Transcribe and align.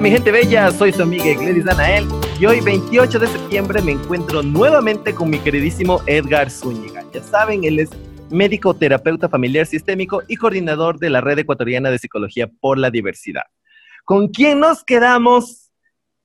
Hola 0.00 0.08
mi 0.08 0.14
gente 0.14 0.32
bella, 0.32 0.70
soy 0.70 0.92
su 0.92 1.02
amiga 1.02 1.26
Gladys 1.34 1.66
Danael 1.66 2.08
y 2.40 2.46
hoy 2.46 2.62
28 2.62 3.18
de 3.18 3.26
septiembre 3.26 3.82
me 3.82 3.92
encuentro 3.92 4.42
nuevamente 4.42 5.14
con 5.14 5.28
mi 5.28 5.38
queridísimo 5.38 6.00
Edgar 6.06 6.50
Zúñiga. 6.50 7.04
Ya 7.12 7.22
saben, 7.22 7.64
él 7.64 7.80
es 7.80 7.90
médico 8.30 8.72
terapeuta 8.72 9.28
familiar 9.28 9.66
sistémico 9.66 10.22
y 10.26 10.36
coordinador 10.36 10.98
de 10.98 11.10
la 11.10 11.20
Red 11.20 11.40
Ecuatoriana 11.40 11.90
de 11.90 11.98
Psicología 11.98 12.50
por 12.62 12.78
la 12.78 12.90
Diversidad. 12.90 13.42
¿Con 14.06 14.28
quién 14.28 14.60
nos 14.60 14.84
quedamos 14.84 15.70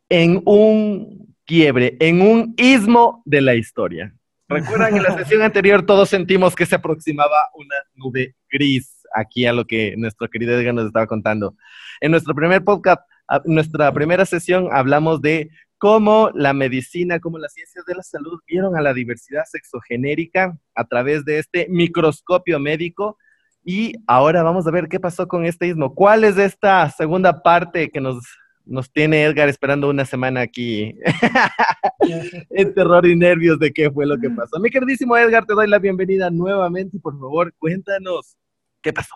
en 0.08 0.42
un 0.46 1.36
quiebre, 1.44 1.98
en 2.00 2.22
un 2.22 2.54
istmo 2.56 3.24
de 3.26 3.42
la 3.42 3.56
historia? 3.56 4.16
Recuerdan, 4.48 4.96
en 4.96 5.04
la 5.04 5.18
sesión 5.18 5.42
anterior 5.42 5.86
todos 5.86 6.08
sentimos 6.08 6.56
que 6.56 6.66
se 6.66 6.76
aproximaba 6.76 7.50
una 7.54 7.76
nube 7.94 8.36
gris 8.50 9.02
aquí 9.14 9.46
a 9.46 9.52
lo 9.52 9.66
que 9.66 9.96
nuestro 9.98 10.30
querido 10.30 10.58
Edgar 10.58 10.74
nos 10.74 10.86
estaba 10.86 11.08
contando. 11.08 11.58
En 12.00 12.12
nuestro 12.12 12.34
primer 12.34 12.64
podcast, 12.64 13.02
nuestra 13.46 13.92
primera 13.94 14.26
sesión, 14.26 14.70
hablamos 14.72 15.22
de 15.22 15.50
cómo 15.78 16.32
la 16.34 16.54
medicina, 16.54 17.20
cómo 17.20 17.38
las 17.38 17.54
ciencias 17.54 17.86
de 17.86 17.96
la 17.96 18.04
salud 18.04 18.40
vieron 18.48 18.76
a 18.76 18.82
la 18.82 18.94
diversidad 18.94 19.44
sexogenérica 19.46 20.58
a 20.74 20.86
través 20.86 21.26
de 21.26 21.40
este 21.40 21.68
microscopio 21.70 22.60
médico. 22.60 23.18
Y 23.64 23.94
ahora 24.08 24.44
vamos 24.44 24.68
a 24.68 24.72
ver 24.72 24.88
qué 24.88 25.00
pasó 25.00 25.28
con 25.28 25.46
este 25.46 25.68
ismo. 25.68 25.94
¿Cuál 25.94 26.24
es 26.24 26.38
esta 26.38 26.90
segunda 26.90 27.42
parte 27.42 27.90
que 27.90 28.00
nos, 28.00 28.24
nos 28.64 28.92
tiene 28.92 29.24
Edgar 29.24 29.50
esperando 29.50 29.90
una 29.90 30.06
semana 30.06 30.42
aquí? 30.42 30.96
en 32.50 32.74
terror 32.74 33.06
y 33.06 33.16
nervios 33.16 33.60
de 33.60 33.72
qué 33.72 33.90
fue 33.90 34.06
lo 34.06 34.18
que 34.20 34.30
pasó. 34.30 34.60
Mi 34.60 34.70
queridísimo 34.70 35.18
Edgar, 35.18 35.46
te 35.46 35.54
doy 35.54 35.68
la 35.68 35.80
bienvenida 35.80 36.30
nuevamente 36.30 37.00
por 37.00 37.20
favor 37.20 37.54
cuéntanos 37.58 38.38
qué 38.82 38.94
pasó. 38.94 39.16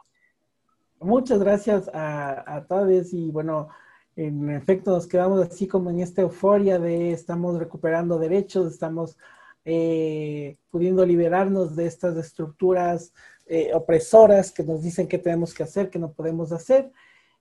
Muchas 1.00 1.39
gracias 1.39 1.89
a, 1.94 2.55
a 2.55 2.66
todos 2.66 3.14
y 3.14 3.30
bueno, 3.31 3.70
en 4.15 4.49
efecto 4.49 4.91
nos 4.91 5.07
quedamos 5.07 5.45
así 5.47 5.67
como 5.67 5.89
en 5.89 5.99
esta 6.02 6.21
euforia 6.21 6.79
de 6.79 7.11
estamos 7.11 7.57
recuperando 7.57 8.19
derechos, 8.19 8.71
estamos 8.71 9.17
eh, 9.65 10.57
pudiendo 10.71 11.05
liberarnos 11.05 11.75
de 11.75 11.85
estas 11.85 12.17
estructuras 12.17 13.13
eh, 13.45 13.71
opresoras 13.73 14.52
que 14.52 14.63
nos 14.63 14.81
dicen 14.81 15.07
qué 15.07 15.17
tenemos 15.17 15.53
que 15.53 15.63
hacer, 15.63 15.89
qué 15.89 15.99
no 15.99 16.11
podemos 16.11 16.52
hacer. 16.52 16.91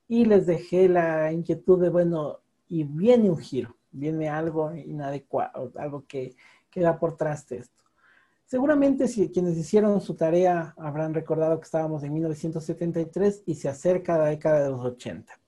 Y 0.09 0.25
les 0.25 0.47
dejé 0.47 0.89
la 0.89 1.33
inquietud 1.33 1.81
de, 1.81 1.91
bueno, 1.91 2.41
y 2.69 2.85
viene 2.85 3.31
un 3.31 3.39
giro, 3.39 3.77
viene 3.91 4.29
algo 4.29 4.75
inadecuado, 4.75 5.73
algo 5.77 6.05
que 6.07 6.37
queda 6.71 6.99
por 6.99 7.17
tras 7.17 7.49
de 7.49 7.59
esto. 7.59 7.85
Seguramente 8.47 9.09
si 9.09 9.31
quienes 9.31 9.59
hicieron 9.59 10.01
su 10.01 10.15
tarea 10.15 10.75
habrán 10.79 11.13
recordado 11.13 11.59
que 11.61 11.65
estábamos 11.65 12.03
en 12.03 12.15
1973 12.15 13.43
y 13.47 13.55
se 13.57 13.69
acerca 13.69 14.17
la 14.17 14.27
década 14.27 14.63
de 14.63 14.71
los 14.71 14.81
80 14.81 15.39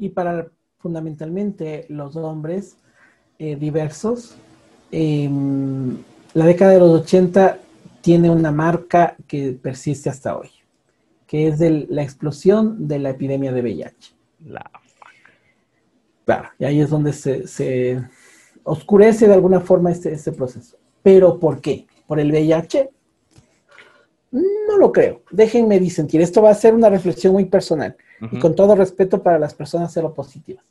y 0.00 0.08
para 0.08 0.48
fundamentalmente 0.78 1.84
los 1.88 2.16
hombres 2.16 2.76
eh, 3.38 3.54
diversos. 3.54 4.34
Em, 4.90 5.98
la 6.34 6.46
década 6.46 6.72
de 6.72 6.80
los 6.80 7.02
80 7.02 7.58
tiene 8.00 8.30
una 8.30 8.50
marca 8.50 9.14
que 9.28 9.52
persiste 9.52 10.08
hasta 10.08 10.36
hoy, 10.36 10.48
que 11.26 11.48
es 11.48 11.60
la 11.60 12.02
explosión 12.02 12.88
de 12.88 12.98
la 12.98 13.10
epidemia 13.10 13.52
de 13.52 13.60
VIH. 13.60 14.14
Claro, 16.24 16.48
y 16.58 16.64
ahí 16.64 16.80
es 16.80 16.90
donde 16.90 17.12
se, 17.12 18.02
oscurece 18.64 19.28
de 19.28 19.34
alguna 19.34 19.60
forma 19.60 19.90
este, 19.90 20.12
este 20.12 20.32
proceso. 20.32 20.76
¿Pero 21.02 21.38
por 21.38 21.60
qué? 21.60 21.86
¿Por 22.06 22.20
el 22.20 22.30
VIH? 22.30 22.90
No 24.30 24.76
lo 24.78 24.92
creo. 24.92 25.22
Déjenme 25.30 25.80
disentir. 25.80 26.20
Esto 26.20 26.42
va 26.42 26.50
a 26.50 26.54
ser 26.54 26.74
una 26.74 26.88
reflexión 26.88 27.32
muy 27.32 27.46
personal 27.46 27.96
y 28.30 28.38
con 28.38 28.54
todo 28.54 28.76
respeto 28.76 29.22
para 29.22 29.38
las 29.38 29.54
personas 29.54 29.92
seropositivas. 29.92 30.64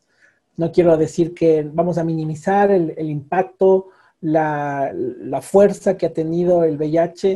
No 0.55 0.71
quiero 0.71 0.95
decir 0.97 1.33
que 1.33 1.63
vamos 1.63 1.97
a 1.97 2.03
minimizar 2.03 2.71
el, 2.71 3.09
impacto, 3.09 3.87
la, 4.21 4.93
fuerza 5.41 5.97
que 5.97 6.05
ha 6.05 6.13
tenido 6.13 6.63
el 6.63 6.77
VIH 6.77 7.33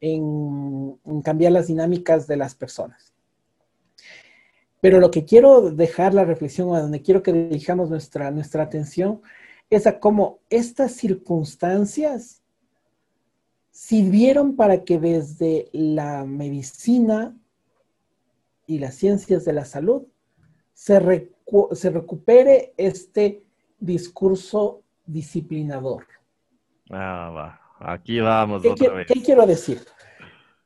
en, 0.00 0.98
cambiar 1.22 1.52
las 1.52 1.66
dinámicas 1.66 2.26
de 2.26 2.36
las 2.36 2.54
personas. 2.54 3.12
Pero 4.80 5.00
lo 5.00 5.10
que 5.10 5.24
quiero 5.24 5.70
dejar 5.70 6.14
la 6.14 6.24
reflexión, 6.24 6.74
a 6.74 6.80
donde 6.80 7.02
quiero 7.02 7.22
que 7.22 7.32
dirijamos 7.32 7.90
nuestra, 7.90 8.30
nuestra 8.30 8.62
atención, 8.62 9.20
es 9.68 9.86
a 9.86 9.98
cómo 9.98 10.38
estas 10.48 10.92
circunstancias 10.92 12.42
sirvieron 13.76 14.56
para 14.56 14.84
que 14.84 14.98
desde 14.98 15.68
la 15.74 16.24
medicina 16.24 17.36
y 18.66 18.78
las 18.78 18.94
ciencias 18.94 19.44
de 19.44 19.52
la 19.52 19.66
salud 19.66 20.04
se, 20.72 20.98
recupere 20.98 22.72
este 22.78 23.44
discurso 23.78 24.82
disciplinador. 25.04 26.06
Ah, 26.88 27.30
va. 27.30 27.60
Aquí 27.78 28.18
vamos 28.18 28.62
¿Qué, 28.62 28.70
otra 28.70 28.94
vez. 28.94 29.06
¿Qué 29.08 29.22
quiero 29.22 29.46
decir? 29.46 29.82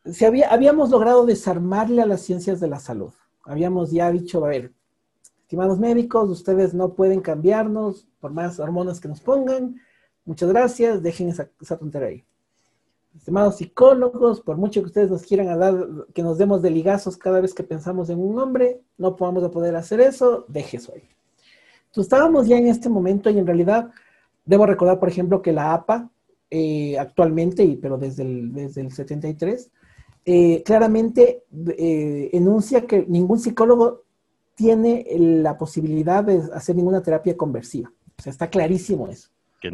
Si 0.04 0.24
había, 0.24 0.48
habíamos 0.48 0.90
logrado 0.90 1.26
desarmarle 1.26 2.02
a 2.02 2.06
las 2.06 2.20
ciencias 2.20 2.60
de 2.60 2.68
la 2.68 2.78
salud. 2.78 3.12
Habíamos 3.42 3.90
ya 3.90 4.12
dicho, 4.12 4.44
a 4.44 4.50
ver, 4.50 4.72
estimados 5.40 5.80
médicos, 5.80 6.30
ustedes 6.30 6.74
no 6.74 6.94
pueden 6.94 7.20
cambiarnos 7.20 8.06
por 8.20 8.30
más 8.30 8.60
hormonas 8.60 9.00
que 9.00 9.08
nos 9.08 9.20
pongan. 9.20 9.80
Muchas 10.24 10.48
gracias, 10.48 11.02
dejen 11.02 11.28
esa, 11.28 11.50
esa 11.60 11.76
tontería 11.76 12.08
ahí 12.08 12.24
estimados 13.16 13.56
psicólogos, 13.56 14.40
por 14.40 14.56
mucho 14.56 14.80
que 14.80 14.86
ustedes 14.86 15.10
nos 15.10 15.22
quieran 15.22 15.58
dar, 15.58 15.74
que 16.14 16.22
nos 16.22 16.38
demos 16.38 16.62
de 16.62 16.70
ligazos 16.70 17.16
cada 17.16 17.40
vez 17.40 17.54
que 17.54 17.62
pensamos 17.62 18.08
en 18.10 18.20
un 18.20 18.38
hombre, 18.38 18.80
no 18.98 19.16
podamos 19.16 19.48
poder 19.50 19.76
hacer 19.76 20.00
eso, 20.00 20.44
deje 20.48 20.76
eso 20.78 20.92
ahí. 20.94 21.08
Entonces, 21.86 22.12
estábamos 22.12 22.46
ya 22.46 22.56
en 22.56 22.68
este 22.68 22.88
momento 22.88 23.30
y 23.30 23.38
en 23.38 23.46
realidad 23.46 23.90
debo 24.44 24.66
recordar, 24.66 24.98
por 24.98 25.08
ejemplo, 25.08 25.42
que 25.42 25.52
la 25.52 25.74
APA 25.74 26.10
eh, 26.50 26.98
actualmente, 26.98 27.64
y, 27.64 27.76
pero 27.76 27.98
desde 27.98 28.22
el, 28.22 28.52
desde 28.52 28.80
el 28.80 28.92
73, 28.92 29.70
eh, 30.24 30.62
claramente 30.64 31.44
eh, 31.76 32.30
enuncia 32.32 32.86
que 32.86 33.04
ningún 33.08 33.38
psicólogo 33.38 34.04
tiene 34.54 35.06
la 35.16 35.56
posibilidad 35.56 36.22
de 36.22 36.42
hacer 36.52 36.76
ninguna 36.76 37.02
terapia 37.02 37.36
conversiva. 37.36 37.90
O 38.18 38.22
sea, 38.22 38.30
está 38.30 38.50
clarísimo 38.50 39.08
eso. 39.08 39.30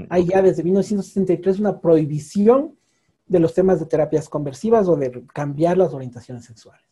Hay 0.08 0.26
ya 0.26 0.42
desde 0.42 0.62
1963 0.64 1.60
una 1.60 1.80
prohibición 1.80 2.76
de 3.26 3.40
los 3.40 3.54
temas 3.54 3.80
de 3.80 3.86
terapias 3.86 4.28
conversivas 4.28 4.88
o 4.88 4.96
de 4.96 5.24
cambiar 5.32 5.76
las 5.76 5.92
orientaciones 5.92 6.44
sexuales. 6.44 6.84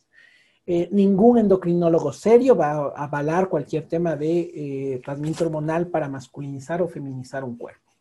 Eh, 0.67 0.89
ningún 0.91 1.37
endocrinólogo 1.37 2.11
serio 2.11 2.55
va 2.55 2.71
a 2.71 3.03
avalar 3.03 3.49
cualquier 3.49 3.87
tema 3.87 4.15
de 4.15 4.39
eh, 4.39 5.01
tratamiento 5.03 5.45
hormonal 5.45 5.87
para 5.87 6.09
masculinizar 6.09 6.81
o 6.81 6.87
feminizar 6.87 7.43
un 7.43 7.55
cuerpo. 7.55 7.91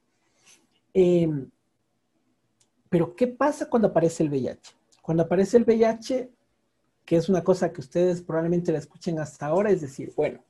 Em, 0.95 1.51
pero, 2.89 3.15
¿qué 3.15 3.27
pasa 3.27 3.69
cuando 3.69 3.89
aparece 3.89 4.23
el 4.23 4.31
VIH? 4.31 4.73
Cuando 5.03 5.25
aparece 5.25 5.59
el 5.59 5.65
VIH, 5.65 6.31
que 7.05 7.17
es 7.17 7.29
una 7.29 7.45
cosa 7.45 7.73
que 7.73 7.81
ustedes 7.81 8.23
probablemente 8.23 8.73
la 8.73 8.79
escuchen 8.79 9.19
hasta 9.19 9.47
ahora, 9.47 9.71
es 9.71 9.83
decir, 9.83 10.13
bueno, 10.17 10.41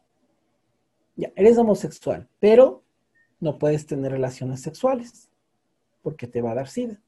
ya, 1.17 1.33
eres 1.35 1.59
homosexual, 1.59 2.29
pero 2.39 2.83
no 3.41 3.59
puedes 3.59 3.87
tener 3.87 4.13
relaciones 4.13 4.61
sexuales 4.61 5.29
porque 6.03 6.29
te 6.29 6.43
va 6.43 6.53
a 6.53 6.55
dar 6.55 6.69
SIDA 6.69 7.01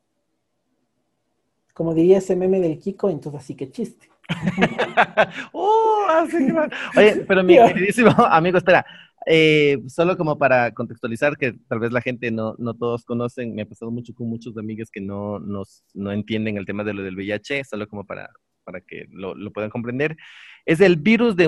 como 1.76 1.92
diría 1.92 2.18
ese 2.18 2.34
meme 2.36 2.58
del 2.58 2.78
Kiko, 2.78 3.10
entonces 3.10 3.42
así 3.42 3.54
que 3.54 3.70
chiste. 3.70 4.08
oh, 5.52 6.06
así 6.08 6.48
Oye, 6.96 7.24
pero 7.28 7.44
mi 7.44 7.56
queridísimo 7.68 8.10
amigo, 8.12 8.56
espera, 8.56 8.86
eh, 9.26 9.82
solo 9.86 10.16
como 10.16 10.38
para 10.38 10.72
contextualizar, 10.72 11.36
que 11.36 11.52
tal 11.68 11.80
vez 11.80 11.92
la 11.92 12.00
gente 12.00 12.30
no, 12.30 12.54
no 12.56 12.72
todos 12.72 13.04
conocen, 13.04 13.54
me 13.54 13.60
ha 13.60 13.66
pasado 13.66 13.90
mucho 13.90 14.14
con 14.14 14.26
muchos 14.26 14.56
amigos 14.56 14.88
que 14.90 15.02
no, 15.02 15.38
nos, 15.38 15.84
no 15.92 16.12
entienden 16.12 16.56
el 16.56 16.64
tema 16.64 16.82
de 16.82 16.94
lo 16.94 17.02
del 17.02 17.14
VIH, 17.14 17.64
solo 17.64 17.86
como 17.86 18.06
para, 18.06 18.30
para 18.64 18.80
que 18.80 19.04
lo, 19.10 19.34
lo 19.34 19.52
puedan 19.52 19.68
comprender. 19.68 20.16
Es 20.64 20.80
el 20.80 20.96
virus 20.96 21.36
de 21.36 21.44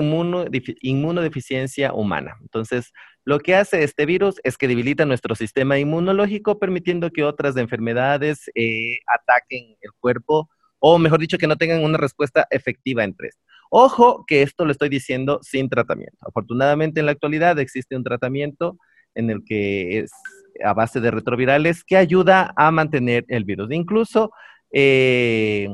inmunodeficiencia 0.81 1.91
humana. 1.91 2.37
Entonces, 2.41 2.93
lo 3.29 3.37
que 3.37 3.53
hace 3.53 3.83
este 3.83 4.07
virus 4.07 4.41
es 4.43 4.57
que 4.57 4.67
debilita 4.67 5.05
nuestro 5.05 5.35
sistema 5.35 5.77
inmunológico, 5.77 6.57
permitiendo 6.57 7.11
que 7.11 7.23
otras 7.23 7.55
enfermedades 7.57 8.49
eh, 8.55 8.97
ataquen 9.05 9.77
el 9.81 9.91
cuerpo, 9.99 10.49
o 10.79 10.97
mejor 10.97 11.19
dicho, 11.19 11.37
que 11.37 11.45
no 11.45 11.55
tengan 11.55 11.83
una 11.83 11.99
respuesta 11.99 12.47
efectiva 12.49 13.03
entre 13.03 13.27
esto. 13.27 13.43
Ojo 13.69 14.25
que 14.25 14.41
esto 14.41 14.65
lo 14.65 14.71
estoy 14.71 14.89
diciendo 14.89 15.41
sin 15.43 15.69
tratamiento. 15.69 16.17
Afortunadamente 16.21 17.01
en 17.01 17.05
la 17.05 17.11
actualidad 17.11 17.59
existe 17.59 17.95
un 17.95 18.03
tratamiento 18.03 18.79
en 19.13 19.29
el 19.29 19.43
que 19.45 19.99
es 19.99 20.11
a 20.65 20.73
base 20.73 20.99
de 20.99 21.11
retrovirales 21.11 21.83
que 21.83 21.97
ayuda 21.97 22.51
a 22.57 22.71
mantener 22.71 23.25
el 23.27 23.43
virus. 23.43 23.71
Incluso 23.71 24.31
eh, 24.71 25.69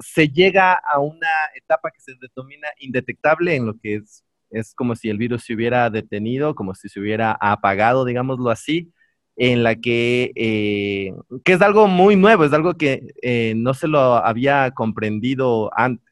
se 0.00 0.28
llega 0.28 0.74
a 0.74 0.98
una 0.98 1.32
etapa 1.54 1.90
que 1.92 2.00
se 2.00 2.12
denomina 2.20 2.68
indetectable 2.78 3.56
en 3.56 3.64
lo 3.64 3.78
que 3.80 3.94
es 3.94 4.22
es 4.50 4.74
como 4.74 4.96
si 4.96 5.08
el 5.08 5.18
virus 5.18 5.44
se 5.44 5.54
hubiera 5.54 5.88
detenido, 5.90 6.54
como 6.54 6.74
si 6.74 6.88
se 6.88 7.00
hubiera 7.00 7.36
apagado, 7.40 8.04
digámoslo 8.04 8.50
así, 8.50 8.92
en 9.36 9.62
la 9.62 9.76
que, 9.76 10.32
eh, 10.34 11.12
que 11.44 11.52
es 11.52 11.62
algo 11.62 11.86
muy 11.86 12.16
nuevo, 12.16 12.44
es 12.44 12.52
algo 12.52 12.74
que 12.74 13.06
eh, 13.22 13.54
no 13.56 13.74
se 13.74 13.88
lo 13.88 14.16
había 14.16 14.70
comprendido 14.72 15.70
antes. 15.74 16.10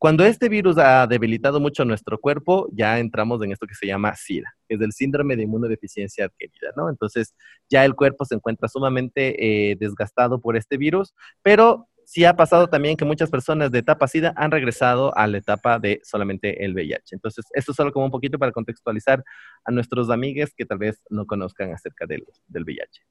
Cuando 0.00 0.24
este 0.24 0.48
virus 0.48 0.78
ha 0.78 1.06
debilitado 1.06 1.60
mucho 1.60 1.84
nuestro 1.84 2.18
cuerpo, 2.18 2.70
ya 2.72 2.98
entramos 2.98 3.42
en 3.42 3.52
esto 3.52 3.66
que 3.66 3.74
se 3.74 3.86
llama 3.86 4.16
SIDA, 4.16 4.50
que 4.66 4.76
es 4.76 4.80
el 4.80 4.92
síndrome 4.92 5.36
de 5.36 5.42
inmunodeficiencia 5.42 6.24
adquirida, 6.24 6.72
¿no? 6.74 6.88
Entonces, 6.88 7.34
ya 7.68 7.84
el 7.84 7.94
cuerpo 7.94 8.24
se 8.24 8.34
encuentra 8.34 8.66
sumamente 8.66 9.70
eh, 9.70 9.76
desgastado 9.78 10.40
por 10.40 10.56
este 10.56 10.78
virus, 10.78 11.12
pero 11.42 11.89
sí 12.10 12.24
ha 12.24 12.34
pasado 12.34 12.66
también 12.66 12.96
que 12.96 13.04
muchas 13.04 13.30
personas 13.30 13.70
de 13.70 13.78
etapa 13.78 14.08
SIDA 14.08 14.32
han 14.34 14.50
regresado 14.50 15.16
a 15.16 15.28
la 15.28 15.38
etapa 15.38 15.78
de 15.78 16.00
solamente 16.02 16.64
el 16.64 16.74
VIH. 16.74 17.14
Entonces, 17.14 17.44
esto 17.52 17.70
es 17.70 17.76
solo 17.76 17.92
como 17.92 18.06
un 18.06 18.10
poquito 18.10 18.36
para 18.36 18.50
contextualizar 18.50 19.22
a 19.64 19.70
nuestros 19.70 20.10
amigos 20.10 20.50
que 20.56 20.66
tal 20.66 20.78
vez 20.78 21.00
no 21.08 21.24
conozcan 21.24 21.72
acerca 21.72 22.06
del, 22.06 22.26
del 22.48 22.64
VIH. 22.64 23.02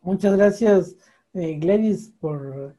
Muchas 0.00 0.34
gracias, 0.38 0.96
eh, 1.34 1.58
Gladys, 1.58 2.14
por 2.18 2.74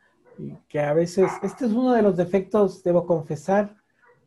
que 0.67 0.79
a 0.79 0.93
veces, 0.93 1.29
este 1.43 1.65
es 1.65 1.71
uno 1.71 1.93
de 1.93 2.01
los 2.01 2.17
defectos, 2.17 2.81
debo 2.81 3.05
confesar, 3.05 3.75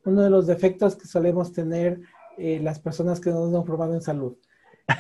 uno 0.05 0.23
de 0.23 0.31
los 0.31 0.47
defectos 0.47 0.95
que 0.95 1.09
solemos 1.09 1.53
tener 1.53 2.01
eh, 2.39 2.61
las 2.63 2.79
personas 2.79 3.19
que 3.19 3.31
nos 3.31 3.53
han 3.53 3.67
formado 3.67 3.95
en 3.95 4.03
salud. 4.03 4.37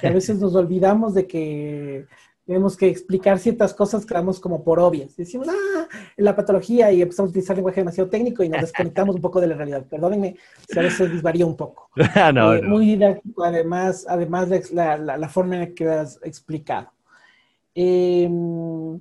Que 0.00 0.09
a 0.09 0.12
veces 0.15 0.41
nos 0.41 0.56
olvidamos 0.56 1.15
de 1.15 1.29
que 1.29 2.06
tenemos 2.47 2.77
que 2.77 2.89
explicar 2.89 3.39
ciertas 3.39 3.75
cosas 3.75 4.05
que 4.05 4.15
damos 4.15 4.41
como 4.41 4.65
por 4.65 4.81
obvias. 4.81 5.17
Decimos, 5.17 5.47
ah, 5.49 5.87
la 6.17 6.35
patología 6.35 6.91
y 6.91 7.03
empezamos 7.03 7.29
a 7.29 7.31
utilizar 7.31 7.57
lenguaje 7.57 7.81
demasiado 7.81 8.11
técnico 8.11 8.43
y 8.43 8.49
nos 8.49 8.63
desconectamos 8.63 9.15
un 9.15 9.21
poco 9.21 9.41
de 9.41 9.47
la 9.47 9.55
realidad. 9.55 9.87
Perdónenme 9.87 10.37
si 10.69 10.79
a 10.79 10.83
veces 10.83 11.13
disvaría 11.13 11.47
un 11.47 11.57
poco. 11.57 11.91
Ah, 12.15 12.33
no, 12.33 12.55
eh, 12.55 12.63
Muy 12.63 12.87
didáctico, 12.87 13.45
además, 13.45 14.05
además 14.09 14.49
de 14.49 14.63
la, 14.73 14.97
la, 14.97 15.29
forma 15.29 15.55
en 15.55 15.61
la 15.61 15.75
que 15.75 15.89
has 15.89 16.19
explicado. 16.23 16.91
Em, 17.75 19.01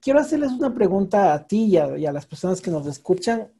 quiero 0.00 0.20
hacerles 0.20 0.52
una 0.52 0.72
pregunta 0.72 1.34
a 1.34 1.46
ti 1.46 1.64
y 1.64 1.76
a, 1.76 2.12
las 2.12 2.24
personas 2.24 2.60
que 2.60 2.70
nos 2.70 2.86
escuchan 2.86 3.50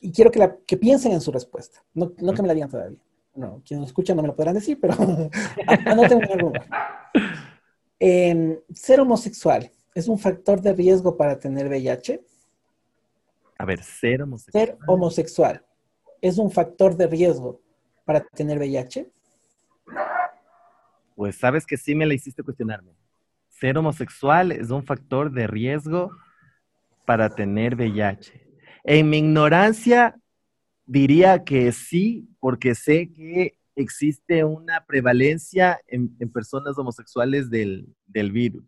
y 0.00 0.12
quiero 0.12 0.30
que, 0.30 0.38
la, 0.38 0.56
que 0.66 0.76
piensen 0.76 1.12
en 1.12 1.20
su 1.20 1.32
respuesta, 1.32 1.82
no, 1.94 2.12
no 2.18 2.34
que 2.34 2.42
me 2.42 2.48
la 2.48 2.54
digan 2.54 2.70
todavía 2.70 2.98
no, 3.36 3.62
quienes 3.64 3.80
nos 3.80 3.88
escuchan 3.88 4.16
no 4.16 4.22
me 4.22 4.28
lo 4.28 4.36
podrán 4.36 4.54
decir, 4.54 4.78
pero 4.80 4.94
anoten 5.86 6.22
en 6.22 6.32
algún 6.32 6.52
¿Ser 8.74 9.00
homosexual 9.00 9.70
es 9.94 10.08
un 10.08 10.18
factor 10.18 10.60
de 10.60 10.72
riesgo 10.72 11.16
para 11.16 11.38
tener 11.38 11.68
VIH? 11.68 12.22
A 13.58 13.64
ver, 13.64 13.82
ser 13.82 14.22
homosexual. 14.22 14.66
Ser 14.66 14.78
homosexual 14.86 15.64
es 16.20 16.38
un 16.38 16.50
factor 16.50 16.96
de 16.96 17.06
riesgo 17.06 17.60
para 18.06 18.20
tener 18.20 18.58
VIH? 18.58 19.10
Pues 21.14 21.36
sabes 21.36 21.66
que 21.66 21.76
sí 21.76 21.94
me 21.94 22.06
la 22.06 22.14
hiciste 22.14 22.42
cuestionarme. 22.42 22.92
Ser 23.48 23.76
homosexual 23.76 24.52
es 24.52 24.70
un 24.70 24.84
factor 24.84 25.30
de 25.30 25.46
riesgo 25.46 26.10
para 27.04 27.30
tener 27.30 27.74
VIH. 27.74 28.46
En 28.84 29.10
mi 29.10 29.18
ignorancia, 29.18 30.16
diría 30.86 31.44
que 31.44 31.72
sí, 31.72 32.28
porque 32.40 32.74
sé 32.74 33.12
que 33.12 33.58
existe 33.74 34.44
una 34.44 34.84
prevalencia 34.86 35.80
en, 35.86 36.08
personas 36.32 36.78
homosexuales 36.78 37.50
del, 37.50 37.94
virus. 38.32 38.64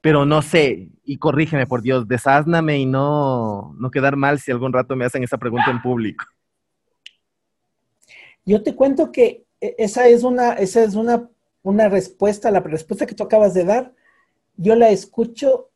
Pero 0.00 0.24
no 0.24 0.42
sé, 0.42 0.88
y 1.04 1.18
corrígeme 1.18 1.66
por 1.66 1.82
Dios, 1.82 2.08
desázname 2.08 2.78
y 2.78 2.86
no, 2.86 3.74
no 3.78 3.90
quedar 3.90 4.16
mal 4.16 4.38
si 4.38 4.50
algún 4.50 4.72
rato 4.72 4.96
me 4.96 5.04
hacen 5.04 5.22
esa 5.22 5.38
pregunta 5.38 5.70
en 5.70 5.82
público. 5.82 6.24
Yo 8.46 8.62
te 8.62 8.74
cuento 8.74 9.12
que 9.12 9.44
e, 9.60 9.74
esa 9.76 10.08
es 10.08 10.22
una, 10.22 10.52
esa 10.54 10.82
es 10.82 10.94
una, 10.94 11.28
una 11.62 11.88
respuesta, 11.88 12.50
la 12.50 12.60
respuesta 12.60 13.06
que 13.06 13.14
tú 13.14 13.24
acabas 13.24 13.52
de 13.52 13.64
dar, 13.64 13.92
yo 14.56 14.74
la 14.74 14.88
escucho 14.88 15.68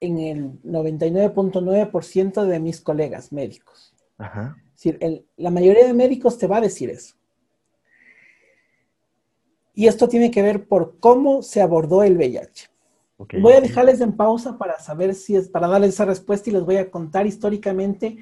en 0.00 0.18
el 0.18 0.62
99.9% 0.62 2.44
de 2.44 2.60
mis 2.60 2.80
colegas 2.80 3.32
médicos. 3.32 3.89
Ajá 4.20 4.56
la 5.36 5.50
mayoría 5.50 5.86
de 5.86 5.94
médicos 5.94 6.38
te 6.38 6.46
va 6.46 6.58
a 6.58 6.62
decir 6.62 6.90
eso. 6.90 7.14
Y 9.74 9.86
esto 9.86 10.08
tiene 10.08 10.30
que 10.30 10.42
ver 10.42 10.66
por 10.66 10.98
cómo 10.98 11.42
se 11.42 11.60
abordó 11.60 12.02
el 12.02 12.16
VIH. 12.16 12.68
Voy 13.40 13.52
a 13.52 13.60
dejarles 13.60 14.00
en 14.00 14.12
pausa 14.12 14.56
para 14.56 14.78
saber 14.78 15.14
si 15.14 15.36
es, 15.36 15.48
para 15.48 15.68
darles 15.68 15.90
esa 15.90 16.06
respuesta 16.06 16.48
y 16.48 16.54
les 16.54 16.62
voy 16.62 16.78
a 16.78 16.90
contar 16.90 17.26
históricamente 17.26 18.16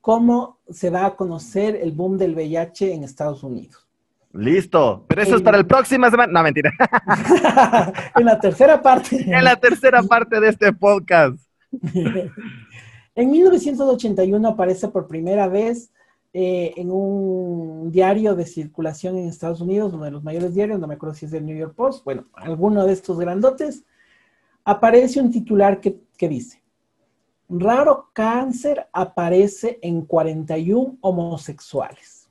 cómo 0.00 0.60
se 0.70 0.88
va 0.88 1.04
a 1.04 1.16
conocer 1.16 1.74
el 1.74 1.90
boom 1.90 2.16
del 2.16 2.34
VIH 2.34 2.94
en 2.94 3.02
Estados 3.02 3.42
Unidos. 3.42 3.88
Listo, 4.32 5.04
pero 5.08 5.22
eso 5.22 5.36
es 5.36 5.42
para 5.42 5.58
el 5.58 5.66
próximo 5.66 6.08
semana. 6.10 6.32
No, 6.32 6.42
mentira. 6.44 6.70
en 8.16 8.24
la 8.24 8.38
tercera 8.38 8.80
parte. 8.80 9.16
en 9.16 9.44
la 9.44 9.56
tercera 9.56 10.02
parte 10.02 10.38
de 10.38 10.48
este 10.48 10.72
podcast. 10.72 11.38
en 13.16 13.30
1981 13.30 14.46
aparece 14.46 14.88
por 14.88 15.08
primera 15.08 15.48
vez 15.48 15.90
eh, 16.34 16.74
en 16.76 16.90
un 16.90 17.90
diario 17.90 18.34
de 18.34 18.44
circulación 18.44 19.16
en 19.16 19.26
Estados 19.26 19.62
Unidos, 19.62 19.94
uno 19.94 20.04
de 20.04 20.10
los 20.10 20.22
mayores 20.22 20.54
diarios, 20.54 20.78
no 20.78 20.86
me 20.86 20.94
acuerdo 20.94 21.14
si 21.14 21.24
es 21.24 21.32
el 21.32 21.46
New 21.46 21.56
York 21.56 21.74
Post, 21.74 22.04
bueno, 22.04 22.26
alguno 22.34 22.84
de 22.84 22.92
estos 22.92 23.18
grandotes, 23.18 23.84
aparece 24.64 25.18
un 25.18 25.30
titular 25.30 25.80
que, 25.80 25.98
dice, 26.28 26.62
raro 27.48 28.10
cáncer 28.12 28.86
aparece 28.92 29.78
en 29.80 30.02
41 30.02 30.98
homosexuales. 31.00 32.28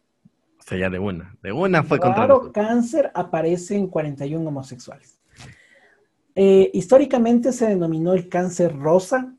O 0.60 0.64
sea, 0.64 0.78
ya 0.78 0.90
de 0.92 1.00
una, 1.00 1.36
de 1.42 1.52
una 1.52 1.82
fue 1.82 2.00
contra 2.00 2.22
Raro 2.22 2.52
cáncer 2.52 3.12
aparece 3.16 3.76
en 3.76 3.88
41 3.88 4.48
homosexuales. 4.48 5.18
Eh, 6.36 6.70
históricamente 6.74 7.52
se 7.52 7.66
denominó 7.70 8.14
el 8.14 8.30
cáncer 8.30 8.78
rosa 8.78 9.34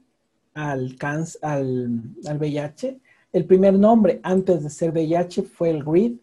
al, 0.56 0.97
al, 1.43 2.00
al 2.26 2.38
VIH 2.38 3.00
el 3.37 3.44
primer 3.44 3.75
nombre 3.75 4.19
antes 4.23 4.62
de 4.62 4.70
ser 4.70 4.93
VIH 4.93 5.43
fue 5.43 5.69
el 5.69 5.85
GRID, 5.85 6.17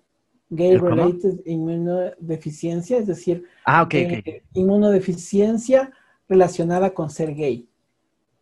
Gay 0.50 0.78
Related 0.78 1.46
Inmunodeficiencia, 1.46 2.98
es 2.98 3.06
decir, 3.06 3.46
ah, 3.68 3.88
eh, 3.92 4.42
inmunodeficiencia 4.54 5.92
relacionada 6.28 6.92
con 6.92 7.12
ser 7.12 7.36
gay. 7.36 7.70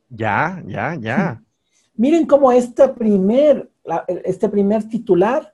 Ya, 0.10 0.64
ya, 0.66 0.96
ya. 0.96 1.44
Miren 1.96 2.26
cómo 2.26 2.50
esta 2.52 2.96
primer, 2.96 3.70
este 4.24 4.48
primer 4.48 4.88
titular 4.88 5.54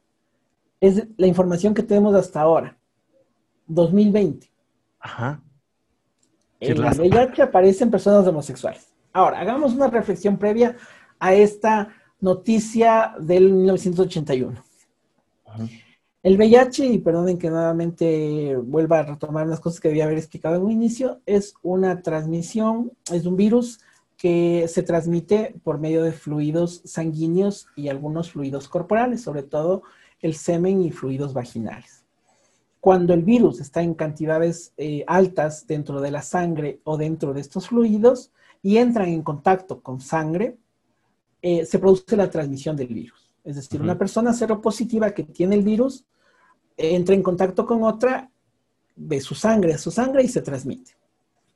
es 0.79 1.07
la 1.17 1.25
información 1.25 1.73
que 1.73 1.81
tenemos 1.81 2.13
hasta 2.13 2.41
ahora, 2.41 2.77
2020. 3.65 4.47
Ajá. 4.99 5.41
En 6.59 6.81
la 6.81 6.91
VIH 6.91 7.41
aparecen 7.41 7.89
personas 7.89 8.27
homosexuales. 8.27 8.87
Ahora, 9.17 9.39
hagamos 9.39 9.73
una 9.73 9.87
reflexión 9.87 10.37
previa 10.37 10.77
a 11.17 11.33
esta 11.33 11.87
noticia 12.19 13.15
del 13.19 13.51
1981. 13.51 14.63
El 16.21 16.37
VIH, 16.37 16.85
y 16.85 16.99
perdonen 16.99 17.39
que 17.39 17.49
nuevamente 17.49 18.55
vuelva 18.57 18.99
a 18.99 19.03
retomar 19.03 19.47
las 19.47 19.59
cosas 19.59 19.79
que 19.79 19.87
debía 19.87 20.03
haber 20.03 20.19
explicado 20.19 20.57
en 20.57 20.61
un 20.61 20.69
inicio, 20.69 21.19
es 21.25 21.55
una 21.63 22.03
transmisión, 22.03 22.91
es 23.11 23.25
un 23.25 23.35
virus 23.35 23.79
que 24.17 24.67
se 24.67 24.83
transmite 24.83 25.55
por 25.63 25.79
medio 25.79 26.03
de 26.03 26.11
fluidos 26.11 26.83
sanguíneos 26.85 27.69
y 27.75 27.89
algunos 27.89 28.33
fluidos 28.33 28.69
corporales, 28.69 29.23
sobre 29.23 29.41
todo 29.41 29.81
el 30.21 30.35
semen 30.35 30.83
y 30.83 30.91
fluidos 30.91 31.33
vaginales. 31.33 32.03
Cuando 32.79 33.15
el 33.15 33.23
virus 33.23 33.61
está 33.61 33.81
en 33.81 33.95
cantidades 33.95 34.73
eh, 34.77 35.03
altas 35.07 35.65
dentro 35.65 36.01
de 36.01 36.11
la 36.11 36.21
sangre 36.21 36.81
o 36.83 36.97
dentro 36.97 37.33
de 37.33 37.41
estos 37.41 37.69
fluidos 37.69 38.29
y 38.61 38.77
entran 38.77 39.09
en 39.09 39.21
contacto 39.21 39.81
con 39.81 39.99
sangre, 39.99 40.57
eh, 41.41 41.65
se 41.65 41.79
produce 41.79 42.15
la 42.15 42.29
transmisión 42.29 42.75
del 42.75 42.87
virus. 42.87 43.31
Es 43.43 43.55
decir, 43.55 43.81
una 43.81 43.97
persona 43.97 44.33
seropositiva 44.33 45.11
que 45.11 45.23
tiene 45.23 45.55
el 45.55 45.63
virus 45.63 46.05
entra 46.75 47.15
en 47.15 47.23
contacto 47.23 47.65
con 47.65 47.83
otra 47.83 48.29
de 48.95 49.21
su 49.21 49.35
sangre 49.35 49.73
a 49.73 49.77
su 49.77 49.91
sangre 49.91 50.23
y 50.23 50.27
se 50.27 50.41
transmite. 50.41 50.91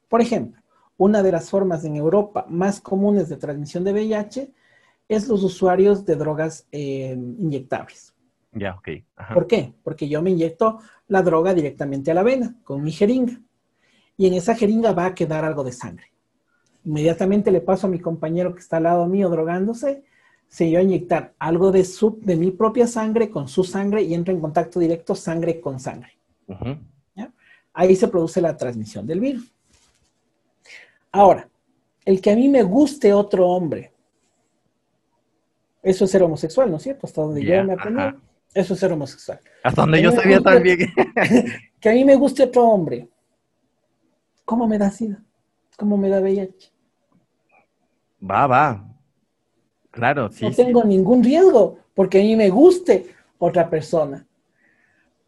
Por 0.08 0.22
ejemplo, 0.22 0.62
una 0.98 1.24
de 1.24 1.32
las 1.32 1.50
formas 1.50 1.84
en 1.84 1.96
Europa 1.96 2.46
más 2.48 2.80
comunes 2.80 3.28
de 3.28 3.38
transmisión 3.38 3.84
de 3.84 3.94
VIH 3.94 4.52
es 5.10 5.28
los 5.28 5.44
usuarios 5.44 6.06
de 6.06 6.16
drogas 6.16 6.68
eh, 6.72 7.18
inyectables. 7.40 8.14
Ya, 8.54 8.76
ok. 8.76 8.90
¿Por 9.34 9.48
qué? 9.48 9.74
Porque 9.84 10.08
yo 10.08 10.22
me 10.22 10.30
inyecto 10.30 10.80
la 11.08 11.22
droga 11.22 11.54
directamente 11.54 12.12
a 12.12 12.14
la 12.14 12.24
vena 12.24 12.56
con 12.64 12.84
mi 12.84 12.92
jeringa 12.92 13.42
y 14.18 14.28
en 14.28 14.34
esa 14.34 14.56
jeringa 14.56 14.94
va 14.94 15.08
a 15.08 15.16
quedar 15.16 15.44
algo 15.44 15.64
de 15.64 15.72
sangre 15.72 16.12
inmediatamente 16.86 17.52
le 17.52 17.62
paso 17.62 17.88
a 17.88 17.90
mi 17.90 18.00
compañero 18.00 18.54
que 18.54 18.60
está 18.60 18.78
al 18.78 18.84
lado 18.84 19.08
mío 19.08 19.30
drogándose, 19.30 20.04
se 20.48 20.70
yo 20.70 20.80
a 20.80 20.82
inyectar 20.82 21.34
algo 21.40 21.72
de, 21.72 21.86
su, 21.86 22.20
de 22.22 22.36
mi 22.36 22.52
propia 22.52 22.86
sangre 22.86 23.30
con 23.30 23.48
su 23.48 23.64
sangre 23.64 24.04
y 24.04 24.14
entra 24.14 24.34
en 24.34 24.42
contacto 24.42 24.80
directo 24.80 25.16
sangre 25.16 25.62
con 25.62 25.80
sangre. 25.80 26.18
Ahí 27.74 27.96
se 27.96 28.10
produce 28.10 28.42
la 28.42 28.58
transmisión 28.58 29.08
del 29.08 29.22
virus. 29.22 29.50
Ahora, 31.10 31.48
el 32.04 32.20
que 32.20 32.32
a 32.32 32.36
mí 32.36 32.50
me 32.50 32.64
guste 32.64 33.14
otro 33.14 33.48
hombre, 33.48 33.94
eso 35.82 36.06
es 36.06 36.12
ser 36.12 36.24
homosexual, 36.24 36.70
¿no 36.70 36.78
es 36.78 36.84
cierto? 36.84 37.08
Hasta 37.08 37.22
donde 37.22 37.44
yo 37.44 37.64
me 37.64 37.74
aprendí, 37.74 38.04
eso 38.54 38.74
es 38.74 38.80
ser 38.80 38.92
homosexual. 38.92 39.40
Hasta 39.64 39.82
donde 39.82 40.02
yo 40.02 40.12
sabía 40.12 40.42
también. 40.42 40.80
que 41.80 41.90
a 41.90 41.94
mí 41.94 42.04
me 42.04 42.16
guste 42.16 42.44
otro 42.44 42.68
hombre, 42.68 43.08
¿cómo 44.44 44.68
me 44.68 44.78
da 44.78 44.92
sida? 44.92 45.24
¿Cómo 45.78 45.98
me 45.98 46.10
da 46.10 46.20
VIH? 46.20 46.71
Va, 48.24 48.48
va. 48.48 48.88
Claro, 49.90 50.32
sí. 50.32 50.46
No 50.46 50.52
tengo 50.52 50.84
ningún 50.84 51.24
riesgo 51.24 51.80
porque 51.94 52.20
a 52.20 52.24
mí 52.24 52.36
me 52.36 52.50
guste 52.50 53.14
otra 53.38 53.70
persona. 53.70 54.26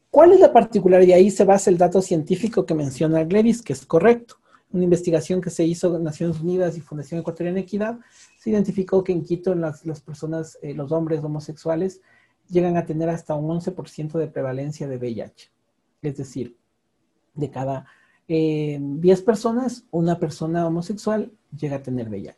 ¿Cuál 0.09 0.33
es 0.33 0.39
la 0.39 0.53
particularidad? 0.53 1.07
Y 1.07 1.13
ahí 1.13 1.31
se 1.31 1.43
basa 1.43 1.69
el 1.69 1.77
dato 1.77 2.01
científico 2.01 2.65
que 2.65 2.75
menciona 2.75 3.23
Glevis, 3.23 3.61
que 3.61 3.73
es 3.73 3.85
correcto. 3.85 4.35
Una 4.71 4.83
investigación 4.83 5.41
que 5.41 5.49
se 5.49 5.65
hizo 5.65 5.95
en 5.95 6.03
Naciones 6.03 6.39
Unidas 6.39 6.77
y 6.77 6.81
Fundación 6.81 7.19
Ecuatoriana 7.19 7.55
de 7.55 7.61
Equidad, 7.61 7.99
se 8.37 8.51
identificó 8.51 9.03
que 9.03 9.11
en 9.11 9.23
Quito 9.23 9.55
las, 9.55 9.85
las 9.85 10.01
personas, 10.01 10.57
eh, 10.61 10.73
los 10.73 10.91
hombres 10.91 11.23
homosexuales, 11.23 12.01
llegan 12.49 12.77
a 12.77 12.85
tener 12.85 13.09
hasta 13.09 13.33
un 13.35 13.59
11% 13.59 14.19
de 14.19 14.27
prevalencia 14.27 14.87
de 14.87 14.97
VIH. 14.97 15.51
Es 16.01 16.17
decir, 16.17 16.57
de 17.33 17.49
cada 17.49 17.87
10 18.27 18.29
eh, 18.29 19.23
personas, 19.25 19.85
una 19.91 20.19
persona 20.19 20.67
homosexual 20.67 21.31
llega 21.57 21.77
a 21.77 21.83
tener 21.83 22.09
VIH. 22.09 22.37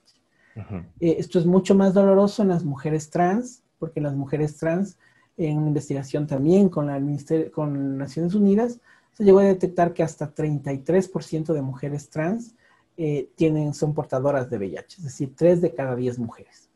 Eh, 0.55 1.15
esto 1.19 1.39
es 1.39 1.45
mucho 1.45 1.75
más 1.75 1.93
doloroso 1.93 2.41
en 2.41 2.49
las 2.49 2.63
mujeres 2.63 3.09
trans, 3.09 3.63
porque 3.77 4.01
las 4.01 4.15
mujeres 4.15 4.57
trans, 4.57 4.97
en 5.37 5.57
una 5.57 5.67
investigación 5.67 6.27
también 6.27 6.69
con, 6.69 6.87
la 6.87 6.99
Naciones 6.99 8.33
Unidas, 8.33 8.79
se 9.13 9.23
llegó 9.23 9.39
a 9.39 9.43
detectar 9.43 9.93
que 9.93 10.03
hasta 10.03 10.33
33% 10.33 11.53
de 11.53 11.61
mujeres 11.61 12.09
trans 12.09 12.55
eh, 12.97 13.29
tienen, 13.35 13.73
son 13.73 13.93
portadoras 13.93 14.49
de 14.49 14.57
VIH, 14.57 14.97
es 14.97 15.03
decir, 15.03 15.33
3 15.35 15.61
de 15.61 15.73
cada 15.73 15.95
10 15.95 16.19
mujeres. 16.19 16.69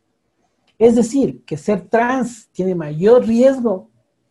Es 0.78 0.96
decir, 0.96 1.44
que 1.46 1.58
ser 1.58 1.88
trans 1.88 2.50
tiene 2.52 2.76
mayor 2.76 3.26
riesgo 3.26 3.90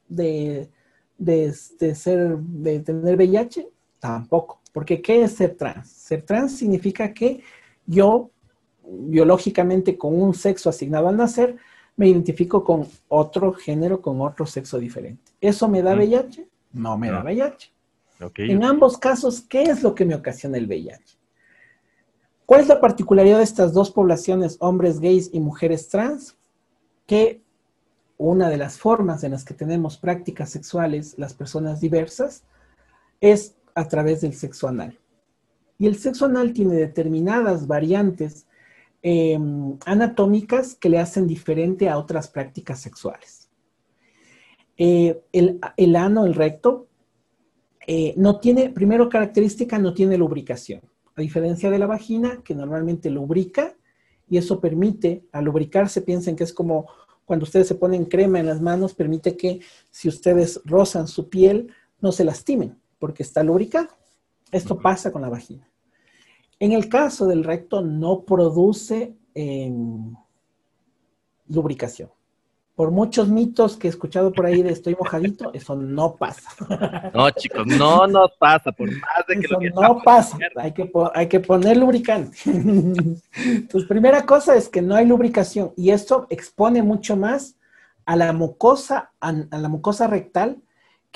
de, 0.09 0.71
de, 1.19 1.55
de, 1.79 1.95
ser, 1.95 2.39
de 2.39 2.81
tener 2.81 3.17
VIH, 3.17 3.69
tampoco. 3.99 4.61
Porque 4.73 5.03
¿qué 5.03 5.23
es 5.23 5.33
ser 5.33 5.57
trans? 5.57 5.89
Ser 5.89 6.23
trans 6.23 6.57
significa 6.57 7.13
que 7.13 7.43
yo, 7.87 8.31
biológicamente, 8.91 9.97
con 9.97 10.21
un 10.21 10.35
sexo 10.35 10.71
asignado 10.71 11.09
al 11.09 11.17
nacer, 11.17 11.57
me 11.97 12.09
identifico 12.09 12.63
con 12.63 12.87
otro 13.09 13.53
género, 13.53 14.01
con 14.01 14.21
otro 14.21 14.47
sexo 14.47 14.79
diferente. 14.79 15.33
¿Eso 15.41 15.69
me 15.69 15.83
da 15.83 15.95
VIH? 15.95 16.47
No 16.73 16.97
me 16.97 17.11
da 17.11 17.23
VIH. 17.23 17.73
En 18.37 18.65
ambos 18.65 18.99
casos, 18.99 19.41
¿qué 19.43 19.63
es 19.63 19.83
lo 19.83 19.95
que 19.95 20.05
me 20.05 20.15
ocasiona 20.15 20.59
el 20.59 20.67
VIH? 20.67 21.19
¿Cuál 22.47 22.63
es 22.63 22.69
la 22.69 22.81
particularidad 22.81 23.39
de 23.39 23.45
estas 23.45 23.73
dos 23.73 23.91
poblaciones, 23.91 24.57
hombres 24.61 25.01
gays 25.01 25.31
y 25.33 25.41
mujeres 25.41 25.89
trans? 25.89 26.37
Que 27.07 27.43
una 28.17 28.49
de 28.49 28.57
las 28.57 28.79
formas 28.79 29.23
en 29.23 29.33
las 29.33 29.45
que 29.45 29.55
tenemos 29.55 29.99
prácticas 29.99 30.51
sexuales 30.51 31.15
las 31.19 31.35
personas 31.35 31.81
diversas 31.81 32.43
es 33.21 33.55
a 33.75 33.87
través 33.87 34.23
del 34.23 34.35
sexo 34.35 34.67
anal. 34.67 34.99
Y 35.79 35.87
el 35.87 35.97
sexo 35.97 36.25
anal 36.25 36.53
tiene 36.53 36.75
determinadas 36.75 37.67
variantes 37.67 38.47
em, 39.03 39.79
anatómicas 39.85 40.75
que 40.75 40.89
le 40.89 40.99
hacen 40.99 41.27
diferente 41.27 41.89
a 41.89 41.99
otras 41.99 42.29
prácticas 42.29 42.81
sexuales. 42.81 43.51
Eh, 44.77 45.21
el, 45.33 45.97
ano, 45.97 46.25
el 46.25 46.35
recto, 46.35 46.89
eh, 47.87 48.15
no 48.17 48.39
tiene, 48.39 48.71
primero 48.71 49.09
característica, 49.09 49.79
no 49.79 49.95
tiene 49.95 50.19
lubricación. 50.19 50.83
A 51.17 51.21
diferencia 51.21 51.71
de 51.71 51.79
la 51.79 51.87
vagina, 51.87 52.43
que 52.45 52.55
normalmente 52.55 53.11
lubrica, 53.11 53.77
y 54.29 54.37
eso 54.37 54.61
permite, 54.61 55.25
al 55.33 55.47
lubricarse, 55.47 56.03
piensen 56.03 56.37
que 56.37 56.45
es 56.45 56.53
como 56.53 56.87
cuando 57.25 57.45
ustedes 57.45 57.67
se 57.67 57.75
ponen 57.75 58.07
crema 58.07 58.41
en 58.41 58.47
las 58.47 58.61
manos, 58.61 58.95
permite 58.95 59.37
que 59.37 59.61
si 59.91 60.09
ustedes 60.09 60.61
rozan 60.65 61.09
su 61.09 61.29
piel, 61.29 61.73
no 62.01 62.13
se 62.13 62.25
lastimen 62.25 62.79
porque 62.99 63.23
está 63.23 63.43
lubricado. 63.43 63.89
Esto 64.51 64.79
pasa 64.79 65.13
con 65.13 65.23
la 65.23 65.29
vagina. 65.29 65.69
En 66.61 66.73
el 66.73 66.89
caso 66.89 67.27
del 67.27 67.45
recto 67.45 67.81
no 67.81 68.23
produce 68.23 69.17
em, 69.35 70.15
lubricación. 71.49 72.11
Por 72.75 72.91
muchos 72.93 73.29
mitos 73.29 73.77
que 73.77 73.89
he 73.89 73.91
escuchado 73.91 74.33
por 74.33 74.47
ahí 74.47 74.63
de 74.63 74.71
estoy 74.71 74.95
mojadito, 74.97 75.51
eso 75.55 75.77
no 75.77 76.17
pasa. 76.17 76.51
No, 77.15 77.31
chicos, 77.31 77.67
no 77.67 78.07
nos 78.07 78.33
pasa, 78.39 78.73
por 78.73 78.91
más 78.91 79.27
de 79.29 79.41
que 79.41 79.47
eso 79.47 79.59
no 79.81 80.01
pasa, 80.05 80.39
hay 80.57 80.73
que, 80.73 80.91
hay 81.15 81.27
que 81.29 81.41
poner 81.41 81.77
lubricante. 81.77 82.39
Entonces, 82.45 83.89
primera 83.89 84.27
cosa 84.27 84.57
es 84.57 84.69
que 84.69 84.83
no 84.83 84.95
hay 84.95 85.07
lubricación 85.07 85.73
y 85.77 85.91
esto 85.91 86.27
expone 86.31 86.83
mucho 86.83 87.17
más 87.17 87.57
a 88.05 88.17
la 88.17 88.33
mucosa, 88.33 89.13
a 89.21 89.33
la 89.33 89.69
mucosa 89.69 90.07
rectal 90.07 90.63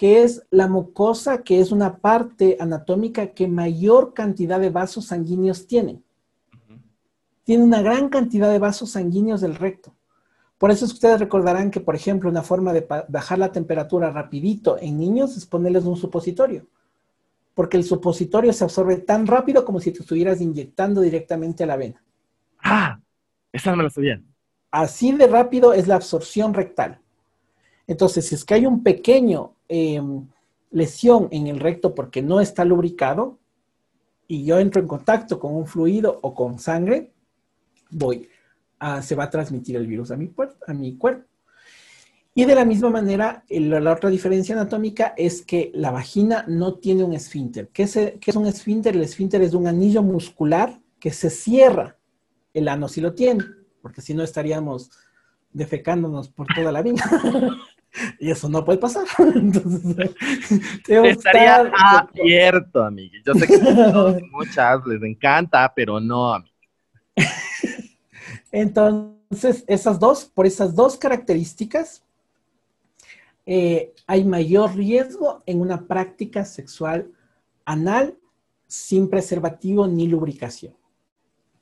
que 0.02 0.24
es 0.24 0.44
la 0.50 0.66
mucosa, 0.66 1.44
que 1.44 1.60
es 1.60 1.70
una 1.70 1.98
parte 1.98 2.56
anatómica 2.58 3.28
que 3.28 3.46
mayor 3.46 4.14
cantidad 4.14 4.58
de 4.58 4.68
vasos 4.68 5.06
sanguíneos 5.06 5.68
tiene. 5.68 6.02
Tiene 7.44 7.62
una 7.62 7.82
gran 7.82 8.08
cantidad 8.08 8.50
de 8.50 8.58
vasos 8.58 8.90
sanguíneos 8.90 9.42
del 9.42 9.54
recto. 9.54 9.94
Por 10.58 10.72
eso 10.72 10.84
es 10.84 10.90
que 10.90 10.96
ustedes 10.96 11.20
recordarán 11.20 11.70
que, 11.70 11.78
por 11.78 11.94
ejemplo, 11.94 12.28
una 12.28 12.42
forma 12.42 12.72
de 12.72 12.84
bajar 13.08 13.38
la 13.38 13.52
temperatura 13.52 14.10
rapidito 14.10 14.76
en 14.80 14.98
niños 14.98 15.36
es 15.36 15.46
ponerles 15.46 15.84
un 15.84 15.96
supositorio. 15.96 16.66
Porque 17.54 17.76
el 17.76 17.84
supositorio 17.84 18.52
se 18.52 18.64
absorbe 18.64 18.96
tan 18.96 19.24
rápido 19.28 19.64
como 19.64 19.78
si 19.78 19.92
te 19.92 20.00
estuvieras 20.00 20.40
inyectando 20.40 21.00
directamente 21.00 21.62
a 21.62 21.68
la 21.68 21.76
vena. 21.76 22.02
Ah, 22.58 22.98
esa 23.52 23.70
no 23.70 23.76
me 23.76 23.84
la 23.84 23.90
sabía. 23.90 24.20
Así 24.72 25.12
de 25.12 25.28
rápido 25.28 25.72
es 25.72 25.86
la 25.86 25.94
absorción 25.94 26.54
rectal. 26.54 27.00
Entonces, 27.92 28.26
si 28.26 28.34
es 28.34 28.44
que 28.44 28.54
hay 28.54 28.66
un 28.66 28.82
pequeño 28.82 29.54
Em, 29.74 30.28
lesión 30.70 31.28
en 31.30 31.46
el 31.46 31.58
recto 31.58 31.94
porque 31.94 32.20
no 32.20 32.42
está 32.42 32.62
lubricado 32.62 33.38
y 34.28 34.44
yo 34.44 34.58
entro 34.58 34.82
en 34.82 34.86
contacto 34.86 35.38
con 35.38 35.54
un 35.54 35.66
fluido 35.66 36.18
o 36.20 36.34
con 36.34 36.58
sangre, 36.58 37.14
voy, 37.88 38.28
se 39.00 39.14
va 39.14 39.24
a 39.24 39.30
transmitir 39.30 39.76
el 39.76 39.86
virus 39.86 40.10
a 40.10 40.16
mi, 40.18 40.28
cuerpo. 40.28 41.24
Y 42.34 42.44
de 42.44 42.54
la 42.54 42.66
misma 42.66 42.90
manera, 42.90 43.44
la 43.48 43.92
otra 43.92 44.10
diferencia 44.10 44.54
anatómica 44.54 45.14
es 45.16 45.40
que 45.40 45.70
la 45.74 45.90
vagina 45.90 46.44
no 46.46 46.74
tiene 46.74 47.02
un 47.02 47.14
esfínter. 47.14 47.68
¿Qué 47.68 47.84
es, 47.84 47.92
¿Qué 47.94 48.30
es, 48.30 48.36
un 48.36 48.46
esfínter? 48.46 48.94
El 48.94 49.02
esfínter 49.02 49.40
es 49.40 49.54
un 49.54 49.66
anillo 49.66 50.02
muscular 50.02 50.78
que 51.00 51.12
se 51.12 51.30
cierra. 51.30 51.96
El 52.52 52.68
ano 52.68 52.88
sí 52.88 53.00
lo 53.00 53.14
tiene, 53.14 53.42
porque 53.80 54.02
si 54.02 54.12
no 54.12 54.22
estaríamos 54.22 54.90
defecándonos 55.50 56.28
por 56.28 56.46
toda 56.54 56.72
la 56.72 56.82
vida. 56.82 57.02
Y 58.18 58.30
eso 58.30 58.48
no 58.48 58.64
puede 58.64 58.78
pasar. 58.78 59.04
Entonces, 59.34 60.10
Estaría 60.88 61.56
abierto, 61.56 62.82
amigo. 62.82 63.14
Yo 63.24 63.34
sé 63.34 63.46
que 63.46 63.58
muchas 64.30 64.86
les 64.86 65.02
encanta, 65.02 65.72
pero 65.74 66.00
no 66.00 66.32
a 66.32 66.40
mí. 66.40 66.52
Entonces, 68.50 69.64
esas 69.66 69.98
dos, 69.98 70.24
por 70.24 70.46
esas 70.46 70.74
dos 70.74 70.96
características, 70.96 72.04
eh, 73.44 73.92
hay 74.06 74.24
mayor 74.24 74.74
riesgo 74.74 75.42
en 75.46 75.60
una 75.60 75.86
práctica 75.86 76.44
sexual 76.44 77.10
anal 77.64 78.16
sin 78.66 79.08
preservativo 79.08 79.86
ni 79.86 80.06
lubricación. 80.06 80.74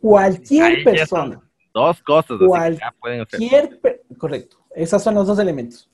Cualquier 0.00 0.84
persona. 0.84 1.40
Dos 1.72 2.02
cosas. 2.02 2.38
Cualquier, 2.46 3.80
correcto. 4.18 4.58
Esos 4.74 5.02
son 5.02 5.14
los 5.14 5.26
dos 5.26 5.38
elementos 5.38 5.90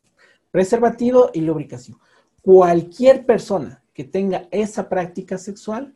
preservativo 0.50 1.31
y 1.35 1.41
lubricación. 1.41 1.99
Cualquier 2.43 3.26
persona 3.26 3.83
que 3.93 4.05
tenga 4.05 4.47
esa 4.50 4.88
práctica 4.88 5.38
sexual 5.38 5.95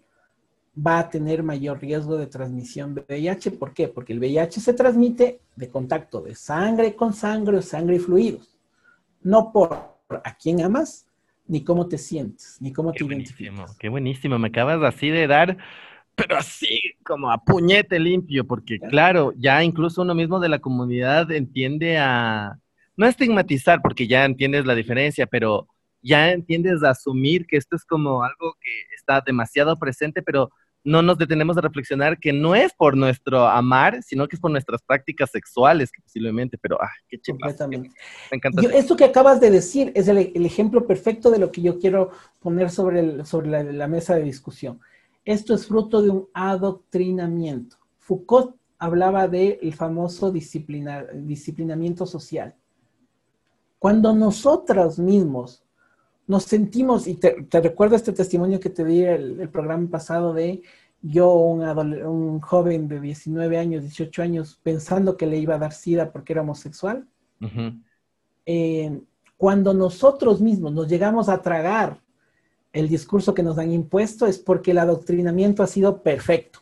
va 0.75 1.00
a 1.00 1.11
tener 1.11 1.42
mayor 1.42 1.80
riesgo 1.80 2.16
de 2.16 2.26
transmisión 2.26 2.95
de 2.95 3.04
VIH. 3.09 3.52
¿Por 3.52 3.75
qué? 3.75 3.88
Porque 3.88 4.12
el 4.12 4.19
VIH 4.19 4.61
se 4.61 4.75
transmite 4.75 5.40
de 5.57 5.69
contacto 5.69 6.23
de 6.23 6.35
sangre 6.35 6.95
con 6.95 7.12
sangre 7.12 7.59
o 7.59 7.62
sangre 7.62 7.97
y 7.97 7.99
fluidos. 7.99 8.57
No 9.23 9.52
por 9.52 9.99
a 10.25 10.35
quién 10.37 10.62
amas, 10.62 11.07
ni 11.47 11.62
cómo 11.62 11.88
te 11.88 11.99
sientes, 11.99 12.57
ni 12.61 12.73
cómo 12.73 12.92
te 12.92 13.04
identificas. 13.04 13.76
Qué 13.76 13.88
buenísimo, 13.88 14.38
me 14.38 14.49
acabas 14.49 14.83
así 14.83 15.11
de 15.11 15.26
dar, 15.26 15.59
pero 16.14 16.37
así 16.37 16.80
como 17.04 17.30
a 17.30 17.38
puñete 17.45 17.99
limpio, 17.99 18.47
porque 18.47 18.78
claro, 18.78 19.33
ya 19.37 19.62
incluso 19.62 20.02
uno 20.02 20.14
mismo 20.14 20.40
de 20.40 20.49
la 20.49 20.61
comunidad 20.61 21.30
entiende 21.33 21.99
a, 21.99 22.59
no 23.00 23.07
estigmatizar 23.07 23.80
porque 23.80 24.07
ya 24.07 24.26
entiendes 24.26 24.66
la 24.66 24.75
diferencia, 24.75 25.26
pero 25.26 25.66
ya 26.02 26.33
entiendes 26.33 26.83
a 26.83 26.90
asumir 26.90 27.47
que 27.47 27.57
esto 27.57 27.75
es 27.75 27.87
como 27.87 28.23
algo 28.23 28.52
que 28.61 28.95
está 28.95 29.23
demasiado 29.25 29.75
presente, 29.78 30.21
pero 30.21 30.50
no 30.85 31.00
nos 31.00 31.16
detenemos 31.16 31.57
a 31.57 31.62
reflexionar 31.62 32.19
que 32.19 32.35
no 32.35 32.54
es 32.54 32.75
por 32.75 32.99
nuestro 32.99 33.47
amar, 33.47 34.02
sino 34.02 34.28
que 34.28 34.37
es 34.37 34.40
por 34.40 34.50
nuestras 34.50 34.83
prácticas 34.83 35.30
sexuales, 35.30 35.90
que 35.90 36.02
posiblemente, 36.02 36.59
pero 36.59 36.76
ah, 36.78 36.90
qué 37.09 37.19
Me 37.33 38.37
encanta. 38.37 38.61
esto 38.75 38.97
que 38.99 39.04
acabas 39.04 39.40
de 39.40 39.50
decir 39.50 39.92
es 39.95 40.07
el, 40.09 40.19
ejemplo 40.45 40.87
perfecto 40.87 41.30
de 41.30 41.38
lo 41.38 41.50
que 41.50 41.62
yo 41.62 41.78
quiero 41.78 42.11
poner 42.38 42.69
sobre, 42.69 43.25
sobre 43.25 43.73
la, 43.73 43.88
mesa 43.88 44.14
de 44.14 44.25
discusión. 44.25 44.78
Esto 45.25 45.54
es 45.54 45.66
fruto 45.66 46.02
de 46.02 46.11
un 46.11 46.28
adoctrinamiento. 46.35 47.78
Foucault 47.97 48.57
hablaba 48.78 49.26
del 49.26 49.73
famoso 49.73 50.30
disciplinamiento 50.30 52.04
social. 52.04 52.57
Cuando 53.80 54.14
nosotros 54.14 54.99
mismos 54.99 55.64
nos 56.26 56.44
sentimos, 56.44 57.08
y 57.08 57.14
te, 57.14 57.49
recuerdo 57.50 57.96
este 57.96 58.12
testimonio 58.12 58.60
que 58.60 58.70
te 58.70 58.84
di 58.84 59.02
el, 59.02 59.40
el 59.40 59.49
programa 59.49 59.88
pasado 59.88 60.34
de 60.34 60.62
yo, 61.00 61.32
un, 61.32 61.62
un, 61.62 62.40
joven 62.40 62.88
de 62.88 63.00
19 63.00 63.58
años, 63.58 63.82
18 63.82 64.22
años, 64.22 64.60
pensando 64.62 65.16
que 65.16 65.26
le 65.26 65.38
iba 65.38 65.54
a 65.54 65.58
dar 65.58 65.72
SIDA 65.72 66.12
porque 66.12 66.34
era 66.34 66.42
homosexual, 66.42 67.08
eh, 68.44 69.00
cuando 69.38 69.72
nosotros 69.72 70.42
mismos 70.42 70.72
nos 70.72 70.88
llegamos 70.88 71.30
a 71.30 71.40
tragar 71.40 72.02
el 72.75 72.87
discurso 72.87 73.32
que 73.32 73.42
nos 73.42 73.56
han 73.56 73.72
impuesto, 73.72 74.26
es 74.26 74.38
porque 74.38 74.72
el 74.72 74.78
adoctrinamiento 74.78 75.62
ha 75.62 75.66
sido 75.66 76.02
perfecto. 76.02 76.60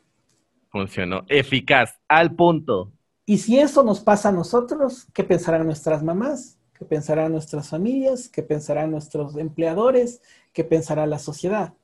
Funcionó, 0.70 1.24
eficaz, 1.28 1.98
al 2.06 2.36
punto. 2.36 2.92
Y 3.26 3.38
si 3.38 3.58
eso 3.58 3.82
nos 3.82 3.98
pasa 4.00 4.28
a 4.28 4.32
nosotros, 4.32 5.08
¿qué 5.12 5.24
pensarán 5.24 5.66
nuestras 5.66 6.04
mamás? 6.04 6.57
¿Qué 6.78 6.84
pensarán 6.84 7.32
nuestras 7.32 7.68
familias? 7.68 8.28
¿Qué 8.28 8.42
pensarán 8.42 8.92
nuestros 8.92 9.36
empleadores? 9.36 10.22
¿Qué 10.52 10.62
pensará 10.62 11.06
la 11.06 11.18
sociedad? 11.18 11.74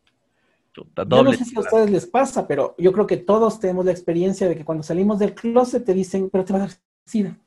yo 0.74 1.22
no 1.22 1.32
sé 1.32 1.44
si 1.44 1.56
a 1.56 1.60
ustedes 1.60 1.90
les 1.90 2.06
pasa, 2.06 2.48
pero 2.48 2.74
yo 2.78 2.92
creo 2.92 3.06
que 3.06 3.16
todos 3.16 3.60
tenemos 3.60 3.84
la 3.84 3.92
experiencia 3.92 4.48
de 4.48 4.56
que 4.56 4.64
cuando 4.64 4.82
salimos 4.82 5.20
del 5.20 5.32
closet 5.34 5.84
te 5.84 5.94
dicen, 5.94 6.30
pero 6.30 6.44
te 6.44 6.52
va 6.52 6.58
a 6.60 6.62
dar 6.62 6.70
SIDA. 7.04 7.38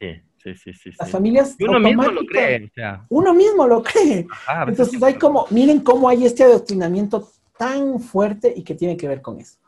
Sí, 0.00 0.56
sí, 0.56 0.72
sí, 0.72 0.90
Las 0.98 1.08
familias. 1.08 1.54
uno 1.60 1.78
mismo 1.78 2.02
lo 2.02 2.22
cree. 2.22 2.72
Uno 3.10 3.32
mismo 3.32 3.66
lo 3.66 3.82
cree. 3.82 4.26
Entonces 4.66 5.00
hay 5.00 5.14
como, 5.14 5.46
miren 5.50 5.80
cómo 5.80 6.08
hay 6.08 6.26
este 6.26 6.42
adoctrinamiento 6.42 7.30
tan 7.56 8.00
fuerte 8.00 8.52
y 8.56 8.64
que 8.64 8.74
tiene 8.74 8.96
que 8.96 9.06
ver 9.06 9.22
con 9.22 9.38
eso. 9.38 9.58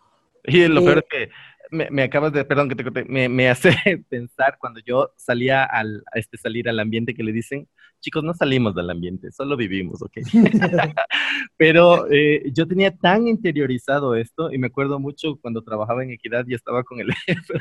Y 0.42 0.66
lo 0.66 0.84
peor 0.84 0.98
eh, 0.98 1.00
es 1.00 1.08
que 1.08 1.32
me, 1.74 2.02
acabas 2.02 2.32
de, 2.32 2.44
perdón 2.44 2.68
que 2.68 2.76
te 2.76 3.04
me, 3.04 3.28
me 3.28 3.48
hace 3.48 3.70
pensar 4.08 4.56
cuando 4.58 4.80
yo 4.80 5.12
salía 5.16 5.64
al, 5.64 6.02
a 6.12 6.18
este 6.18 6.38
salir 6.38 6.68
al 6.68 6.80
ambiente 6.80 7.14
que 7.14 7.22
le 7.22 7.32
dicen, 7.32 7.68
chicos, 8.00 8.22
no 8.22 8.34
salimos 8.34 8.74
del 8.74 8.90
ambiente, 8.90 9.32
solo 9.32 9.56
vivimos, 9.56 10.02
¿ok? 10.02 10.18
Pero 11.56 12.10
eh, 12.10 12.50
yo 12.52 12.66
tenía 12.66 12.96
tan 12.96 13.26
interiorizado 13.26 14.14
esto 14.14 14.52
y 14.52 14.58
me 14.58 14.68
acuerdo 14.68 14.98
mucho 14.98 15.36
cuando 15.40 15.62
trabajaba 15.62 16.04
en 16.04 16.12
Equidad 16.12 16.44
y 16.46 16.54
estaba 16.54 16.84
con 16.84 17.00
el 17.00 17.10
EFRA. 17.26 17.60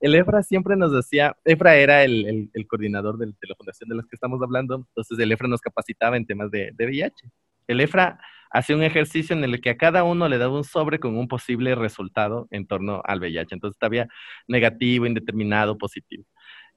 El 0.00 0.14
EFRA 0.14 0.42
siempre 0.42 0.76
nos 0.76 0.92
decía, 0.92 1.36
EFRA 1.44 1.74
era 1.76 2.04
el, 2.04 2.50
el, 2.52 2.66
coordinador 2.68 3.18
de, 3.18 3.26
de, 3.26 3.48
la 3.48 3.56
fundación 3.56 3.88
de 3.88 3.96
la 3.96 4.02
que 4.02 4.14
estamos 4.14 4.40
hablando, 4.42 4.76
entonces 4.76 5.18
el 5.18 5.32
EFRA 5.32 5.48
nos 5.48 5.60
capacitaba 5.60 6.16
en 6.16 6.26
temas 6.26 6.50
de, 6.50 6.70
de 6.72 6.86
VIH. 6.86 7.30
El 7.66 7.80
EFRA 7.80 8.20
hacía 8.50 8.76
un 8.76 8.82
ejercicio 8.82 9.34
en 9.34 9.44
el 9.44 9.60
que 9.60 9.70
a 9.70 9.76
cada 9.76 10.04
uno 10.04 10.28
le 10.28 10.38
daba 10.38 10.56
un 10.56 10.64
sobre 10.64 10.98
con 10.98 11.16
un 11.16 11.28
posible 11.28 11.74
resultado 11.74 12.48
en 12.50 12.66
torno 12.66 13.00
al 13.04 13.20
VIH. 13.20 13.54
Entonces 13.54 13.78
había 13.80 14.08
negativo, 14.48 15.06
indeterminado, 15.06 15.78
positivo. 15.78 16.24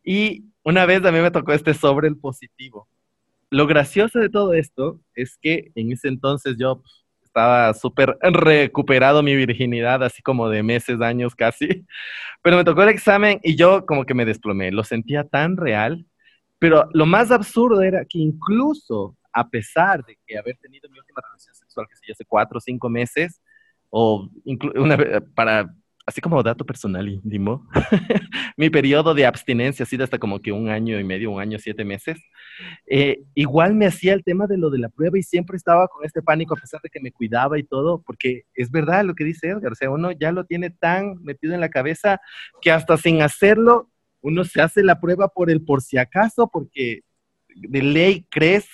Y 0.04 0.46
una 0.64 0.86
vez 0.86 1.04
a 1.06 1.12
mí 1.12 1.20
me 1.20 1.32
tocó 1.32 1.54
este 1.54 1.74
sobre 1.74 2.08
el 2.08 2.18
positivo. 2.18 2.88
Lo 3.50 3.68
gracioso 3.68 4.20
de 4.20 4.30
todo 4.30 4.54
esto 4.54 5.00
es 5.16 5.38
que 5.38 5.72
en 5.76 5.92
ese 5.92 6.08
entonces 6.08 6.56
yo 6.58 6.82
pues, 6.82 7.06
estaba 7.24 7.74
súper 7.74 8.18
recuperado 8.22 9.24
mi 9.24 9.36
virginidad, 9.36 10.04
así 10.04 10.22
como 10.22 10.50
de 10.50 10.64
meses, 10.64 11.02
años 11.02 11.36
casi. 11.36 11.68
Pero 12.42 12.58
me 12.58 12.64
tocó 12.64 12.84
el 12.84 12.90
examen 12.90 13.40
y 13.44 13.56
yo 13.56 13.86
como 13.86 14.06
que 14.06 14.14
me 14.14 14.26
desplomé. 14.26 14.72
Lo 14.72 14.84
sentía 14.84 15.24
tan 15.24 15.58
real. 15.58 16.06
Pero 16.60 16.88
lo 16.94 17.06
más 17.06 17.30
absurdo 17.32 17.82
era 17.82 18.06
que 18.06 18.20
incluso 18.20 19.18
a 19.34 19.50
pesar 19.50 20.06
de 20.06 20.18
que 20.26 20.38
haber 20.38 20.58
tenido 20.58 20.90
mi 20.90 21.00
última 21.00 21.22
relación 21.22 21.53
sexual, 21.74 21.88
que 21.90 21.96
sé 21.96 22.12
hace 22.12 22.26
cuatro 22.26 22.58
o 22.58 22.62
cinco 22.62 22.90
meses, 22.90 23.42
o 23.90 24.30
una, 24.76 24.98
para 25.36 25.74
así 26.06 26.20
como 26.20 26.44
dato 26.44 26.66
personal 26.66 27.08
íntimo, 27.08 27.68
mi 28.58 28.70
periodo 28.70 29.14
de 29.14 29.26
abstinencia 29.26 29.84
ha 29.84 29.88
sido 29.88 30.04
hasta 30.04 30.20
como 30.20 30.42
que 30.42 30.52
un 30.52 30.70
año 30.70 31.00
y 31.00 31.04
medio, 31.04 31.32
un 31.32 31.40
año, 31.40 31.58
siete 31.60 31.86
meses. 31.86 32.20
Eh, 32.88 33.24
igual 33.36 33.74
me 33.76 33.86
hacía 33.86 34.14
el 34.14 34.24
tema 34.24 34.48
de 34.48 34.58
lo 34.58 34.70
de 34.70 34.80
la 34.80 34.90
prueba 34.90 35.18
y 35.18 35.24
siempre 35.24 35.56
estaba 35.56 35.88
con 35.88 36.06
este 36.06 36.22
pánico 36.22 36.56
a 36.56 36.60
pesar 36.60 36.82
de 36.82 36.90
que 36.90 37.00
me 37.00 37.12
cuidaba 37.12 37.58
y 37.58 37.64
todo, 37.64 38.02
porque 38.06 38.44
es 38.54 38.70
verdad 38.70 39.06
lo 39.06 39.16
que 39.16 39.24
dice 39.24 39.48
Edgar, 39.48 39.72
o 39.72 39.76
sea, 39.76 39.90
uno 39.90 40.12
ya 40.12 40.32
lo 40.32 40.46
tiene 40.46 40.70
tan 40.70 41.24
metido 41.24 41.54
en 41.54 41.62
la 41.62 41.70
cabeza 41.70 42.20
que 42.62 42.72
hasta 42.72 42.98
sin 42.98 43.22
hacerlo, 43.22 43.90
uno 44.22 44.44
se 44.44 44.62
hace 44.62 44.84
la 44.84 45.00
prueba 45.00 45.30
por 45.30 45.50
el 45.50 45.64
por 45.64 45.82
si 45.82 45.98
acaso, 45.98 46.50
porque 46.52 47.02
de 47.56 47.82
ley 47.82 48.26
crees 48.30 48.68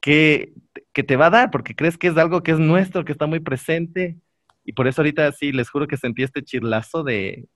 que, 0.00 0.52
que 1.00 1.04
te 1.04 1.16
va 1.16 1.26
a 1.26 1.30
dar, 1.30 1.50
porque 1.50 1.74
crees 1.74 1.96
que 1.96 2.08
es 2.08 2.16
algo 2.18 2.42
que 2.42 2.52
es 2.52 2.58
nuestro, 2.58 3.06
que 3.06 3.12
está 3.12 3.26
muy 3.26 3.40
presente 3.40 4.18
y 4.66 4.72
por 4.74 4.86
eso 4.86 5.00
ahorita 5.00 5.32
sí, 5.32 5.50
les 5.50 5.70
juro 5.70 5.86
que 5.86 5.96
sentí 5.96 6.22
este 6.22 6.42
chirlazo 6.42 7.02
de, 7.02 7.48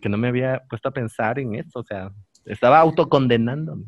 que 0.00 0.08
no 0.08 0.16
me 0.16 0.28
había 0.28 0.62
puesto 0.70 0.88
a 0.88 0.92
pensar 0.92 1.40
en 1.40 1.56
esto, 1.56 1.80
o 1.80 1.82
sea, 1.82 2.12
estaba 2.44 2.78
autocondenándome. 2.78 3.86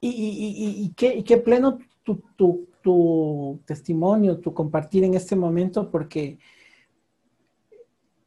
Y, 0.00 0.08
y, 0.08 0.84
y, 0.84 0.92
qué, 0.96 1.22
qué, 1.22 1.36
pleno 1.36 1.78
tu, 2.02 2.20
tu, 2.34 2.68
tu, 2.82 3.60
testimonio, 3.64 4.38
tu 4.38 4.52
compartir 4.52 5.04
en 5.04 5.14
este 5.14 5.36
momento, 5.36 5.88
porque 5.88 6.38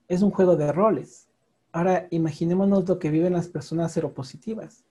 es 0.08 0.22
un 0.22 0.32
juego 0.32 0.56
de 0.56 0.72
roles. 0.72 1.28
Ahora, 1.74 2.08
imaginémonos 2.10 2.88
lo 2.88 3.00
que 3.00 3.10
viven 3.10 3.34
las 3.34 3.50
personas 3.50 3.92
seropositivas. 3.92 4.86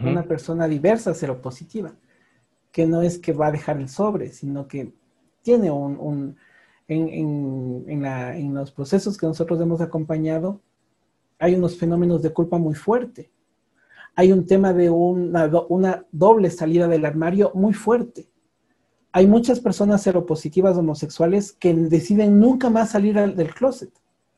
Una 0.00 0.24
persona 0.24 0.66
diversa 0.66 1.14
seropositiva, 1.14 1.94
que 2.72 2.86
no 2.86 3.02
es 3.02 3.18
que 3.18 3.32
va 3.32 3.48
a 3.48 3.52
dejar 3.52 3.78
el 3.78 3.88
sobre, 3.88 4.32
sino 4.32 4.66
que 4.66 4.92
tiene 5.42 5.70
un 5.70 6.36
en, 6.88 8.54
los 8.54 8.70
procesos 8.70 9.16
que 9.16 9.26
nosotros 9.26 9.60
hemos 9.60 9.80
acompañado, 9.80 10.60
hay 11.38 11.54
unos 11.54 11.76
fenómenos 11.76 12.22
de 12.22 12.32
culpa 12.32 12.58
muy 12.58 12.74
fuerte. 12.74 13.30
Hay 14.14 14.30
un 14.32 14.46
tema 14.46 14.72
de 14.72 14.90
una, 14.90 16.04
doble 16.12 16.50
salida 16.50 16.86
del 16.86 17.04
armario 17.04 17.50
muy 17.54 17.72
fuerte. 17.72 18.28
Hay 19.12 19.26
muchas 19.26 19.60
personas 19.60 20.02
seropositivas 20.02 20.76
homosexuales 20.76 21.52
que 21.52 21.74
deciden 21.74 22.38
nunca 22.38 22.70
más 22.70 22.90
salir 22.90 23.14
del 23.14 23.54
closet, 23.54 23.90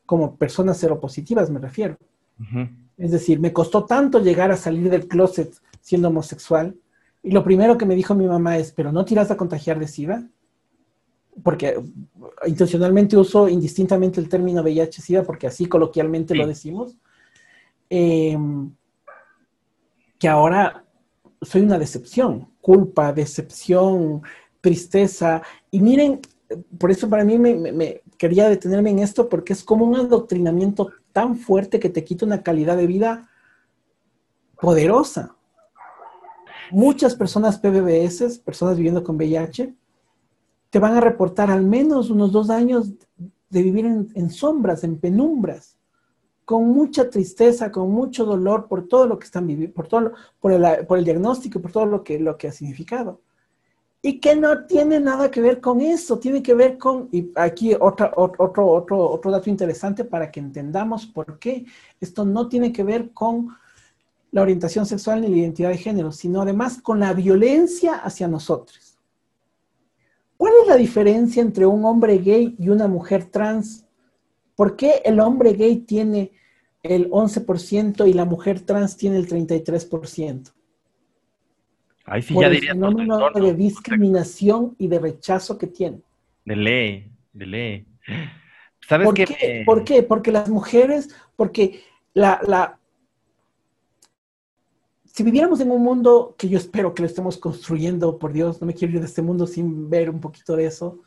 como 0.06 0.36
personas 0.36 0.78
seropositivas 0.78 1.50
me 1.50 1.60
refiero. 1.60 1.96
Es 2.96 3.10
decir, 3.10 3.40
me 3.40 3.52
costó 3.52 3.84
tanto 3.84 4.20
llegar 4.20 4.50
a 4.50 4.56
salir 4.56 4.90
del 4.90 5.06
closet 5.08 5.54
siendo 5.80 6.08
homosexual, 6.08 6.76
y 7.24 7.30
lo 7.30 7.42
primero 7.42 7.76
que 7.76 7.86
me 7.86 7.96
dijo 7.96 8.14
mi 8.14 8.26
mamá 8.26 8.58
es, 8.58 8.70
pero 8.70 8.92
no 8.92 9.04
tiras 9.04 9.30
a 9.30 9.36
contagiar 9.36 9.78
de 9.80 9.88
SIDA 9.88 10.28
porque 11.42 11.82
intencionalmente 12.46 13.16
uso 13.16 13.48
indistintamente 13.48 14.20
el 14.20 14.28
término 14.28 14.62
VIH-Sida 14.62 15.24
porque 15.24 15.46
así 15.46 15.66
coloquialmente 15.66 16.34
lo 16.34 16.46
decimos, 16.46 16.96
em, 17.88 18.72
que 20.18 20.28
ahora 20.28 20.84
soy 21.42 21.62
una 21.62 21.78
decepción, 21.78 22.50
culpa, 22.60 23.12
decepción, 23.12 24.22
tristeza. 24.60 25.42
Y 25.70 25.80
miren, 25.80 26.20
por 26.78 26.90
eso 26.90 27.08
para 27.08 27.24
mí 27.24 27.38
me, 27.38 28.02
quería 28.18 28.48
detenerme 28.48 28.90
en 28.90 29.00
esto 29.00 29.28
porque 29.28 29.54
es 29.54 29.64
como 29.64 29.86
un 29.86 29.96
adoctrinamiento 29.96 30.92
tan 31.12 31.36
fuerte 31.36 31.80
que 31.80 31.90
te 31.90 32.04
quita 32.04 32.26
una 32.26 32.42
calidad 32.42 32.76
de 32.76 32.86
vida 32.86 33.30
poderosa. 34.60 35.33
Muchas 36.74 37.14
personas 37.14 37.56
PBBS, 37.60 38.40
personas 38.40 38.76
viviendo 38.76 39.04
con 39.04 39.14
VIH, 39.14 39.72
te 40.70 40.78
van 40.80 40.94
a 40.94 41.00
reportar 41.00 41.48
al 41.48 41.62
menos 41.62 42.10
unos 42.10 42.32
dos 42.32 42.50
años 42.50 42.90
de 43.48 43.62
vivir 43.62 43.86
en, 43.86 44.30
sombras, 44.30 44.82
en 44.82 44.98
penumbras, 44.98 45.76
con 46.44 46.66
mucha 46.66 47.08
tristeza, 47.08 47.70
con 47.70 47.92
mucho 47.92 48.24
dolor 48.24 48.66
por 48.66 48.88
todo 48.88 49.06
lo 49.06 49.20
que 49.20 49.24
están 49.24 49.46
viviendo, 49.46 49.72
por, 49.72 49.86
todo 49.86 50.14
por, 50.40 50.50
el, 50.50 50.84
por 50.84 50.98
el 50.98 51.04
diagnóstico, 51.04 51.60
por 51.60 51.70
todo 51.70 51.86
lo 51.86 52.02
que, 52.02 52.18
lo 52.18 52.36
que 52.36 52.48
ha 52.48 52.52
significado. 52.52 53.20
Y 54.02 54.18
que 54.18 54.34
no 54.34 54.66
tiene 54.66 54.98
nada 54.98 55.30
que 55.30 55.40
ver 55.40 55.60
con 55.60 55.80
eso, 55.80 56.18
tiene 56.18 56.42
que 56.42 56.54
ver 56.54 56.76
con, 56.76 57.08
y 57.12 57.30
aquí 57.36 57.72
otro, 57.78 58.10
otro, 58.16 58.66
otro, 58.66 59.10
otro 59.12 59.30
dato 59.30 59.48
interesante 59.48 60.04
para 60.04 60.28
que 60.28 60.40
entendamos 60.40 61.06
por 61.06 61.38
qué 61.38 61.66
esto 62.00 62.24
no 62.24 62.48
tiene 62.48 62.72
que 62.72 62.82
ver 62.82 63.12
con 63.12 63.50
la 64.34 64.42
orientación 64.42 64.84
sexual 64.84 65.20
ni 65.20 65.28
la 65.28 65.36
identidad 65.36 65.68
de 65.68 65.78
género, 65.78 66.10
sino 66.10 66.42
además 66.42 66.82
con 66.82 66.98
la 66.98 67.12
violencia 67.12 67.94
hacia 67.94 68.26
nosotros. 68.26 68.98
¿Cuál 70.36 70.54
es 70.60 70.66
la 70.66 70.74
diferencia 70.74 71.40
entre 71.40 71.66
un 71.66 71.84
hombre 71.84 72.18
gay 72.18 72.56
y 72.58 72.68
una 72.68 72.88
mujer 72.88 73.26
trans? 73.26 73.86
¿Por 74.56 74.74
qué 74.74 75.02
el 75.04 75.20
hombre 75.20 75.52
gay 75.52 75.76
tiene 75.76 76.32
el 76.82 77.08
11% 77.10 78.08
y 78.08 78.12
la 78.12 78.24
mujer 78.24 78.58
trans 78.58 78.96
tiene 78.96 79.18
el 79.18 79.28
33%? 79.28 80.52
Ahí 82.04 82.20
sí 82.20 82.34
ya 82.34 82.50
diría. 82.50 82.72
El 82.72 82.78
fenómeno 82.78 83.30
de 83.32 83.54
discriminación 83.54 84.74
y 84.78 84.88
de 84.88 84.98
rechazo 84.98 85.56
que 85.56 85.68
tiene. 85.68 86.00
De 86.44 86.56
ley, 86.56 87.08
de 87.32 87.46
ley. 87.46 87.86
¿Sabes 88.80 89.06
¿Por 89.06 89.14
qué? 89.14 89.62
¿Por 89.64 89.84
qué? 89.84 90.02
Porque 90.02 90.32
las 90.32 90.48
mujeres, 90.48 91.14
porque 91.36 91.84
la, 92.14 92.40
la, 92.48 92.80
si 95.14 95.22
viviéramos 95.22 95.60
en 95.60 95.70
un 95.70 95.80
mundo 95.80 96.34
que 96.36 96.48
yo 96.48 96.58
espero 96.58 96.92
que 96.92 97.02
lo 97.02 97.06
estemos 97.06 97.38
construyendo, 97.38 98.18
por 98.18 98.32
Dios, 98.32 98.60
no 98.60 98.66
me 98.66 98.74
quiero 98.74 98.94
ir 98.94 99.00
de 99.00 99.06
este 99.06 99.22
mundo 99.22 99.46
sin 99.46 99.88
ver 99.88 100.10
un 100.10 100.20
poquito 100.20 100.56
de 100.56 100.66
eso, 100.66 101.02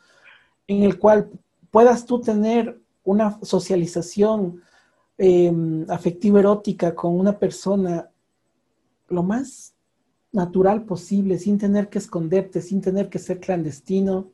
en 0.66 0.82
el 0.82 0.98
cual 0.98 1.30
puedas 1.70 2.06
tú 2.06 2.18
tener 2.18 2.80
una 3.04 3.38
socialización 3.42 4.62
eh, 5.18 5.52
afectiva 5.90 6.40
erótica 6.40 6.94
con 6.94 7.20
una 7.20 7.38
persona 7.38 8.08
lo 9.08 9.22
más 9.22 9.74
natural 10.32 10.86
posible, 10.86 11.38
sin 11.38 11.58
tener 11.58 11.90
que 11.90 11.98
esconderte, 11.98 12.62
sin 12.62 12.80
tener 12.80 13.10
que 13.10 13.18
ser 13.18 13.40
clandestino, 13.40 14.30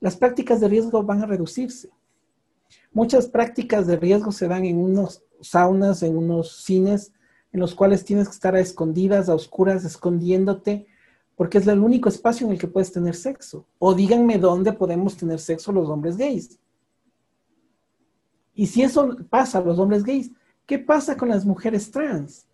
las 0.00 0.18
prácticas 0.18 0.60
de 0.60 0.68
riesgo 0.68 1.02
van 1.02 1.22
a 1.22 1.26
reducirse. 1.26 1.88
Muchas 2.92 3.26
prácticas 3.26 3.86
de 3.86 3.96
riesgo 3.96 4.32
se 4.32 4.48
dan 4.48 4.66
en 4.66 4.76
unos 4.76 5.22
saunas, 5.40 6.02
en 6.02 6.18
unos 6.18 6.62
cines, 6.62 7.14
en 7.52 7.60
los 7.60 7.74
cuales 7.74 8.04
tienes 8.04 8.28
que 8.28 8.34
estar 8.34 8.54
a 8.54 8.60
escondidas, 8.60 9.28
a 9.28 9.34
oscuras, 9.34 9.84
escondiéndote, 9.84 10.86
porque 11.36 11.58
es 11.58 11.66
el 11.66 11.78
único 11.78 12.08
espacio 12.08 12.46
en 12.46 12.52
el 12.52 12.58
que 12.58 12.68
puedes 12.68 12.92
tener 12.92 13.14
sexo. 13.14 13.66
O 13.78 13.94
díganme 13.94 14.38
dónde 14.38 14.72
podemos 14.72 15.16
tener 15.16 15.38
sexo 15.40 15.72
los 15.72 15.88
hombres 15.88 16.16
gays. 16.16 16.58
Y 18.54 18.66
si 18.66 18.82
eso 18.82 19.16
pasa 19.30 19.58
a 19.58 19.62
los 19.62 19.78
hombres 19.78 20.04
gays, 20.04 20.30
¿qué 20.66 20.78
pasa 20.78 21.16
con 21.16 21.28
las 21.28 21.44
mujeres 21.44 21.90
trans? 21.90 22.46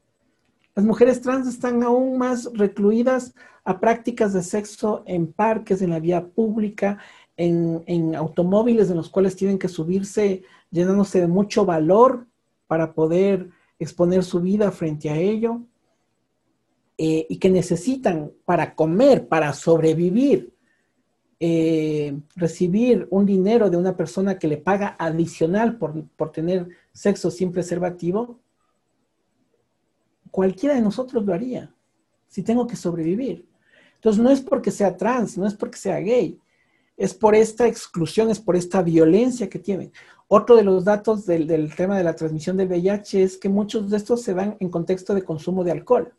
Las 0.75 0.85
mujeres 0.85 1.21
trans 1.21 1.49
están 1.49 1.83
aún 1.83 2.19
más 2.19 2.51
recluidas 2.53 3.35
a 3.65 3.81
prácticas 3.81 4.33
de 4.33 4.43
sexo 4.43 5.03
en 5.07 5.33
parques, 5.33 5.83
en 5.83 5.91
la 5.91 5.99
vía 5.99 6.25
pública, 6.25 6.99
en, 7.37 8.15
automóviles 8.15 8.91
en 8.91 8.97
los 8.97 9.11
cuales 9.11 9.37
tienen 9.37 9.59
que 9.59 9.69
subirse 9.69 10.43
llenándose 10.71 11.21
de 11.21 11.27
mucho 11.27 11.65
valor 11.65 12.27
para 12.67 12.93
poder 12.93 13.51
exponer 13.79 14.25
su 14.25 14.41
vida 14.41 14.71
frente 14.71 15.11
a 15.11 15.17
ello 15.17 15.63
eh, 16.99 17.27
y 17.29 17.39
que 17.39 17.51
necesitan 17.51 18.33
para 18.45 18.75
comer, 18.75 19.29
para 19.29 19.53
sobrevivir, 19.53 20.55
eh, 21.39 22.19
recibir 22.35 23.07
un 23.11 23.27
dinero 23.27 23.69
de 23.69 23.77
una 23.77 23.97
persona 23.97 24.39
que 24.39 24.49
le 24.49 24.57
paga 24.57 24.97
adicional 24.99 25.77
por, 25.77 26.03
por 26.17 26.33
tener 26.33 26.69
sexo 26.93 27.31
sin 27.31 27.53
preservativo, 27.53 28.41
cualquiera 30.31 30.75
de 30.75 30.83
nosotros 30.83 31.25
lo 31.25 31.35
haría 31.35 31.75
si 32.29 32.43
tengo 32.43 32.67
que 32.67 32.77
sobrevivir. 32.77 33.47
Entonces 33.97 34.23
no 34.23 34.31
es 34.31 34.41
porque 34.41 34.71
sea 34.71 34.97
trans, 34.97 35.37
no 35.37 35.47
es 35.47 35.55
porque 35.55 35.79
sea 35.79 35.99
gay, 36.01 36.39
es 36.97 37.15
por 37.15 37.35
esta 37.35 37.67
exclusión, 37.67 38.31
es 38.31 38.41
por 38.41 38.57
esta 38.57 38.83
violencia 38.83 39.49
que 39.49 39.59
tienen. 39.59 39.93
Otro 40.29 40.57
de 40.57 40.65
los 40.65 40.85
datos 40.85 41.25
del, 41.25 41.73
tema 41.77 41.97
de 41.97 42.03
la 42.03 42.17
transmisión 42.17 42.57
del 42.57 42.69
VIH 42.69 43.23
es 43.23 43.39
que 43.39 43.49
muchos 43.49 43.91
de 43.91 43.97
estos 43.97 44.23
se 44.23 44.35
dan 44.35 44.57
en 44.59 44.71
contexto 44.71 45.15
de 45.15 45.23
consumo 45.23 45.63
de 45.63 45.71
alcohol. 45.71 46.13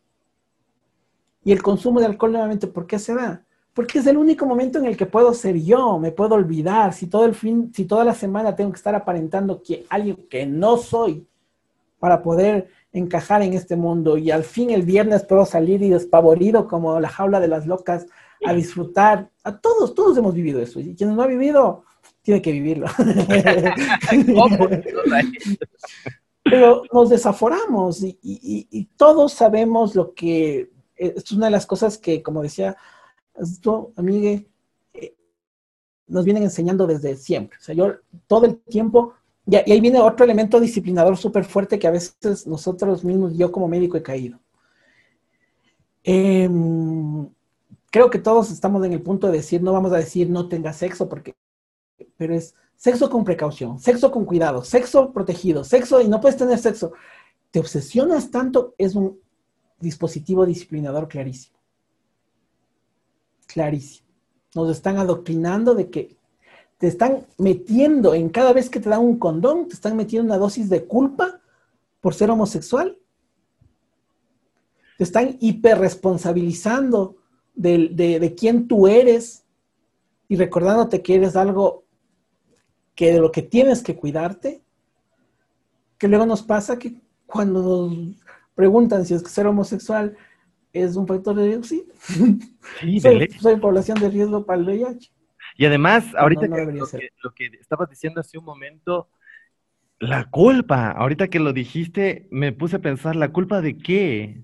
Y 1.43 1.51
el 1.51 1.61
consumo 1.61 1.99
de 1.99 2.05
alcohol 2.05 2.31
nuevamente, 2.31 2.67
¿por 2.67 2.87
qué 2.87 2.99
se 2.99 3.13
da? 3.13 3.43
Porque 3.73 3.99
es 3.99 4.07
el 4.07 4.17
único 4.17 4.45
momento 4.45 4.79
en 4.79 4.85
el 4.85 4.95
que 4.95 5.05
puedo 5.05 5.33
ser 5.33 5.57
yo, 5.61 5.99
me 5.99 6.11
puedo 6.11 6.35
olvidar. 6.35 6.93
Si 6.93 7.07
todo 7.07 7.25
el 7.25 7.35
fin, 7.35 7.71
si 7.75 7.85
toda 7.85 8.05
la 8.05 8.13
semana 8.13 8.55
tengo 8.55 8.71
que 8.71 8.77
estar 8.77 8.95
aparentando 8.95 9.61
que 9.61 9.85
alguien 9.89 10.25
que 10.29 10.45
no 10.45 10.77
soy 10.77 11.27
para 11.99 12.21
poder 12.21 12.69
encajar 12.93 13.41
en 13.41 13.53
este 13.53 13.75
mundo 13.75 14.17
y 14.17 14.31
al 14.31 14.43
fin 14.43 14.69
el 14.69 14.83
viernes 14.83 15.23
puedo 15.23 15.45
salir 15.45 15.81
y 15.83 15.89
despavorido 15.89 16.67
como 16.67 16.99
la 16.99 17.09
jaula 17.09 17.39
de 17.39 17.47
las 17.49 17.67
locas 17.67 18.07
a 18.45 18.53
disfrutar. 18.53 19.29
A 19.43 19.57
todos, 19.57 19.93
todos 19.93 20.17
hemos 20.17 20.33
vivido 20.33 20.61
eso. 20.61 20.79
Y 20.79 20.95
quien 20.95 21.15
no 21.15 21.21
ha 21.21 21.27
vivido, 21.27 21.83
tiene 22.27 22.41
que 22.41 22.51
vivirlo. 22.51 22.87
Pero 26.43 26.83
nos 26.91 27.09
desaforamos 27.09 28.03
y, 28.03 28.89
todos 28.97 29.31
sabemos 29.31 29.95
lo 29.95 30.13
que, 30.13 30.69
es 30.97 31.31
una 31.31 31.45
de 31.45 31.51
las 31.51 31.65
cosas 31.65 31.97
que, 31.97 32.21
como 32.21 32.43
decía 32.43 32.75
amigue, 33.95 34.49
eh, 34.93 35.15
nos 36.07 36.25
vienen 36.25 36.43
enseñando 36.43 36.85
desde 36.85 37.15
siempre. 37.15 37.57
O 37.59 37.63
sea, 37.63 37.73
yo 37.73 37.93
todo 38.27 38.45
el 38.45 38.57
tiempo, 38.57 39.13
y, 39.45 39.55
ahí 39.55 39.79
viene 39.79 40.01
otro 40.01 40.25
elemento 40.25 40.59
disciplinador 40.59 41.15
súper 41.15 41.45
fuerte 41.45 41.79
que 41.79 41.87
a 41.87 41.91
veces 41.91 42.45
nosotros 42.45 43.05
mismos, 43.05 43.37
yo 43.37 43.53
como 43.53 43.69
médico 43.69 43.95
he 43.95 44.03
caído. 44.03 44.37
Eh, 46.03 46.49
creo 47.89 48.09
que 48.09 48.19
todos 48.19 48.51
estamos 48.51 48.85
en 48.85 48.91
el 48.91 49.01
punto 49.01 49.27
de 49.27 49.37
decir, 49.37 49.63
no 49.63 49.71
vamos 49.71 49.93
a 49.93 49.97
decir 49.97 50.29
no 50.29 50.49
tenga 50.49 50.73
sexo, 50.73 51.07
porque, 51.07 51.37
pero 52.17 52.35
es 52.35 52.55
sexo 52.75 53.09
con 53.09 53.23
precaución, 53.23 53.79
sexo 53.79 54.11
con 54.11 54.25
cuidado, 54.25 54.63
sexo 54.63 55.11
protegido, 55.11 55.63
sexo 55.63 56.01
y 56.01 56.07
no 56.07 56.21
puedes 56.21 56.37
tener 56.37 56.57
sexo. 56.59 56.93
Te 57.51 57.59
obsesionas 57.59 58.29
tanto, 58.29 58.75
es 58.77 58.95
un 58.95 59.19
dispositivo 59.79 60.45
disciplinador 60.45 61.07
clarísimo. 61.07 61.57
Clarísimo. 63.47 64.07
Nos 64.55 64.69
están 64.69 64.97
adoctrinando 64.97 65.75
de 65.75 65.89
que 65.89 66.17
te 66.77 66.87
están 66.87 67.25
metiendo 67.37 68.13
en 68.13 68.29
cada 68.29 68.53
vez 68.53 68.69
que 68.69 68.79
te 68.79 68.89
dan 68.89 69.01
un 69.01 69.17
condón, 69.17 69.67
te 69.67 69.73
están 69.73 69.95
metiendo 69.95 70.25
una 70.25 70.37
dosis 70.37 70.69
de 70.69 70.85
culpa 70.85 71.41
por 72.01 72.13
ser 72.13 72.29
homosexual. 72.29 72.97
Te 74.97 75.03
están 75.03 75.37
hiperresponsabilizando 75.39 77.15
de, 77.55 77.89
de, 77.89 78.35
quién 78.35 78.67
tú 78.67 78.87
eres 78.87 79.43
y 80.27 80.35
recordándote 80.35 81.01
que 81.01 81.15
eres 81.15 81.35
algo 81.35 81.86
que 82.97 83.13
de 83.13 83.19
lo 83.19 83.31
que 83.31 83.43
tienes 83.43 83.83
que 83.83 83.95
cuidarte, 83.95 84.61
que 85.99 86.07
luego 86.07 86.25
nos 86.25 86.41
pasa 86.41 86.79
que 86.79 86.95
cuando 87.27 87.91
nos 87.91 88.15
preguntan 88.55 89.05
si 89.05 89.13
es 89.13 89.21
que 89.21 89.29
ser 89.29 89.45
homosexual 89.45 90.17
es 90.73 90.95
un 90.95 91.07
factor 91.07 91.35
de 91.35 91.45
riesgo, 91.45 91.63
sí. 91.63 91.85
soy, 93.39 93.55
población 93.57 93.99
de 93.99 94.09
riesgo 94.09 94.45
para 94.45 94.59
el 94.59 94.65
VIH. 94.65 95.11
Y 95.57 95.65
además, 95.65 96.05
ahorita 96.17 96.47
que, 96.49 96.65
lo, 96.65 96.87
que, 96.87 97.09
lo, 97.23 97.31
que, 97.33 97.45
estabas 97.61 97.89
diciendo 97.89 98.19
hace 98.19 98.37
un 98.37 98.45
momento, 98.45 99.09
la 99.99 100.25
culpa, 100.25 100.91
ahorita 100.91 101.27
que 101.27 101.39
lo 101.39 101.53
dijiste, 101.53 102.27
me 102.31 102.51
puse 102.51 102.77
a 102.77 102.81
pensar, 102.81 103.15
¿la 103.15 103.31
culpa 103.31 103.61
de 103.61 103.77
qué? 103.77 104.43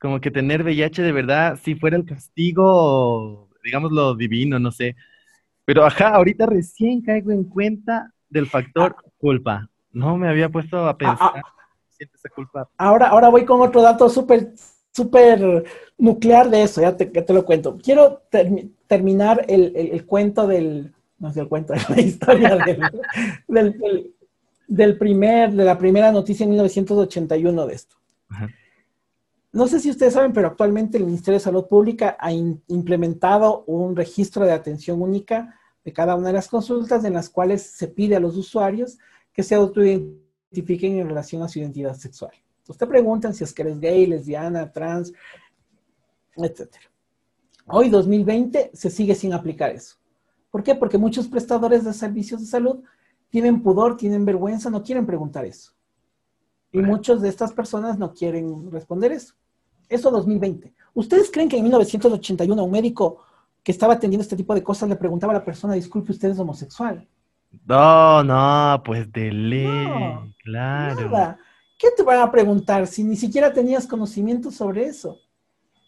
como 0.00 0.20
que 0.20 0.30
tener 0.30 0.62
VIH 0.64 1.02
de 1.02 1.12
verdad, 1.12 1.60
si 1.62 1.74
fuera 1.74 1.96
el 1.96 2.06
castigo, 2.06 3.50
digamos 3.62 3.92
lo 3.92 4.14
divino, 4.14 4.58
no 4.58 4.72
sé. 4.72 4.96
Pero 5.70 5.84
ajá, 5.84 6.08
ahorita 6.16 6.46
recién 6.46 7.00
caigo 7.00 7.30
en 7.30 7.44
cuenta 7.44 8.12
del 8.28 8.48
factor 8.48 8.96
ah. 8.98 9.10
culpa. 9.18 9.70
No 9.92 10.16
me 10.16 10.28
había 10.28 10.48
puesto 10.48 10.78
a 10.78 10.88
ah, 10.88 10.90
ah. 10.90 10.98
pensar. 10.98 11.42
Siento 11.90 12.16
esa 12.16 12.28
culpa. 12.30 12.68
Ahora, 12.76 13.06
ahora 13.06 13.28
voy 13.28 13.44
con 13.44 13.60
otro 13.60 13.80
dato 13.80 14.08
súper, 14.08 14.52
súper 14.90 15.62
nuclear 15.96 16.50
de 16.50 16.64
eso, 16.64 16.80
ya 16.80 16.96
te, 16.96 17.06
te 17.06 17.32
lo 17.32 17.44
cuento. 17.44 17.78
Quiero 17.78 18.20
terminar 18.88 19.44
el, 19.46 19.72
el, 19.76 20.04
cuento 20.06 20.48
del, 20.48 20.92
no 21.20 21.32
sé, 21.32 21.42
el 21.42 21.48
cuento, 21.48 21.72
de 21.72 21.80
la 21.88 22.00
historia 22.00 22.56
del, 22.56 22.80
del, 23.46 24.14
del, 24.66 24.98
primer, 24.98 25.52
de 25.52 25.64
la 25.64 25.78
primera 25.78 26.10
noticia 26.10 26.42
en 26.42 26.50
1981 26.50 27.66
de 27.68 27.74
esto. 27.74 27.94
Ajá. 28.28 28.48
No 29.52 29.68
sé 29.68 29.78
si 29.78 29.90
ustedes 29.90 30.14
saben, 30.14 30.32
pero 30.32 30.48
actualmente 30.48 30.98
el 30.98 31.04
Ministerio 31.04 31.38
de 31.38 31.44
Salud 31.44 31.66
Pública 31.66 32.16
ha 32.18 32.32
implementado 32.32 33.62
un 33.68 33.94
registro 33.94 34.44
de 34.44 34.52
atención 34.52 35.00
única 35.00 35.59
de 35.84 35.92
cada 35.92 36.14
una 36.14 36.28
de 36.28 36.34
las 36.34 36.48
consultas 36.48 37.04
en 37.04 37.14
las 37.14 37.28
cuales 37.28 37.62
se 37.62 37.88
pide 37.88 38.16
a 38.16 38.20
los 38.20 38.36
usuarios 38.36 38.98
que 39.32 39.42
se 39.42 39.54
autoidentifiquen 39.54 40.98
en 40.98 41.08
relación 41.08 41.42
a 41.42 41.48
su 41.48 41.58
identidad 41.58 41.94
sexual. 41.94 42.32
Usted 42.68 42.88
preguntan 42.88 43.34
si 43.34 43.44
es 43.44 43.52
que 43.52 43.62
eres 43.62 43.80
gay, 43.80 44.06
lesbiana, 44.06 44.70
trans, 44.70 45.12
etc. 46.36 46.68
Hoy, 47.66 47.88
2020, 47.88 48.70
se 48.74 48.90
sigue 48.90 49.14
sin 49.14 49.32
aplicar 49.32 49.70
eso. 49.70 49.96
¿Por 50.50 50.62
qué? 50.62 50.74
Porque 50.74 50.98
muchos 50.98 51.28
prestadores 51.28 51.84
de 51.84 51.92
servicios 51.92 52.40
de 52.40 52.46
salud 52.46 52.82
tienen 53.28 53.62
pudor, 53.62 53.96
tienen 53.96 54.24
vergüenza, 54.24 54.70
no 54.70 54.82
quieren 54.82 55.06
preguntar 55.06 55.44
eso. 55.44 55.72
Y 56.72 56.78
muchas 56.78 57.20
de 57.20 57.28
estas 57.28 57.52
personas 57.52 57.98
no 57.98 58.12
quieren 58.12 58.70
responder 58.70 59.12
eso. 59.12 59.34
Eso 59.88 60.10
2020. 60.10 60.72
¿Ustedes 60.94 61.30
creen 61.30 61.48
que 61.48 61.56
en 61.56 61.64
1981 61.64 62.62
un 62.62 62.70
médico 62.70 63.24
que 63.62 63.72
estaba 63.72 63.94
atendiendo 63.94 64.22
este 64.22 64.36
tipo 64.36 64.54
de 64.54 64.62
cosas 64.62 64.88
le 64.88 64.96
preguntaba 64.96 65.32
a 65.32 65.38
la 65.38 65.44
persona, 65.44 65.74
disculpe, 65.74 66.12
¿usted 66.12 66.30
es 66.30 66.38
homosexual? 66.38 67.06
No, 67.66 68.22
no, 68.22 68.82
pues 68.84 69.10
de 69.12 69.32
ley, 69.32 69.86
claro. 70.42 71.10
Nada. 71.10 71.38
¿Qué 71.78 71.88
te 71.96 72.02
van 72.02 72.20
a 72.20 72.30
preguntar 72.30 72.86
si 72.86 73.02
ni 73.02 73.16
siquiera 73.16 73.52
tenías 73.52 73.86
conocimiento 73.86 74.50
sobre 74.50 74.84
eso? 74.84 75.18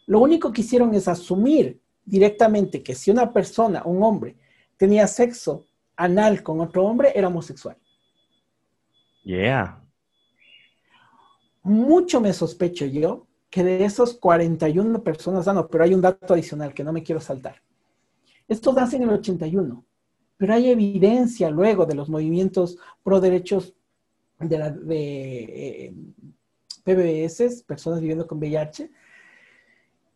Lo 0.06 0.20
único 0.20 0.52
que 0.52 0.62
hicieron 0.62 0.94
es 0.94 1.06
asumir 1.06 1.80
directamente 2.04 2.82
que 2.82 2.94
si 2.94 3.10
una 3.10 3.32
persona, 3.32 3.82
un 3.84 4.02
hombre, 4.02 4.36
tenía 4.76 5.06
sexo 5.06 5.66
anal 5.96 6.42
con 6.42 6.60
otro 6.60 6.84
hombre, 6.84 7.12
era 7.14 7.28
homosexual. 7.28 7.76
Yeah. 9.22 9.80
Mucho 11.62 12.20
me 12.20 12.32
sospecho 12.32 12.86
yo 12.86 13.26
que 13.52 13.62
de 13.62 13.84
esos 13.84 14.14
41 14.14 15.04
personas, 15.04 15.46
ah, 15.46 15.52
no, 15.52 15.68
pero 15.68 15.84
hay 15.84 15.92
un 15.92 16.00
dato 16.00 16.32
adicional 16.32 16.72
que 16.72 16.82
no 16.82 16.90
me 16.90 17.02
quiero 17.02 17.20
saltar. 17.20 17.56
Estos 18.48 18.74
nacen 18.74 19.02
en 19.02 19.10
el 19.10 19.16
81, 19.16 19.84
pero 20.38 20.54
hay 20.54 20.70
evidencia 20.70 21.50
luego 21.50 21.84
de 21.84 21.94
los 21.94 22.08
movimientos 22.08 22.78
pro 23.02 23.20
derechos 23.20 23.74
de, 24.40 24.58
la, 24.58 24.74
eh, 24.88 25.94
PBS, 26.82 27.62
personas 27.64 28.00
viviendo 28.00 28.26
con 28.26 28.38
VIH, 28.38 28.90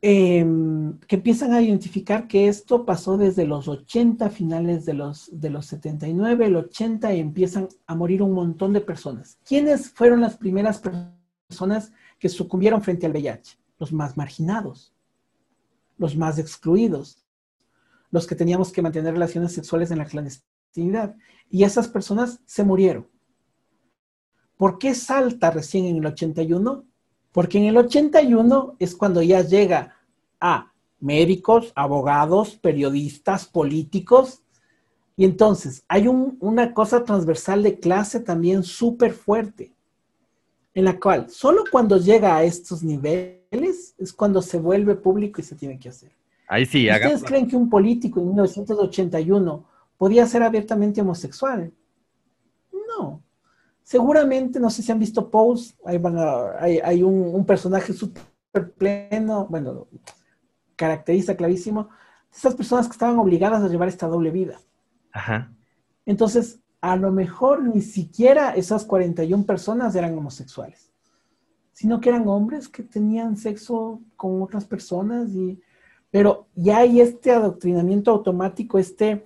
em, 0.01 0.99
que 1.01 1.16
empiezan 1.16 1.53
a 1.53 1.61
identificar 1.61 2.27
que 2.27 2.49
esto 2.49 2.87
pasó 2.87 3.18
desde 3.18 3.44
los 3.44 3.68
80, 3.68 4.31
finales 4.31 4.87
de 4.87 4.94
los, 4.94 5.29
de 5.31 5.51
los 5.51 5.66
79, 5.66 6.46
el 6.46 6.57
80, 6.57 7.12
y 7.12 7.20
empiezan 7.20 7.68
a 7.87 7.94
morir 7.94 8.22
un 8.22 8.33
montón 8.33 8.72
de 8.72 8.81
personas. 8.81 9.38
¿Quiénes 9.44 9.90
fueron 9.90 10.22
las 10.22 10.38
primeras 10.38 10.81
personas 10.81 11.92
que 12.18 12.29
sucumbieron 12.29 12.83
frente 12.83 13.07
al 13.07 13.12
VIH, 13.12 13.59
los 13.79 13.92
más 13.92 14.16
marginados, 14.16 14.94
los 15.98 16.16
más 16.16 16.38
excluidos, 16.38 17.24
los 18.11 18.26
que 18.26 18.35
teníamos 18.35 18.72
que 18.72 18.83
mantener 18.83 19.12
relaciones 19.14 19.52
sexuales 19.52 19.90
en 19.90 19.98
la 19.98 20.07
clandestinidad. 20.07 21.16
Y 21.50 21.64
esas 21.64 21.88
personas 21.88 22.40
se 22.46 22.64
murieron. 22.64 23.07
¿Por 24.57 24.79
qué 24.79 24.94
salta 24.94 25.50
recién 25.50 25.85
en 25.85 25.96
el 25.96 26.07
81? 26.07 26.85
Porque 27.33 27.59
en 27.59 27.64
el 27.64 27.76
81 27.76 28.76
es 28.79 28.96
cuando 28.96 29.22
ya 29.22 29.42
llega 29.42 29.96
a 30.40 30.72
médicos, 30.98 31.72
abogados, 31.74 32.57
periodistas, 32.57 33.46
políticos. 33.46 34.42
Y 35.16 35.24
entonces 35.24 35.85
hay 35.88 36.09
una 36.09 36.72
cosa 36.72 37.05
transversal 37.05 37.62
de 37.62 37.79
clase 37.79 38.20
también 38.20 38.62
súper 38.62 39.12
fuerte, 39.12 39.75
en 40.76 40.84
la 40.84 41.00
cual 41.00 41.30
solo 41.30 41.64
cuando 41.72 41.96
llega 41.96 42.36
a 42.36 42.44
estos 42.44 42.82
niveles 42.82 43.94
es 43.96 44.12
cuando 44.12 44.42
se 44.42 44.58
vuelve 44.58 44.94
público 44.94 45.40
y 45.40 45.44
se 45.44 45.56
tiene 45.56 45.78
que 45.78 45.88
hacer. 45.88 46.12
Ahí 46.46 46.66
sí, 46.66 46.86
¿Ustedes 46.90 47.24
creen 47.24 47.48
que 47.48 47.56
un 47.56 47.70
político 47.70 48.20
en 48.20 48.26
1981 48.26 49.64
podía 49.96 50.26
ser 50.26 50.42
abiertamente 50.42 51.00
homosexual? 51.00 51.72
No. 52.70 53.22
Seguramente, 53.82 54.60
no 54.60 54.68
sé 54.68 54.82
si 54.82 54.92
han 54.92 54.98
visto 54.98 55.30
Pose, 55.30 55.74
van 55.98 56.18
hay, 56.60 57.02
un, 57.02 57.34
un 57.34 57.46
personaje 57.46 57.94
súper 57.94 58.74
pleno, 58.76 59.46
bueno, 59.48 59.88
caracteriza 60.76 61.34
clarísimo, 61.34 61.88
esas 62.30 62.54
personas 62.54 62.86
que 62.86 62.92
estaban 62.92 63.18
obligadas 63.18 63.62
a 63.62 63.68
llevar 63.68 63.88
esta 63.88 64.08
doble 64.08 64.30
vida. 64.30 64.60
Ajá. 65.10 65.50
Entonces, 66.04 66.60
a 66.80 66.96
lo 66.96 67.10
mejor 67.10 67.62
ni 67.62 67.80
siquiera 67.80 68.54
esas 68.54 68.84
41 68.84 69.44
personas 69.44 69.94
eran 69.94 70.16
homosexuales, 70.16 70.92
sino 71.72 72.00
que 72.00 72.10
eran 72.10 72.28
hombres 72.28 72.68
que 72.68 72.82
tenían 72.82 73.36
sexo 73.36 74.00
con 74.16 74.42
otras 74.42 74.64
personas 74.64 75.30
y 75.34 75.60
pero 76.10 76.46
ya 76.54 76.78
hay 76.78 77.00
este 77.00 77.32
adoctrinamiento 77.32 78.10
automático, 78.10 78.78
este 78.78 79.24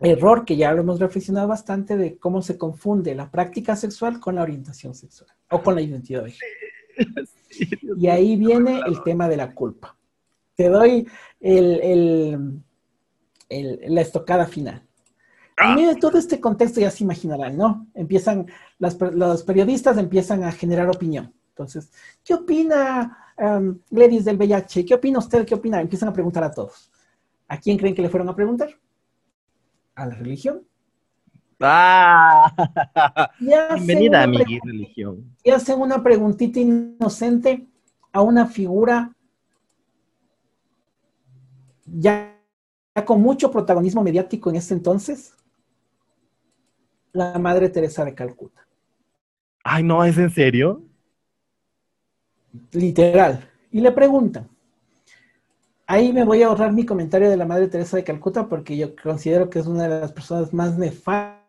error 0.00 0.44
que 0.44 0.56
ya 0.56 0.72
lo 0.72 0.80
hemos 0.80 1.00
reflexionado 1.00 1.48
bastante 1.48 1.96
de 1.96 2.16
cómo 2.16 2.42
se 2.42 2.56
confunde 2.56 3.14
la 3.14 3.30
práctica 3.30 3.76
sexual 3.76 4.20
con 4.20 4.36
la 4.36 4.42
orientación 4.42 4.94
sexual 4.94 5.30
o 5.50 5.62
con 5.62 5.74
la 5.74 5.82
identidad 5.82 6.24
de 6.24 6.32
género. 6.32 7.28
y 7.98 8.06
ahí 8.06 8.36
viene 8.36 8.80
el 8.86 9.02
tema 9.02 9.28
de 9.28 9.36
la 9.36 9.52
culpa 9.52 9.96
te 10.54 10.68
doy 10.68 11.06
el, 11.40 12.62
la 13.48 14.00
estocada 14.00 14.46
final. 14.46 14.82
En 15.56 15.74
medio 15.76 15.94
de 15.94 16.00
todo 16.00 16.18
este 16.18 16.40
contexto 16.40 16.80
ya 16.80 16.90
se 16.90 17.04
imaginarán, 17.04 17.56
¿no? 17.56 17.86
Empiezan, 17.94 18.46
los 18.78 19.42
periodistas 19.44 19.96
empiezan 19.98 20.42
a 20.42 20.52
generar 20.52 20.88
opinión. 20.88 21.32
Entonces, 21.50 21.92
¿qué 22.24 22.34
opina 22.34 23.16
um, 23.38 23.78
Gladys 23.90 24.24
del 24.24 24.36
VIH? 24.36 24.84
¿Qué 24.84 24.94
opina 24.94 25.20
usted? 25.20 25.46
¿Qué 25.46 25.54
opina? 25.54 25.80
Empiezan 25.80 26.08
a 26.08 26.12
preguntar 26.12 26.42
a 26.42 26.50
todos. 26.50 26.90
¿A 27.46 27.58
quién 27.58 27.78
creen 27.78 27.94
que 27.94 28.02
le 28.02 28.08
fueron 28.08 28.28
a 28.28 28.34
preguntar? 28.34 28.70
¿A 29.94 30.06
la 30.06 30.14
religión? 30.16 30.62
Ah, 31.60 32.52
bienvenida 33.38 34.24
a 34.24 34.26
mi 34.26 34.38
religión. 34.38 35.36
Y 35.44 35.50
hacen 35.50 35.80
una 35.80 36.02
preguntita 36.02 36.58
inocente 36.58 37.68
a 38.12 38.20
una 38.22 38.46
figura 38.46 39.14
ya 41.86 42.36
con 43.04 43.20
mucho 43.22 43.50
protagonismo 43.50 44.02
mediático 44.02 44.50
en 44.50 44.56
ese 44.56 44.74
entonces, 44.74 45.34
la 47.14 47.38
Madre 47.38 47.70
Teresa 47.70 48.04
de 48.04 48.14
Calcuta. 48.14 48.66
Ay, 49.62 49.82
no, 49.82 50.04
¿es 50.04 50.18
en 50.18 50.30
serio? 50.30 50.82
Literal. 52.72 53.48
Y 53.70 53.80
le 53.80 53.90
preguntan. 53.92 54.48
Ahí 55.86 56.12
me 56.12 56.24
voy 56.24 56.42
a 56.42 56.48
ahorrar 56.48 56.72
mi 56.72 56.84
comentario 56.84 57.30
de 57.30 57.36
la 57.36 57.46
Madre 57.46 57.68
Teresa 57.68 57.96
de 57.96 58.04
Calcuta 58.04 58.46
porque 58.46 58.76
yo 58.76 58.94
considero 58.96 59.48
que 59.48 59.58
es 59.60 59.66
una 59.66 59.84
de 59.84 60.00
las 60.00 60.12
personas 60.12 60.52
más 60.52 60.76
nefastas 60.76 61.40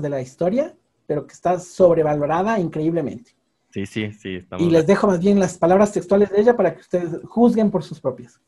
de 0.00 0.08
la 0.08 0.22
historia, 0.22 0.74
pero 1.06 1.26
que 1.26 1.34
está 1.34 1.58
sobrevalorada 1.58 2.58
increíblemente. 2.58 3.32
Sí, 3.70 3.84
sí, 3.86 4.12
sí. 4.12 4.38
y 4.58 4.70
les 4.70 4.86
dejo 4.86 5.08
más 5.08 5.18
bien 5.18 5.40
las 5.40 5.58
palabras 5.58 5.92
textuales 5.92 6.30
de 6.30 6.40
ella 6.40 6.56
para 6.56 6.74
que 6.74 6.80
ustedes 6.80 7.20
juzguen 7.24 7.72
por 7.72 7.82
sus 7.82 8.00
propias 8.00 8.40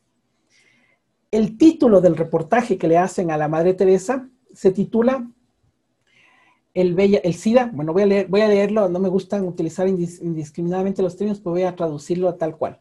el 1.31 1.57
título 1.57 2.01
del 2.01 2.15
reportaje 2.15 2.77
que 2.77 2.87
le 2.87 2.97
hacen 2.97 3.31
a 3.31 3.37
la 3.37 3.47
Madre 3.47 3.73
Teresa 3.73 4.29
se 4.53 4.71
titula 4.71 5.29
el, 6.77 6.93
Bella, 6.93 7.19
el 7.23 7.33
SIDA. 7.33 7.71
Bueno, 7.73 7.91
voy 7.91 8.03
a, 8.03 8.05
leer, 8.05 8.27
voy 8.27 8.41
a 8.41 8.47
leerlo, 8.47 8.87
no 8.87 8.99
me 8.99 9.09
gustan 9.09 9.45
utilizar 9.45 9.87
indiscriminadamente 9.87 11.01
los 11.01 11.17
términos, 11.17 11.39
pero 11.39 11.51
voy 11.51 11.63
a 11.63 11.75
traducirlo 11.75 12.29
a 12.29 12.37
tal 12.37 12.55
cual. 12.55 12.79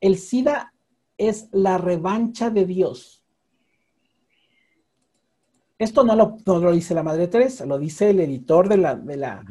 El 0.00 0.16
SIDA 0.16 0.72
es 1.18 1.48
la 1.50 1.76
revancha 1.76 2.50
de 2.50 2.64
Dios. 2.64 3.24
Esto 5.76 6.04
no 6.04 6.14
lo, 6.14 6.36
no 6.46 6.58
lo 6.58 6.72
dice 6.72 6.94
la 6.94 7.02
Madre 7.02 7.26
Teresa, 7.26 7.66
lo 7.66 7.78
dice 7.78 8.10
el 8.10 8.20
editor 8.20 8.68
de 8.68 8.76
la, 8.76 8.94
de 8.94 9.16
la, 9.16 9.42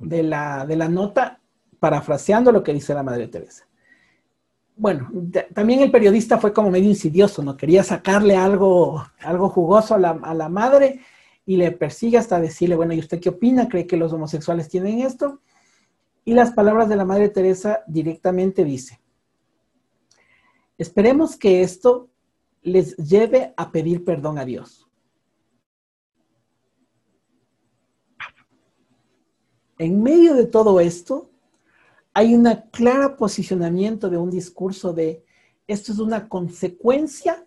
de 0.00 0.22
la, 0.22 0.66
de 0.66 0.76
la 0.76 0.88
nota, 0.88 1.40
parafraseando 1.80 2.52
lo 2.52 2.62
que 2.62 2.74
dice 2.74 2.92
la 2.94 3.02
Madre 3.02 3.28
Teresa 3.28 3.66
bueno, 4.76 5.10
también 5.54 5.80
el 5.80 5.90
periodista 5.90 6.38
fue 6.38 6.52
como 6.52 6.70
medio 6.70 6.88
insidioso, 6.88 7.42
¿no? 7.42 7.56
Quería 7.56 7.82
sacarle 7.84 8.36
algo, 8.36 9.04
algo 9.20 9.48
jugoso 9.48 9.94
a 9.94 9.98
la, 9.98 10.48
madre 10.48 11.00
y 11.44 11.56
le 11.56 11.72
persigue 11.72 12.18
hasta 12.18 12.40
decirle, 12.40 12.76
bueno, 12.76 12.94
¿y 12.94 12.98
usted 12.98 13.20
qué 13.20 13.30
opina? 13.30 13.68
¿Cree 13.68 13.86
que 13.86 13.96
los 13.96 14.12
homosexuales 14.12 14.68
tienen 14.68 15.00
esto? 15.00 15.40
Y 16.24 16.34
las 16.34 16.52
palabras 16.52 16.88
de 16.88 16.96
la 16.96 17.04
Madre 17.04 17.28
Teresa 17.28 17.80
directamente 17.86 18.64
dice, 18.64 19.00
esperemos 20.78 21.36
que 21.36 21.62
esto 21.62 22.08
les 22.62 22.96
lleve 22.96 23.54
a 23.56 23.72
pedir 23.72 24.04
perdón 24.04 24.38
a 24.38 24.44
Dios. 24.44 24.88
En 29.78 30.00
medio 30.00 30.34
de 30.34 30.46
todo 30.46 30.78
esto, 30.78 31.28
hay 32.14 32.34
un 32.34 32.46
claro 32.70 33.16
posicionamiento 33.16 34.08
de 34.10 34.18
un 34.18 34.30
discurso 34.30 34.92
de 34.92 35.24
esto 35.66 35.92
es 35.92 35.98
una 35.98 36.28
consecuencia 36.28 37.46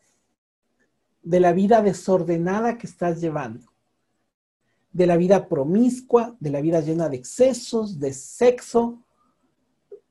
de 1.22 1.40
la 1.40 1.54
vida 1.54 1.82
desordenada 1.82 2.78
que 2.78 2.88
estás 2.88 3.22
llevando, 3.22 3.72
de 4.96 5.08
la 5.08 5.18
vida 5.18 5.50
promiscua, 5.50 6.38
de 6.40 6.50
la 6.50 6.62
vida 6.62 6.80
llena 6.80 7.10
de 7.10 7.18
excesos, 7.18 8.00
de 8.00 8.14
sexo, 8.14 9.04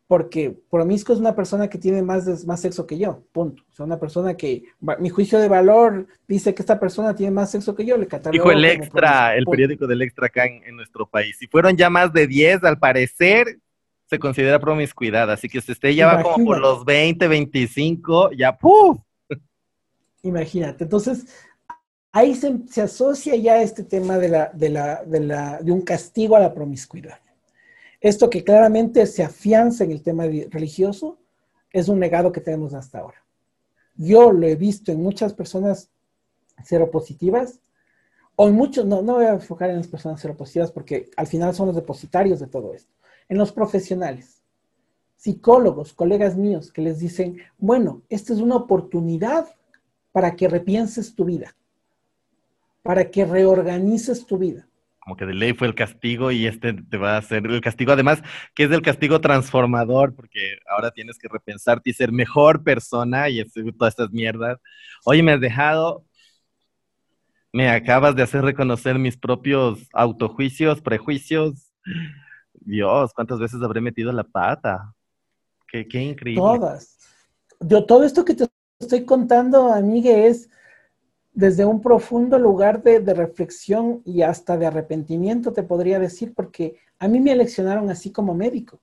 porque 0.06 0.54
promiscuo 0.70 1.14
es 1.14 1.20
una 1.22 1.34
persona 1.34 1.70
que 1.70 1.78
tiene 1.78 2.02
más, 2.02 2.44
más 2.44 2.60
sexo 2.60 2.86
que 2.86 2.98
yo, 2.98 3.24
punto. 3.32 3.62
O 3.70 3.74
sea, 3.74 3.86
una 3.86 3.98
persona 3.98 4.36
que, 4.36 4.64
mi 4.98 5.08
juicio 5.08 5.38
de 5.38 5.48
valor 5.48 6.06
dice 6.28 6.54
que 6.54 6.60
esta 6.60 6.78
persona 6.78 7.14
tiene 7.14 7.32
más 7.32 7.50
sexo 7.50 7.74
que 7.74 7.86
yo, 7.86 7.96
le 7.96 8.06
Dijo 8.30 8.52
el 8.52 8.62
Extra, 8.62 9.34
el 9.34 9.46
periódico 9.46 9.86
del 9.86 10.02
Extra 10.02 10.26
acá 10.26 10.44
en, 10.44 10.62
en, 10.64 10.76
nuestro 10.76 11.08
país. 11.08 11.38
Si 11.38 11.46
fueron 11.46 11.78
ya 11.78 11.88
más 11.88 12.12
de 12.12 12.26
10, 12.26 12.64
al 12.64 12.78
parecer, 12.78 13.56
se 14.04 14.18
considera 14.18 14.60
promiscuidad, 14.60 15.30
así 15.30 15.48
que 15.48 15.62
si 15.62 15.72
usted 15.72 15.92
ya 15.92 16.08
va 16.08 16.22
como 16.22 16.44
por 16.44 16.60
los 16.60 16.84
20, 16.84 17.26
25, 17.26 18.32
ya 18.32 18.54
¡puf! 18.54 18.98
Imagínate, 20.22 20.84
entonces 20.84 21.26
ahí 22.14 22.34
se, 22.36 22.80
asocia 22.80 23.34
ya 23.34 23.60
este 23.60 23.82
tema 23.82 24.18
de, 24.18 24.28
la, 24.28 24.50
de, 24.54 24.68
la, 24.70 25.04
de, 25.04 25.20
la, 25.20 25.58
de 25.60 25.72
un 25.72 25.82
castigo 25.82 26.36
a 26.36 26.40
la 26.40 26.54
promiscuidad. 26.54 27.18
Esto 28.00 28.30
que 28.30 28.44
claramente 28.44 29.04
se 29.06 29.24
afianza 29.24 29.82
en 29.82 29.90
el 29.90 30.00
tema 30.00 30.24
religioso 30.24 31.18
es 31.72 31.88
un 31.88 31.98
legado 31.98 32.30
que 32.30 32.40
tenemos 32.40 32.72
hasta 32.72 33.00
ahora. 33.00 33.24
Yo 33.96 34.30
lo 34.30 34.46
he 34.46 34.54
visto 34.54 34.92
en 34.92 35.02
muchas 35.02 35.34
personas 35.34 35.90
seropositivas, 36.62 37.58
o 38.36 38.46
en 38.46 38.54
muchos, 38.54 38.86
no, 38.86 39.02
no 39.02 39.14
voy 39.14 39.26
a 39.26 39.34
enfocar 39.34 39.70
en 39.70 39.78
las 39.78 39.88
personas 39.88 40.20
seropositivas 40.20 40.70
porque 40.70 41.10
al 41.16 41.26
final 41.26 41.52
son 41.52 41.66
los 41.66 41.76
depositarios 41.76 42.38
de 42.38 42.46
todo 42.46 42.74
esto 42.74 42.92
en 43.28 43.38
los 43.38 43.52
profesionales, 43.52 44.42
psicólogos, 45.16 45.94
colegas 45.94 46.36
míos 46.36 46.70
que 46.70 46.82
les 46.82 46.98
dicen, 46.98 47.38
bueno, 47.58 48.02
esta 48.08 48.32
es 48.32 48.40
una 48.40 48.56
oportunidad 48.56 49.48
para 50.12 50.36
que 50.36 50.48
repienses 50.48 51.14
tu 51.14 51.24
vida, 51.24 51.56
para 52.84 53.10
que 53.10 53.24
reorganices 53.24 54.26
tu 54.26 54.36
vida. 54.36 54.68
Como 55.00 55.16
que 55.16 55.24
de 55.24 55.32
ley 55.32 55.54
fue 55.54 55.66
el 55.66 55.74
castigo 55.74 56.30
y 56.30 56.46
este 56.46 56.74
te 56.74 56.96
va 56.98 57.14
a 57.14 57.18
hacer 57.18 57.46
el 57.46 57.60
castigo, 57.62 57.92
además 57.92 58.22
que 58.54 58.64
es 58.64 58.70
el 58.70 58.82
castigo 58.82 59.22
transformador, 59.22 60.14
porque 60.14 60.58
ahora 60.68 60.90
tienes 60.90 61.18
que 61.18 61.28
repensarte 61.28 61.90
y 61.90 61.94
ser 61.94 62.12
mejor 62.12 62.62
persona 62.62 63.30
y 63.30 63.42
todas 63.72 63.94
estas 63.94 64.10
mierdas. 64.10 64.58
Oye, 65.06 65.22
me 65.22 65.32
has 65.32 65.40
dejado, 65.40 66.04
me 67.52 67.70
acabas 67.70 68.14
de 68.16 68.22
hacer 68.22 68.42
reconocer 68.42 68.98
mis 68.98 69.16
propios 69.16 69.88
autojuicios, 69.94 70.82
prejuicios, 70.82 71.72
Dios, 72.52 73.12
¿cuántas 73.14 73.38
veces 73.38 73.62
habré 73.62 73.80
metido 73.80 74.12
la 74.12 74.24
pata? 74.24 74.92
Qué, 75.68 75.88
qué 75.88 76.02
increíble. 76.02 76.42
Todas. 76.42 76.98
Yo, 77.60 77.86
todo 77.86 78.04
esto 78.04 78.26
que 78.26 78.34
te 78.34 78.46
estoy 78.78 79.06
contando, 79.06 79.72
amigue, 79.72 80.26
es 80.26 80.50
desde 81.34 81.64
un 81.64 81.80
profundo 81.80 82.38
lugar 82.38 82.82
de, 82.82 83.00
reflexión 83.12 84.00
y 84.04 84.22
hasta 84.22 84.56
de 84.56 84.66
arrepentimiento, 84.66 85.52
te 85.52 85.64
podría 85.64 85.98
decir, 85.98 86.32
porque 86.32 86.76
a 87.00 87.08
mí 87.08 87.20
me 87.20 87.32
eleccionaron 87.32 87.90
así 87.90 88.12
como 88.12 88.34
médico. 88.34 88.80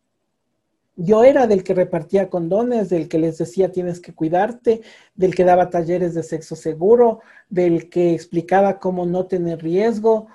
Yo 0.97 1.23
era 1.23 1.47
del 1.47 1.63
que 1.63 1.73
repartía 1.73 2.29
condones, 2.29 2.89
del 2.89 3.07
que 3.07 3.17
les 3.17 3.37
decía 3.37 3.71
tienes 3.71 4.01
que 4.01 4.13
cuidarte, 4.13 4.81
del 5.15 5.33
que 5.33 5.45
daba 5.45 5.69
talleres 5.69 6.13
de 6.13 6.23
sexo 6.23 6.57
seguro, 6.57 7.21
del 7.49 7.89
que 7.89 8.13
explicaba 8.13 8.79
cómo 8.79 9.05
no 9.05 9.25
tener 9.25 9.63
riesgo, 9.63 10.27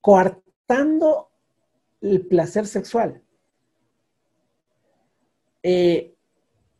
coartando 0.00 1.30
el 2.00 2.24
placer 2.24 2.68
sexual. 2.68 3.20
Eh, 5.64 6.14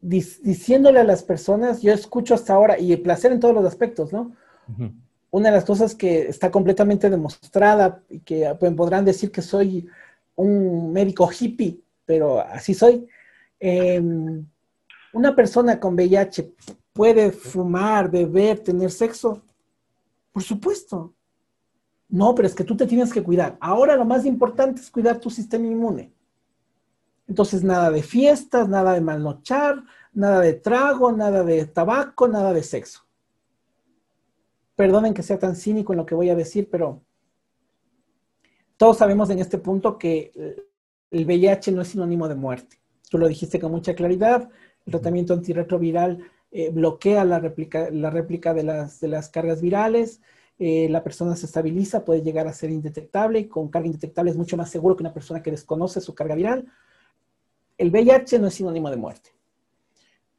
diciéndole 0.01 1.01
a 1.01 1.05
las 1.05 1.25
personas, 1.25 1.83
yo 1.83 1.93
escucho 1.93 2.35
hasta 2.35 2.55
ahora, 2.55 2.79
y 2.79 2.93
el 2.93 3.03
placer 3.03 3.33
en 3.33 3.41
todos 3.41 3.55
los 3.55 3.65
aspectos, 3.65 4.13
¿no? 4.13 4.33
Una 5.31 5.51
de 5.51 5.55
las 5.57 5.65
cosas 5.65 5.95
que 5.95 6.29
está 6.29 6.51
completamente 6.51 7.11
demostrada 7.11 8.03
y 8.09 8.21
que 8.21 8.55
pues, 8.59 8.73
podrán 8.75 9.05
decir 9.05 9.31
que 9.31 9.43
soy 9.43 9.89
un 10.35 10.93
médico 10.93 11.29
hippie, 11.31 11.81
pero 12.05 12.41
así 12.41 12.75
soy. 12.75 13.07
Em, 13.59 14.47
una 15.13 15.35
persona 15.35 15.81
con 15.81 15.95
VIH 15.95 16.53
puede 16.93 17.33
fumar, 17.33 18.11
beber, 18.11 18.61
tener 18.61 18.91
sexo. 18.91 19.43
Por 20.33 20.43
supuesto. 20.43 21.15
No, 22.09 22.35
pero 22.35 22.47
es 22.47 22.55
que 22.55 22.65
tú 22.65 22.77
te 22.77 22.87
tienes 22.87 23.13
que 23.13 23.23
cuidar. 23.23 23.57
Ahora 23.61 23.97
lo 23.97 24.05
más 24.05 24.25
importante 24.25 24.81
es 24.81 24.91
cuidar 24.91 25.19
tu 25.19 25.31
sistema 25.31 25.67
inmune. 25.67 26.13
Entonces, 27.27 27.65
nada 27.65 27.91
de 27.91 28.03
fiestas, 28.03 28.69
nada 28.69 28.93
de 28.93 29.01
malnochar, 29.01 29.83
nada 30.13 30.41
de 30.41 30.55
trago, 30.55 31.11
nada 31.11 31.43
de 31.43 31.67
tabaco, 31.67 32.29
nada 32.29 32.53
de 32.53 32.63
sexo. 32.63 33.06
Perdonen 34.77 35.15
que 35.15 35.23
sea 35.23 35.39
tan 35.39 35.57
cínico 35.57 35.93
en 35.93 35.97
lo 35.97 36.07
que 36.07 36.15
voy 36.15 36.31
a 36.31 36.37
decir, 36.37 36.69
pero 36.71 37.03
todos 38.77 38.99
sabemos 38.99 39.31
en 39.31 39.39
este 39.39 39.59
punto 39.59 39.99
que 39.99 40.33
el 41.11 41.25
VIH 41.25 41.73
no 41.73 41.83
es 41.83 41.89
sinónimo 41.89 42.29
de 42.29 42.35
muerte. 42.35 42.79
Tú 43.11 43.19
lo 43.19 43.29
dijiste 43.29 43.61
con 43.61 43.73
mucha 43.73 43.95
claridad. 43.95 44.51
El 44.85 44.93
tratamiento 44.93 45.33
antirretroviral 45.33 46.23
eh, 46.51 46.71
bloquea 46.71 47.25
la 47.25 47.39
réplica, 47.39 48.55
de, 48.55 48.63
las, 48.63 49.29
cargas 49.31 49.61
virales. 49.61 50.21
Eh, 50.59 50.89
la 50.91 51.03
persona 51.03 51.37
se 51.37 51.47
estabiliza, 51.47 52.05
puede 52.05 52.23
llegar 52.23 52.47
a 52.47 52.53
ser 52.53 52.71
indetectable. 52.71 53.49
Con 53.49 53.69
carga 53.69 53.87
indetectable 53.87 54.31
es 54.31 54.37
mucho 54.37 54.57
más 54.57 54.71
seguro 54.71 54.97
que 54.97 55.03
una 55.03 55.15
persona 55.15 55.43
que 55.43 55.51
desconoce 55.51 56.01
su 56.01 56.15
carga 56.15 56.35
viral. 56.35 56.67
El 57.79 57.91
VIH 57.91 58.39
no 58.39 58.49
es 58.49 58.55
sinónimo 58.55 58.91
de 58.91 58.97
muerte. 58.97 59.31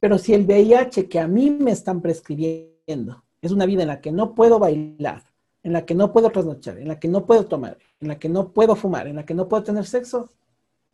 Pero 0.00 0.18
si 0.18 0.34
el 0.34 0.44
VIH 0.44 1.08
que 1.08 1.18
a 1.18 1.26
mí 1.26 1.50
me 1.50 1.72
están 1.72 2.00
prescribiendo 2.00 3.24
es 3.42 3.52
una 3.52 3.66
vida 3.66 3.82
en 3.82 3.88
la 3.88 4.00
que 4.00 4.12
no 4.12 4.34
puedo 4.34 4.58
bailar, 4.58 5.22
en 5.62 5.72
la 5.72 5.84
que 5.84 5.94
no 5.94 6.12
puedo 6.12 6.30
trasnochar, 6.30 6.78
en 6.78 6.88
la 6.88 6.98
que 6.98 7.08
no 7.08 7.26
puedo 7.26 7.46
tomar, 7.46 7.78
en 8.00 8.08
la 8.08 8.18
que 8.18 8.28
no 8.28 8.52
puedo 8.52 8.76
fumar, 8.76 9.06
en 9.06 9.16
la 9.16 9.24
que 9.24 9.34
no 9.34 9.48
puedo 9.48 9.62
tener 9.62 9.84
sexo, 9.86 10.30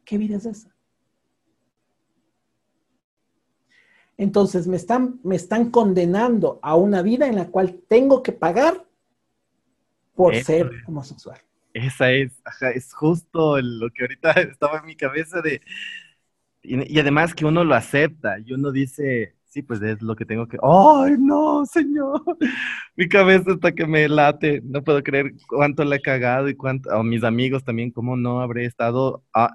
¿qué 0.04 0.18
vida 0.18 0.36
es 0.36 0.46
esa? 0.46 0.74
Entonces 4.16 4.66
me 4.66 4.76
están, 4.76 5.18
me 5.24 5.36
están 5.36 5.70
condenando 5.70 6.60
a 6.62 6.76
una 6.76 7.02
vida 7.02 7.26
en 7.26 7.36
la 7.36 7.46
cual 7.46 7.80
tengo 7.88 8.22
que 8.22 8.32
pagar 8.32 8.84
por 10.14 10.34
ser 10.36 10.70
homosexual. 10.86 11.40
Esa 11.72 12.12
es, 12.12 12.40
es 12.74 12.94
justo 12.94 13.60
lo 13.60 13.90
que 13.90 14.04
ahorita 14.04 14.30
estaba 14.52 14.78
en 14.78 14.86
mi 14.86 14.96
cabeza 14.96 15.40
de... 15.40 15.60
Y, 16.62 16.94
y 16.94 16.98
además 17.00 17.34
que 17.34 17.44
uno 17.44 17.64
lo 17.64 17.74
acepta 17.74 18.38
y 18.38 18.52
uno 18.52 18.70
dice, 18.70 19.34
sí, 19.54 19.62
pues 19.62 19.80
es 19.82 20.02
lo 20.02 20.16
que 20.16 20.24
tengo 20.26 20.48
que... 20.48 20.58
¡Ay, 20.60 21.14
no, 21.16 21.64
señor! 21.64 22.20
Mi 22.96 23.08
cabeza 23.08 23.52
está 23.52 23.70
que 23.70 23.86
me 23.86 24.08
late. 24.08 24.60
No 24.64 24.82
puedo 24.82 25.00
creer 25.04 25.32
cuánto 25.46 25.84
le 25.84 25.96
he 25.96 26.02
cagado 26.02 26.48
y 26.48 26.56
cuánto... 26.56 26.90
A 26.90 27.04
mis 27.04 27.22
amigos 27.22 27.62
también, 27.62 27.92
cómo 27.92 28.16
no 28.16 28.40
habré 28.40 28.64
estado 28.64 29.22
ah, 29.32 29.54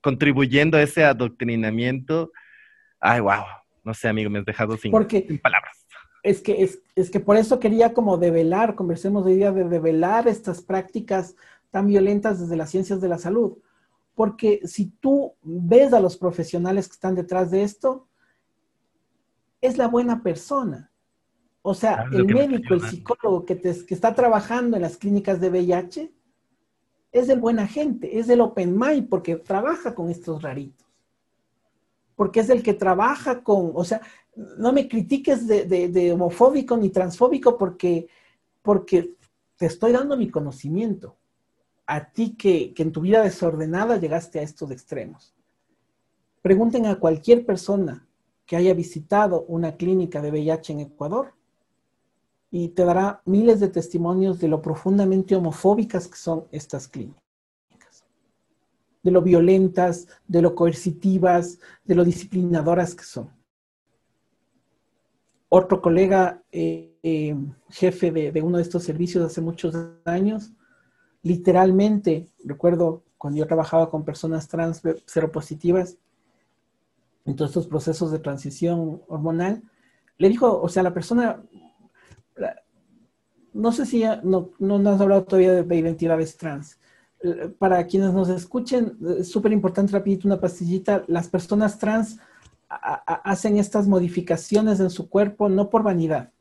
contribuyendo 0.00 0.76
a 0.76 0.82
ese 0.82 1.04
adoctrinamiento. 1.04 2.32
Ay, 2.98 3.20
wow. 3.20 3.44
No 3.84 3.94
sé, 3.94 4.08
amigo, 4.08 4.28
me 4.30 4.40
has 4.40 4.44
dejado 4.44 4.76
sin, 4.76 4.90
palabras. 4.90 5.86
Es 6.24 6.40
que, 6.40 6.64
es, 6.64 6.82
es, 6.96 7.08
que 7.08 7.20
por 7.20 7.36
eso 7.36 7.60
quería 7.60 7.94
como 7.94 8.18
develar, 8.18 8.74
conversemos 8.74 9.24
de 9.24 9.34
idea 9.34 9.52
de 9.52 9.68
develar 9.68 10.26
estas 10.26 10.60
prácticas 10.60 11.36
tan 11.70 11.86
violentas 11.86 12.40
desde 12.40 12.56
las 12.56 12.70
ciencias 12.70 13.00
de 13.00 13.08
la 13.08 13.18
salud. 13.18 13.58
Porque 14.16 14.60
si 14.64 14.86
tú 14.86 15.34
ves 15.42 15.92
a 15.92 16.00
los 16.00 16.16
profesionales 16.16 16.88
que 16.88 16.94
están 16.94 17.14
detrás 17.14 17.52
de 17.52 17.62
esto, 17.62 18.08
es 19.60 19.78
la 19.78 19.88
buena 19.88 20.22
persona. 20.22 20.90
O 21.62 21.74
sea, 21.74 22.06
el 22.12 22.26
médico, 22.26 22.74
el 22.74 22.82
psicólogo 22.82 23.44
que, 23.44 23.56
te, 23.56 23.84
que 23.84 23.94
está 23.94 24.14
trabajando 24.14 24.76
en 24.76 24.82
las 24.82 24.96
clínicas 24.96 25.40
de 25.40 25.50
VIH 25.50 26.12
es 27.10 27.28
el 27.28 27.40
buen 27.40 27.58
agente, 27.58 28.18
es 28.18 28.28
el 28.28 28.40
open 28.40 28.78
mind 28.78 29.08
porque 29.08 29.36
trabaja 29.36 29.94
con 29.94 30.08
estos 30.08 30.42
raritos. 30.42 30.86
Porque 32.14 32.40
es 32.40 32.50
el 32.50 32.62
que 32.62 32.74
trabaja 32.74 33.42
con, 33.42 33.72
o 33.74 33.84
sea, 33.84 34.00
no 34.58 34.72
me 34.72 34.86
critiques 34.86 35.46
de, 35.46 36.12
homofóbico 36.12 36.76
ni 36.76 36.90
transfóbico 36.90 37.58
porque, 37.58 38.06
porque 38.62 39.16
te 39.56 39.66
estoy 39.66 39.92
dando 39.92 40.16
mi 40.16 40.30
conocimiento. 40.30 41.16
A 41.86 42.10
ti 42.10 42.36
que, 42.36 42.74
que 42.74 42.82
en 42.82 42.92
tu 42.92 43.00
vida 43.00 43.22
desordenada 43.22 43.96
llegaste 43.96 44.38
a 44.38 44.42
estos 44.42 44.70
extremos. 44.70 45.34
Pregunten 46.42 46.86
a 46.86 46.96
cualquier 46.96 47.44
persona 47.44 48.05
que 48.46 48.56
haya 48.56 48.72
visitado 48.74 49.42
una 49.48 49.76
clínica 49.76 50.22
de 50.22 50.30
VIH 50.30 50.72
en 50.72 50.80
Ecuador 50.80 51.34
y 52.50 52.68
te 52.68 52.84
dará 52.84 53.20
miles 53.24 53.60
de 53.60 53.68
testimonios 53.68 54.38
de 54.38 54.48
lo 54.48 54.62
profundamente 54.62 55.34
homofóbicas 55.34 56.06
que 56.06 56.16
son 56.16 56.46
estas 56.52 56.86
clínicas, 56.86 58.04
de 59.02 59.10
lo 59.10 59.20
violentas, 59.20 60.06
de 60.28 60.42
lo 60.42 60.54
coercitivas, 60.54 61.58
de 61.84 61.94
lo 61.96 62.04
disciplinadoras 62.04 62.94
que 62.94 63.04
son. 63.04 63.30
Otro 65.48 65.82
colega, 65.82 66.42
eh, 66.52 66.96
eh, 67.02 67.36
jefe 67.68 68.10
de, 68.10 68.32
de, 68.32 68.42
uno 68.42 68.58
de 68.58 68.62
estos 68.62 68.84
servicios 68.84 69.24
hace 69.24 69.40
muchos 69.40 69.74
años, 70.04 70.52
literalmente, 71.22 72.28
recuerdo 72.44 73.02
cuando 73.18 73.38
yo 73.38 73.46
trabajaba 73.46 73.90
con 73.90 74.04
personas 74.04 74.46
trans 74.48 74.82
seropositivas, 75.04 75.98
en 77.26 77.36
todos 77.36 77.50
estos 77.50 77.66
procesos 77.66 78.10
de 78.12 78.18
transición 78.18 79.02
hormonal, 79.08 79.62
le 80.18 80.28
dijo, 80.28 80.60
o 80.60 80.68
sea, 80.68 80.82
la 80.82 80.94
persona, 80.94 81.42
no 83.52 83.72
sé 83.72 83.84
si 83.84 84.00
ya, 84.00 84.20
no, 84.22 84.50
no 84.58 84.76
has 84.90 85.00
hablado 85.00 85.24
todavía 85.24 85.62
de, 85.62 85.76
identidades 85.76 86.36
trans. 86.36 86.78
Para 87.58 87.86
quienes 87.86 88.12
nos 88.12 88.28
escuchen, 88.28 88.96
es 89.18 89.28
súper 89.28 89.52
importante, 89.52 89.92
rapidito, 89.92 90.28
una 90.28 90.40
pastillita, 90.40 91.04
las 91.08 91.28
personas 91.28 91.78
trans 91.78 92.18
hacen 92.68 93.58
estas 93.58 93.86
modificaciones 93.86 94.80
en 94.80 94.90
su 94.90 95.08
cuerpo 95.08 95.48
no 95.48 95.70
por 95.70 95.82
vanidad, 95.82 96.32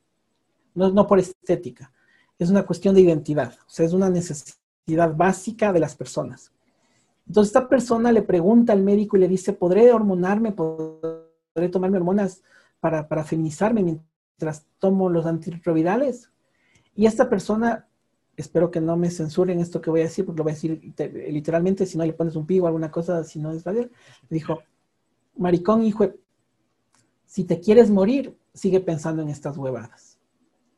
no, 0.73 0.89
no 0.89 1.07
por 1.07 1.19
estética, 1.19 1.91
es 2.39 2.49
una 2.49 2.65
cuestión 2.65 2.95
de 2.95 3.01
identidad, 3.01 3.53
o 3.65 3.69
sea, 3.69 3.85
es 3.85 3.93
una 3.93 4.09
necesidad 4.09 5.15
básica 5.15 5.71
de 5.71 5.79
las 5.79 5.95
personas. 5.95 6.51
Entonces 7.27 7.49
esta 7.49 7.67
persona 7.67 8.11
le 8.11 8.21
pregunta 8.21 8.73
al 8.73 8.83
médico 8.83 9.17
y 9.17 9.19
le 9.19 9.27
dice, 9.27 9.53
¿podré 9.53 9.91
hormonarme? 9.91 10.51
¿Podré 10.51 11.69
tomarme 11.71 11.97
hormonas 11.97 12.43
para, 12.79 13.23
feminizarme 13.23 13.83
mientras 13.83 14.67
tomo 14.79 15.09
los 15.09 15.25
antirretrovirales? 15.25 16.31
Y 16.95 17.07
esta 17.07 17.29
persona, 17.29 17.87
espero 18.37 18.69
que 18.69 18.79
no 18.79 18.95
me 18.95 19.09
censuren 19.09 19.59
esto 19.59 19.81
que 19.81 19.89
voy 19.89 20.01
a 20.01 20.05
decir, 20.05 20.25
porque 20.25 20.37
lo 20.37 20.43
voy 20.43 20.51
a 20.51 20.55
decir 20.55 20.93
literalmente, 21.29 21.85
si 21.85 21.97
no 21.97 22.05
le 22.05 22.13
pones 22.13 22.35
un 22.35 22.45
pigo 22.45 22.65
o 22.65 22.67
alguna 22.67 22.91
cosa, 22.91 23.23
si 23.23 23.39
no 23.39 23.51
es 23.51 23.65
le 23.65 23.89
dijo, 24.29 24.61
maricón, 25.35 25.83
hijo, 25.83 26.05
si 27.25 27.43
te 27.43 27.59
quieres 27.59 27.89
morir, 27.89 28.37
sigue 28.53 28.79
pensando 28.79 29.21
en 29.21 29.29
estas 29.29 29.57
huevadas. 29.57 30.19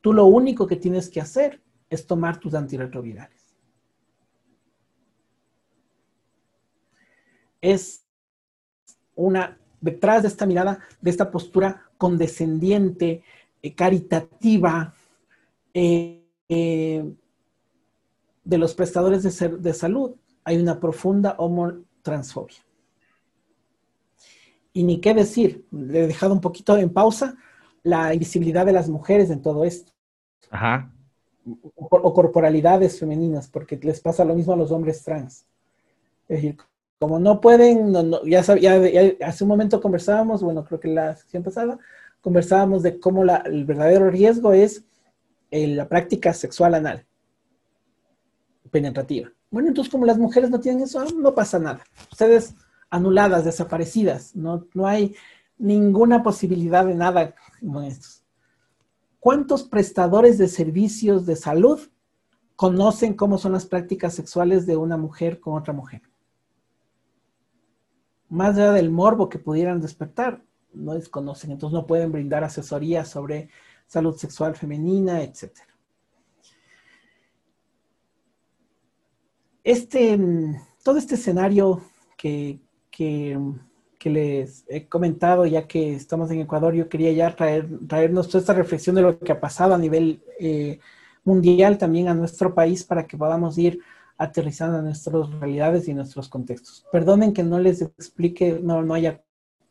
Tú 0.01 0.13
lo 0.13 0.25
único 0.25 0.65
que 0.65 0.77
tienes 0.77 1.09
que 1.09 1.21
hacer 1.21 1.61
es 1.89 2.07
tomar 2.07 2.39
tus 2.39 2.53
antirretrovirales. 2.53 3.46
Es 7.61 8.05
una, 9.15 9.57
detrás 9.81 10.21
de 10.21 10.29
esta 10.29 10.45
mirada, 10.45 10.79
de 11.01 11.09
esta 11.09 11.31
postura 11.31 11.89
condescendiente, 11.97 13.23
eh, 13.61 13.75
caritativa, 13.75 14.93
eh, 15.73 16.23
eh, 16.49 17.03
de 18.43 18.57
los 18.57 18.73
prestadores 18.73 19.23
de, 19.23 19.57
de, 19.57 19.73
salud, 19.73 20.15
hay 20.43 20.57
una 20.57 20.79
profunda 20.79 21.35
homotransfobia. 21.37 22.57
Y 24.71 24.83
ni 24.83 25.01
qué 25.01 25.13
decir, 25.13 25.65
le 25.71 26.03
he 26.03 26.07
dejado 26.07 26.33
un 26.33 26.41
poquito 26.41 26.77
en 26.77 26.93
pausa 26.93 27.35
la 27.83 28.13
invisibilidad 28.13 28.65
de 28.65 28.71
las 28.71 28.87
mujeres 28.87 29.29
en 29.31 29.41
todo 29.41 29.65
esto. 29.65 29.91
Ajá. 30.49 30.93
O, 31.45 31.87
o 31.89 32.13
corporalidades 32.13 32.99
femeninas, 32.99 33.47
porque 33.49 33.77
les 33.81 33.99
pasa 33.99 34.23
lo 34.23 34.35
mismo 34.35 34.53
a 34.53 34.57
los 34.57 34.71
hombres 34.71 35.03
trans. 35.03 35.45
Es 36.29 36.41
decir, 36.41 36.57
como 36.99 37.19
no 37.19 37.41
pueden, 37.41 37.93
ya, 38.25 38.39
hace 38.39 39.43
un 39.43 39.47
momento 39.47 39.81
conversábamos, 39.81 40.41
bueno, 40.41 40.63
creo 40.65 40.79
que 40.79 40.87
la 40.87 41.15
sesión 41.15 41.43
pasada, 41.43 41.77
conversábamos 42.21 42.83
de 42.83 42.99
cómo 42.99 43.23
el 43.23 43.65
verdadero 43.65 44.09
riesgo 44.09 44.53
es 44.53 44.83
eh, 45.51 45.67
la 45.67 45.87
práctica 45.87 46.33
sexual 46.33 46.73
anal, 46.73 47.05
penetrativa. 48.71 49.31
Bueno, 49.49 49.69
entonces 49.69 49.91
como 49.91 50.05
las 50.05 50.17
mujeres 50.17 50.49
no 50.49 50.59
tienen 50.59 50.83
eso, 50.83 51.05
no 51.05 51.33
pasa 51.33 51.59
nada. 51.59 51.81
Ustedes 52.11 52.55
anuladas, 52.89 53.45
desaparecidas. 53.45 54.35
No, 54.35 54.67
no 54.73 54.87
hay 54.87 55.15
ninguna 55.57 56.23
posibilidad 56.23 56.85
de 56.85 56.95
nada 56.95 57.33
con 57.61 57.83
estos. 57.83 58.23
¿Cuántos 59.19 59.63
prestadores 59.63 60.37
de 60.37 60.47
servicios 60.47 61.25
de 61.25 61.35
salud 61.35 61.79
conocen 62.55 63.13
cómo 63.13 63.37
son 63.37 63.53
las 63.53 63.65
prácticas 63.65 64.13
sexuales 64.13 64.65
de 64.65 64.77
una 64.77 64.97
mujer 64.97 65.39
con 65.39 65.57
otra 65.57 65.73
mujer? 65.73 66.01
Más 68.29 68.57
allá 68.57 68.73
del 68.73 68.89
morbo 68.89 69.29
que 69.29 69.39
pudieran 69.39 69.81
despertar, 69.81 70.41
no 70.73 70.93
desconocen, 70.93 71.51
entonces 71.51 71.73
no 71.73 71.87
pueden 71.87 72.11
brindar 72.11 72.43
asesoría 72.43 73.05
sobre 73.05 73.49
salud 73.87 74.15
sexual 74.15 74.55
femenina, 74.55 75.23
etc. 75.23 75.51
Este, 79.63 80.17
todo 80.83 80.97
este 80.97 81.15
escenario 81.15 81.81
que, 82.17 82.59
que, 82.91 83.37
les 84.03 84.63
he 84.69 84.87
comentado, 84.87 85.45
ya 85.45 85.67
que 85.67 85.93
estamos 85.93 86.31
en 86.31 86.39
Ecuador, 86.39 86.73
yo 86.73 86.87
quería 86.87 87.11
ya 87.11 87.35
traer, 87.35 87.67
traernos 87.85 88.27
toda 88.27 88.39
esta 88.39 88.53
reflexión 88.53 88.95
de 88.95 89.01
lo 89.01 89.19
que 89.19 89.33
ha 89.33 89.41
pasado 89.41 89.73
a 89.75 89.77
nivel 89.77 90.23
eh, 90.39 90.79
mundial 91.25 91.77
también 91.77 92.07
a 92.07 92.13
nuestro 92.13 92.55
país 92.55 92.85
para 92.85 93.05
que 93.05 93.17
podamos 93.17 93.57
ir 93.57 93.81
aterrizando 94.17 94.81
nuestras 94.81 95.29
realidades 95.39 95.87
y 95.87 95.93
nuestros 95.93 96.27
contextos. 96.27 96.85
Perdonen 96.91 97.33
que 97.33 97.43
no 97.43 97.59
les 97.59 97.81
explique, 97.81 98.59
no, 98.61 98.81
no 98.81 98.93
haya 98.93 99.21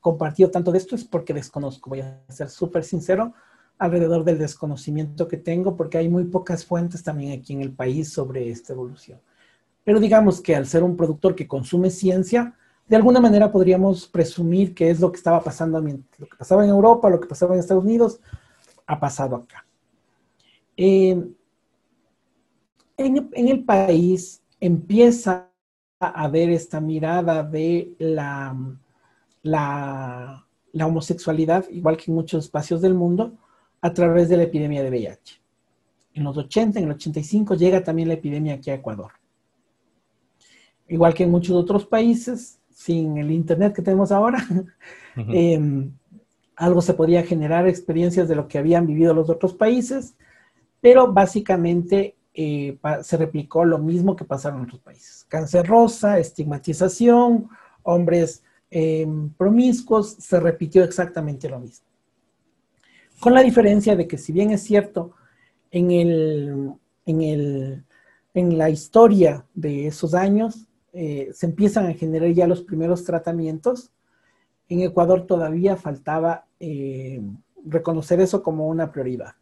compartido 0.01 0.51
tanto 0.51 0.71
de 0.71 0.79
esto, 0.79 0.95
es 0.95 1.05
porque 1.05 1.35
desconozco, 1.35 1.91
voy 1.91 2.01
a 2.01 2.23
ser 2.29 2.49
súper 2.49 2.85
sincero 2.85 3.35
alrededor 3.79 4.25
del 4.25 4.39
desconocimiento 4.39 5.29
que 5.29 5.37
tengo, 5.37 5.77
porque 5.77 5.99
hay 5.99 6.09
muy 6.09 6.25
pocas 6.25 6.65
fuentes 6.65 7.03
también 7.03 7.39
aquí 7.39 7.53
en 7.53 7.61
el 7.61 7.73
país 7.73 8.13
sobre 8.13 8.49
esta 8.49 8.73
evolución. 8.73 9.21
Pero 9.85 10.01
digamos 10.01 10.41
que 10.41 10.57
al 10.57 10.67
ser 10.67 10.83
un 10.83 10.97
productor 10.97 11.35
que 11.35 11.47
consume 11.47 11.91
ciencia, 11.91 12.55
de 12.89 12.97
alguna 12.97 13.21
manera 13.21 13.51
podríamos 13.51 14.07
presumir 14.07 14.75
que 14.75 14.91
es 14.91 15.01
lo 15.01 15.11
que 15.11 15.19
estaba 15.19 15.43
pasando, 15.43 15.81
lo 15.81 16.27
que 16.29 16.37
pasaba 16.39 16.65
en 16.65 16.71
Europa, 16.71 17.11
lo 17.11 17.21
que 17.21 17.29
pasaba 17.29 17.55
en 17.55 17.61
Estados 17.61 17.85
Unidos, 17.85 18.21
ha 18.87 18.99
pasado 18.99 19.37
acá. 19.37 19.67
Eh, 20.77 21.21
en, 22.97 23.31
el 23.35 23.65
país 23.65 24.43
empieza 24.61 25.51
a 26.01 26.25
haber 26.25 26.51
esta 26.51 26.81
mirada 26.81 27.43
de 27.43 27.95
la, 27.99 28.57
la, 29.43 30.47
homosexualidad, 30.73 31.69
igual 31.71 31.97
que 31.97 32.11
en 32.11 32.15
muchos 32.15 32.45
espacios 32.45 32.81
del 32.83 32.95
mundo, 32.95 33.33
a 33.81 33.93
través 33.93 34.29
de 34.29 34.37
la 34.37 34.45
epidemia 34.45 34.83
de 34.83 34.91
VIH. 34.91 35.41
En 36.15 36.25
los 36.25 36.37
80, 36.37 36.79
en 36.79 36.87
el 36.87 36.93
85 36.93 37.55
llega 37.55 37.85
también 37.85 38.09
la 38.09 38.15
epidemia 38.15 38.55
aquí 38.55 38.71
a 38.71 38.75
Ecuador. 38.75 39.13
Igual 40.89 41.15
que 41.15 41.25
en 41.25 41.31
muchos 41.31 41.55
otros 41.55 41.85
países, 41.85 42.59
sin 42.71 43.19
el 43.19 43.31
Internet 43.31 43.75
que 43.75 43.83
tenemos 43.83 44.13
ahora, 44.13 44.39
em, 45.17 45.93
algo 46.57 46.81
se 46.81 46.95
podía 46.95 47.23
generar 47.23 47.69
experiencias 47.69 48.29
de 48.29 48.37
lo 48.37 48.49
que 48.49 48.59
habían 48.59 48.87
vivido 48.87 49.13
los 49.13 49.29
otros 49.29 49.55
países, 49.55 50.17
pero 50.81 51.13
básicamente 51.13 52.16
eh, 52.39 52.79
se 53.03 53.17
replicó 53.17 53.65
lo 53.65 53.79
mismo 53.79 54.15
que 54.15 54.27
pasaron 54.27 54.61
otros 54.61 54.81
países. 54.81 55.25
Cáncer 55.27 55.67
rosa, 55.67 56.19
estigmatización, 56.19 57.49
hombres 57.83 58.43
em, 58.71 59.31
promiscuos, 59.31 60.17
se 60.19 60.39
repitió 60.39 60.85
exactamente 60.85 61.49
lo 61.49 61.61
mismo. 61.61 61.87
Con 63.21 63.33
la 63.33 63.43
diferencia 63.43 63.97
de 63.97 64.07
que 64.07 64.19
si 64.19 64.35
bien 64.35 64.51
es 64.51 64.63
cierto, 64.63 65.13
en, 65.71 65.91
el, 65.91 66.73
en, 67.07 67.23
el, 67.23 67.85
en 68.35 68.59
la 68.59 68.69
historia 68.69 69.47
de 69.55 69.87
esos 69.87 70.13
años 70.13 70.69
eh, 70.93 71.31
se 71.33 71.47
empiezan 71.47 71.87
a 71.87 71.95
generar 71.95 72.31
ya 72.33 72.47
los 72.47 72.61
primeros 72.61 73.03
tratamientos, 73.05 73.93
en 74.69 74.83
Ecuador 74.83 75.27
todavía 75.27 75.77
faltaba 75.77 76.47
eh, 76.61 77.23
reconocer 77.65 78.21
eso 78.21 78.43
como 78.43 78.69
una 78.69 78.93
prioridad. 78.93 79.37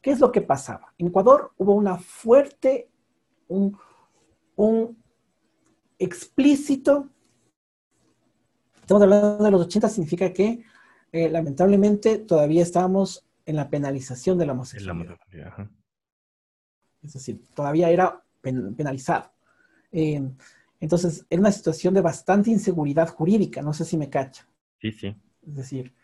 ¿Qué 0.00 0.10
es 0.10 0.20
lo 0.20 0.32
que 0.32 0.40
pasaba? 0.40 0.94
En 0.98 1.08
Ecuador 1.08 1.52
hubo 1.58 1.74
una 1.74 1.98
fuerte, 1.98 2.88
un, 3.48 3.76
explícito, 5.98 7.10
estamos 8.80 9.02
hablando 9.02 9.44
de 9.44 9.50
los 9.50 9.66
80, 9.66 9.88
significa 9.88 10.32
que 10.32 10.64
eh, 11.12 11.28
lamentablemente 11.28 12.18
todavía 12.18 12.62
estábamos 12.62 13.26
en 13.44 13.56
la 13.56 13.68
penalización 13.68 14.38
de 14.38 14.46
la 14.46 14.52
homosexualidad. 14.52 15.68
Es 17.02 17.14
decir, 17.14 17.42
todavía 17.54 17.90
era 17.90 18.22
penalizado. 18.40 19.32
Eh, 19.92 20.22
entonces, 20.78 21.26
era 21.28 21.40
una 21.40 21.52
situación 21.52 21.92
de 21.92 22.00
bastante 22.00 22.50
inseguridad 22.50 23.08
jurídica, 23.08 23.60
no 23.60 23.74
sé 23.74 23.84
si 23.84 23.98
me 23.98 24.08
cacha. 24.08 24.48
Sí, 24.80 24.92
sí. 24.92 25.14
Es 25.46 25.54
decir, 25.56 25.94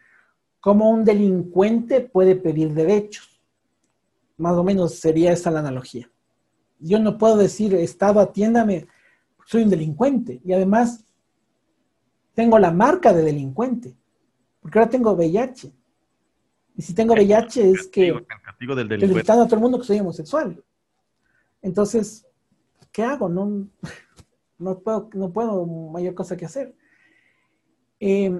¿cómo 0.60 0.90
un 0.90 1.04
delincuente 1.04 2.00
puede 2.02 2.36
pedir 2.36 2.74
derechos? 2.74 3.35
Más 4.36 4.56
o 4.56 4.64
menos 4.64 4.96
sería 4.98 5.32
esa 5.32 5.50
la 5.50 5.60
analogía. 5.60 6.10
Yo 6.78 6.98
no 6.98 7.16
puedo 7.16 7.36
decir, 7.36 7.74
Estado, 7.74 8.20
atiéndame, 8.20 8.86
soy 9.46 9.62
un 9.62 9.70
delincuente. 9.70 10.40
Y 10.44 10.52
además, 10.52 11.04
tengo 12.34 12.58
la 12.58 12.70
marca 12.70 13.14
de 13.14 13.22
delincuente, 13.22 13.96
porque 14.60 14.78
ahora 14.78 14.90
tengo 14.90 15.12
VIH. 15.12 15.72
Y 16.76 16.82
si 16.82 16.94
tengo 16.94 17.14
VIH 17.14 17.70
es 17.70 17.88
que 17.88 18.08
el 18.08 18.26
castigo 18.26 18.74
del 18.74 18.88
delincuente. 18.88 19.32
a 19.32 19.46
todo 19.46 19.54
el 19.54 19.60
mundo 19.60 19.78
que 19.78 19.86
soy 19.86 20.00
homosexual. 20.00 20.62
Entonces, 21.62 22.26
¿qué 22.92 23.02
hago? 23.02 23.30
No, 23.30 23.68
no, 24.58 24.78
puedo, 24.80 25.08
no 25.14 25.32
puedo 25.32 25.64
mayor 25.64 26.14
cosa 26.14 26.36
que 26.36 26.44
hacer. 26.44 26.76
Eh, 27.98 28.38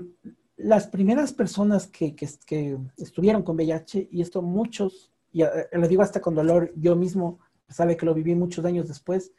las 0.59 0.87
primeras 0.87 1.33
personas 1.33 1.87
que, 1.87 2.15
que, 2.15 2.29
que, 2.47 2.79
estuvieron 2.99 3.43
con 3.43 3.57
VIH, 3.57 4.09
y 4.11 4.21
esto 4.21 4.43
muchos 4.43 5.11
y 5.37 5.43
eh, 5.43 5.69
lo 5.73 5.87
digo 5.87 6.01
hasta 6.01 6.19
con 6.19 6.35
dolor, 6.35 6.73
yo 6.77 6.97
mismo, 6.97 7.41
sabe 7.69 7.95
que 7.95 8.07
lo 8.07 8.15
viví 8.15 8.35
muchos 8.35 8.65
años 8.65 8.89
después, 8.89 9.35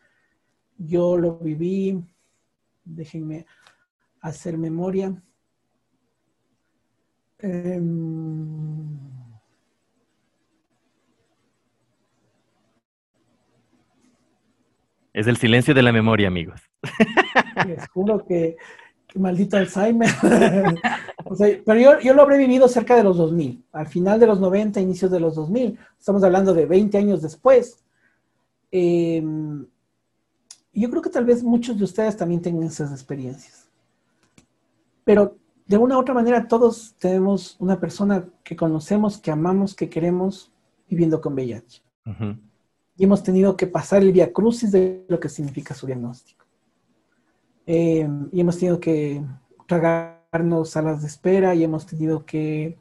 yo 0.78 1.18
lo 1.18 1.40
viví, 1.40 2.00
déjenme 2.86 3.48
hacer 4.22 4.60
memoria. 4.60 5.20
Em, 7.40 8.96
es 15.14 15.26
el 15.26 15.38
silencio 15.38 15.74
de 15.74 15.82
la 15.82 15.92
memoria, 15.92 16.28
amigos. 16.28 16.62
Les 17.66 17.88
juro 17.90 18.24
que 18.24 18.56
maldito 19.16 19.58
Alzheimer. 19.58 20.10
pero 21.66 22.00
yo, 22.02 22.14
lo 22.14 22.22
habré 22.22 22.38
vivido 22.38 22.68
cerca 22.68 22.96
de 22.96 23.04
los 23.04 23.18
2000, 23.18 23.66
al 23.72 23.88
final 23.88 24.20
de 24.20 24.28
los 24.28 24.40
90, 24.40 24.80
inicios 24.80 25.12
de 25.12 25.20
los 25.20 25.36
2000. 25.36 25.78
Estamos 25.98 26.24
hablando 26.24 26.54
de 26.54 26.66
20 26.66 26.98
años 26.98 27.22
después. 27.22 27.84
Em, 28.72 29.66
yo 30.74 30.90
creo 30.90 31.02
que 31.02 31.10
tal 31.10 31.26
vez 31.26 31.44
muchos 31.44 31.78
de 31.78 31.84
ustedes 31.84 32.18
también 32.18 32.42
tengan 32.42 32.64
esas 32.64 32.92
experiencias. 32.92 33.70
Pero 35.04 35.38
de 35.66 35.78
una 35.78 35.98
u 35.98 36.00
otra 36.00 36.14
manera 36.14 36.48
todos 36.48 36.96
tenemos 37.00 37.56
una 37.60 37.80
persona 37.80 38.26
que 38.44 38.56
conocemos, 38.56 39.18
que 39.18 39.32
amamos, 39.32 39.76
que 39.76 39.90
queremos 39.90 40.52
viviendo 40.90 41.20
con 41.22 41.34
VIH. 41.34 41.82
Y 42.98 43.04
hemos 43.04 43.22
tenido 43.22 43.58
que 43.58 43.68
pasar 43.68 44.02
el 44.02 44.12
via 44.12 44.32
crucis 44.32 44.72
de 44.72 45.06
lo 45.08 45.20
que 45.20 45.30
significa 45.30 45.74
su 45.74 45.86
diagnóstico. 45.86 46.47
Eh, 47.70 48.08
y 48.32 48.40
hemos 48.40 48.58
tenido 48.58 48.80
que 48.80 49.22
tragarnos 49.68 50.70
salas 50.70 51.02
de 51.02 51.08
espera 51.08 51.54
y 51.54 51.66
hemos 51.66 51.86
tenido 51.86 52.26
que 52.26 52.80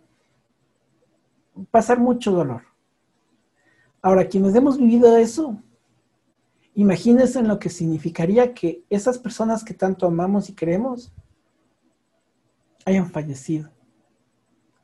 pasar 1.72 1.98
mucho 1.98 2.30
dolor. 2.30 2.62
Ahora, 4.00 4.28
quienes 4.28 4.54
hemos 4.54 4.78
vivido 4.78 5.16
eso, 5.16 5.60
imagínense 6.74 7.40
en 7.40 7.48
lo 7.48 7.58
que 7.58 7.68
significaría 7.68 8.54
que 8.54 8.84
esas 8.88 9.18
personas 9.18 9.64
que 9.64 9.74
tanto 9.74 10.06
amamos 10.06 10.48
y 10.48 10.54
queremos 10.54 11.12
hayan 12.84 13.10
fallecido. 13.10 13.68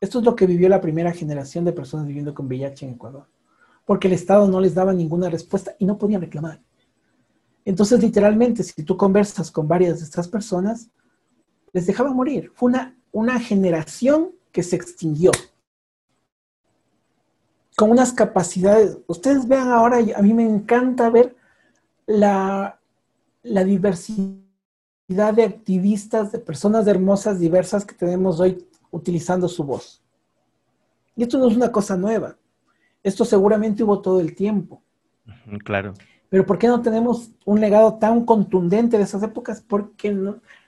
Esto 0.01 0.19
es 0.19 0.25
lo 0.25 0.35
que 0.35 0.45
vivió 0.45 0.67
la 0.67 0.81
primera 0.81 1.13
generación 1.13 1.63
de 1.63 1.71
personas 1.71 2.05
viviendo 2.05 2.33
con 2.33 2.47
VIH 2.47 2.85
en 2.85 2.95
Ecuador, 2.95 3.27
porque 3.85 4.07
el 4.09 4.13
Estado 4.15 4.49
no 4.49 4.59
les 4.59 4.75
daba 4.75 4.91
ninguna 4.91 5.29
respuesta 5.29 5.77
y 5.79 5.85
no 5.85 5.97
podían 5.97 6.19
reclamar. 6.19 6.59
Entonces, 7.65 8.01
literalmente, 8.01 8.63
si 8.63 8.83
tú 8.83 8.97
conversas 8.97 9.51
con 9.51 9.67
varias 9.67 9.99
de 9.99 10.05
estas 10.05 10.27
personas, 10.27 10.89
les 11.71 11.85
dejaba 11.85 12.13
morir. 12.13 12.51
Fue 12.55 12.69
una, 12.69 12.95
una 13.11 13.39
generación 13.39 14.31
que 14.51 14.63
se 14.63 14.75
extinguió. 14.75 15.31
Con 17.75 17.89
unas 17.89 18.13
capacidades. 18.13 18.97
Ustedes 19.07 19.47
vean 19.47 19.69
ahora, 19.69 19.97
a 20.15 20.21
mí 20.21 20.33
me 20.33 20.43
encanta 20.43 21.09
ver 21.09 21.35
la, 22.05 22.79
la 23.41 23.63
diversidad 23.63 25.33
de 25.33 25.43
activistas, 25.43 26.31
de 26.31 26.39
personas 26.39 26.85
hermosas, 26.87 27.39
diversas 27.39 27.85
que 27.85 27.95
tenemos 27.95 28.39
hoy 28.39 28.67
utilizando 28.91 29.47
su 29.47 29.63
voz. 29.63 30.03
Y 31.15 31.23
esto 31.23 31.37
no 31.37 31.47
es 31.47 31.55
una 31.55 31.71
cosa 31.71 31.97
nueva. 31.97 32.37
Esto 33.01 33.25
seguramente 33.25 33.83
hubo 33.83 34.01
todo 34.01 34.19
el 34.19 34.35
tiempo. 34.35 34.81
Claro. 35.63 35.93
Pero 36.33 36.47
¿por 36.47 36.57
qué 36.57 36.67
no 36.67 36.81
tenemos 36.81 37.29
un 37.45 37.61
legado 37.61 37.99
tan 37.99 38.25
contundente 38.25 38.97
de 38.97 39.03
esas 39.03 39.21
épocas? 39.21 39.61
Porque 39.61 40.17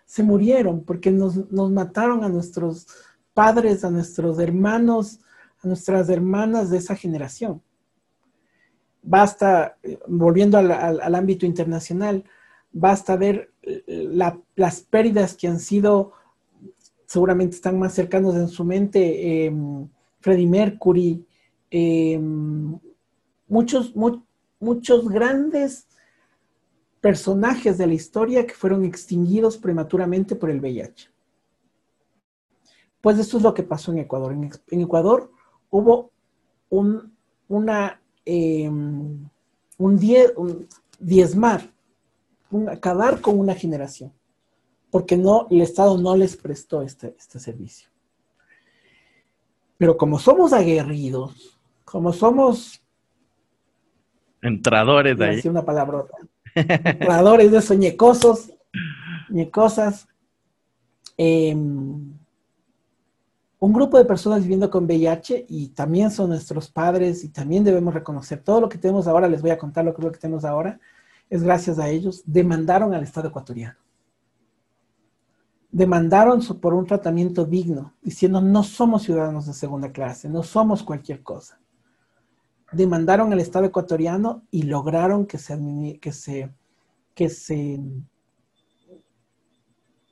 se 0.05 0.21
murieron 0.21 0.83
porque 0.83 1.09
nos, 1.09 1.51
nos 1.51 1.71
mataron 1.71 2.23
a 2.23 2.29
nuestros 2.29 2.85
padres, 3.33 3.83
a 3.83 3.89
nuestros 3.89 4.37
hermanos, 4.37 5.21
a 5.63 5.67
nuestras 5.67 6.07
hermanas 6.09 6.69
de 6.69 6.77
esa 6.77 6.95
generación. 6.95 7.63
Basta, 9.01 9.75
volviendo 10.07 10.59
al, 10.59 10.69
al, 10.69 11.15
ámbito 11.15 11.47
internacional, 11.47 12.23
basta 12.71 13.15
ver 13.15 13.51
la, 13.87 14.39
las 14.55 14.81
pérdidas 14.81 15.33
que 15.33 15.47
han 15.47 15.59
sido, 15.59 16.11
seguramente 17.07 17.55
están 17.55 17.79
más 17.79 17.95
cercanos 17.95 18.35
en 18.35 18.49
su 18.49 18.65
mente, 18.65 19.47
eh, 19.47 19.53
Freddie 20.19 20.45
Mercury, 20.45 21.25
eh, 21.71 22.19
muchos, 23.47 23.95
muchos 24.59 25.07
grandes 25.09 25.87
personajes 27.01 27.77
de 27.77 27.87
la 27.87 27.93
historia 27.93 28.47
que 28.47 28.55
fueron 28.55 28.83
extinguidos 28.83 29.57
prematuramente 29.57 30.35
por 30.35 30.49
el 30.49 30.59
VIH. 30.59 31.09
Pues 32.99 33.19
eso 33.19 33.37
es 33.37 33.43
lo 33.43 33.53
que 33.53 33.61
pasó 33.61 33.91
en 33.91 33.99
Ecuador. 33.99 34.33
En, 34.33 34.81
Ecuador 34.81 35.31
hubo 35.69 36.11
em, 38.25 39.29
un, 39.77 40.67
diezmar, 40.99 41.71
un 42.49 42.69
acabar 42.69 43.21
con 43.21 43.37
una 43.37 43.53
generación, 43.53 44.11
porque 44.89 45.15
no, 45.15 45.45
el 45.51 45.61
Estado 45.61 45.99
no 45.99 46.15
les 46.15 46.35
prestó 46.35 46.81
este, 46.81 47.15
este 47.19 47.39
servicio. 47.39 47.89
Pero 49.77 49.97
como 49.97 50.17
somos 50.17 50.53
aguerridos, 50.53 51.59
como 51.83 52.13
somos 52.13 52.81
Entradores 54.45 55.17
de 55.17 55.25
ahí. 55.25 55.41
una 55.45 55.65
palabrota. 55.65 56.15
Entradores 56.55 57.51
de 57.51 57.57
esos 57.57 57.77
ñecosos, 57.77 58.51
ñecosas. 59.29 60.07
Em, 61.17 62.13
un 63.57 63.73
grupo 63.73 63.97
de 63.97 64.05
personas 64.05 64.41
viviendo 64.41 64.69
con 64.69 64.85
VIH 64.85 65.47
y 65.49 65.69
también 65.69 66.11
son 66.11 66.29
nuestros 66.29 66.69
padres 66.69 67.23
y 67.23 67.29
también 67.29 67.63
debemos 67.63 67.93
reconocer 67.93 68.39
todo 68.39 68.61
lo 68.61 68.69
que 68.69 68.77
tenemos 68.77 69.07
ahora, 69.07 69.27
les 69.27 69.41
voy 69.41 69.51
a 69.51 69.57
contar 69.57 69.83
lo 69.83 69.93
que 69.93 70.01
es 70.01 70.05
lo 70.05 70.11
que 70.11 70.19
tenemos 70.19 70.45
ahora, 70.45 70.79
es 71.29 71.41
gracias 71.41 71.79
a 71.79 71.89
ellos, 71.89 72.21
demandaron 72.25 72.93
al 72.93 73.01
Estado 73.01 73.29
ecuatoriano. 73.29 73.77
Demandaron 75.71 76.41
por 76.61 76.73
un 76.73 76.85
tratamiento 76.85 77.45
digno, 77.45 77.93
diciendo 78.01 78.39
no 78.39 78.63
somos 78.63 79.03
ciudadanos 79.03 79.47
de 79.47 79.53
segunda 79.53 79.91
clase, 79.91 80.29
no 80.29 80.43
somos 80.43 80.83
cualquier 80.83 81.23
cosa 81.23 81.59
demandaron 82.71 83.31
al 83.31 83.39
Estado 83.39 83.65
ecuatoriano 83.65 84.43
y 84.51 84.63
lograron 84.63 85.25
que 85.25 85.37
se, 85.37 85.99
que 86.01 86.11
se, 86.11 86.49
que 87.13 87.29
se 87.29 87.79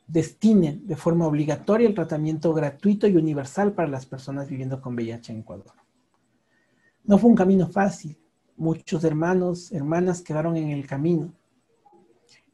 destine 0.07 0.79
de 0.83 0.95
forma 0.95 1.27
obligatoria 1.27 1.87
el 1.87 1.95
tratamiento 1.95 2.53
gratuito 2.53 3.07
y 3.07 3.15
universal 3.17 3.73
para 3.73 3.89
las 3.89 4.05
personas 4.05 4.47
viviendo 4.47 4.81
con 4.81 4.93
VIH 4.95 5.33
en 5.33 5.39
Ecuador. 5.39 5.73
No 7.03 7.17
fue 7.17 7.29
un 7.29 7.35
camino 7.35 7.67
fácil. 7.67 8.17
Muchos 8.55 9.03
hermanos, 9.03 9.71
hermanas 9.71 10.21
quedaron 10.21 10.55
en 10.55 10.69
el 10.69 10.85
camino. 10.85 11.33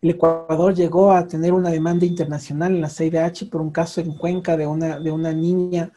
El 0.01 0.11
Ecuador 0.11 0.73
llegó 0.73 1.11
a 1.11 1.27
tener 1.27 1.51
una 1.51 1.69
demanda 1.69 2.05
internacional 2.05 2.73
en 2.73 2.81
la 2.81 2.89
CIDH 2.89 3.49
por 3.49 3.61
un 3.61 3.69
caso 3.69 3.99
en 3.99 4.15
Cuenca 4.17 4.55
de 4.55 4.65
una, 4.65 4.97
de 4.97 5.11
una 5.11 5.33
niña 5.33 5.91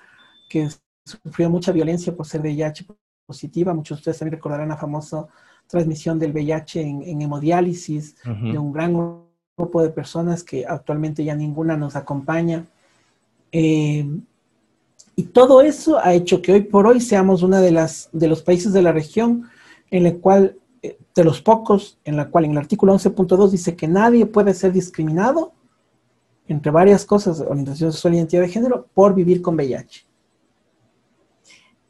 que 0.50 0.68
sufrió 1.05 1.48
mucha 1.48 1.70
violencia 1.70 2.14
por 2.14 2.26
ser 2.26 2.40
VIH 2.40 2.86
positiva. 3.33 3.72
Muchos 3.72 3.97
de 3.97 4.01
ustedes 4.01 4.18
también 4.18 4.37
recordarán 4.37 4.68
la 4.68 4.76
famosa 4.76 5.26
transmisión 5.66 6.18
del 6.18 6.33
VIH 6.33 6.83
en, 6.83 7.22
hemodiálisis 7.22 8.14
de 8.24 8.59
un 8.59 8.72
gran 8.72 8.93
grupo 9.57 9.83
de 9.83 9.89
personas 9.89 10.45
que 10.45 10.66
actualmente 10.66 11.24
ya 11.24 11.35
ninguna 11.35 11.76
nos 11.78 11.97
acompaña. 11.97 12.66
Eh, 13.51 14.07
y 15.16 15.22
todo 15.24 15.62
eso 15.62 15.99
ha 15.99 16.12
hecho 16.12 16.43
que 16.43 16.53
hoy 16.53 16.61
por 16.62 16.87
hoy 16.87 17.01
seamos 17.01 17.43
uno 17.43 17.59
de, 17.59 17.70
las, 17.70 18.11
de 18.12 18.28
los 18.28 18.43
países 18.43 18.72
de 18.74 18.83
la 18.83 18.93
región 18.93 19.49
en 19.91 20.07
el 20.07 20.18
cual, 20.20 20.59
eh, 20.83 20.99
de 21.14 21.24
los 21.24 21.41
pocos, 21.41 21.99
en 22.05 22.16
la 22.16 22.28
cual 22.28 22.45
en 22.45 22.53
el 22.53 22.59
artículo 22.59 22.95
11.2 22.95 23.51
dice 23.51 23.74
que 23.74 23.89
nadie 23.89 24.26
puede 24.26 24.53
ser 24.53 24.72
discriminado, 24.72 25.53
entre 26.49 26.70
varias 26.70 27.07
cosas, 27.07 27.41
orientación 27.41 27.93
sexual 27.93 28.12
y 28.12 28.16
identidad 28.18 28.43
de 28.43 28.49
género, 28.49 28.87
por 28.93 29.14
vivir 29.14 29.41
con 29.41 29.55
VIH. 29.55 30.05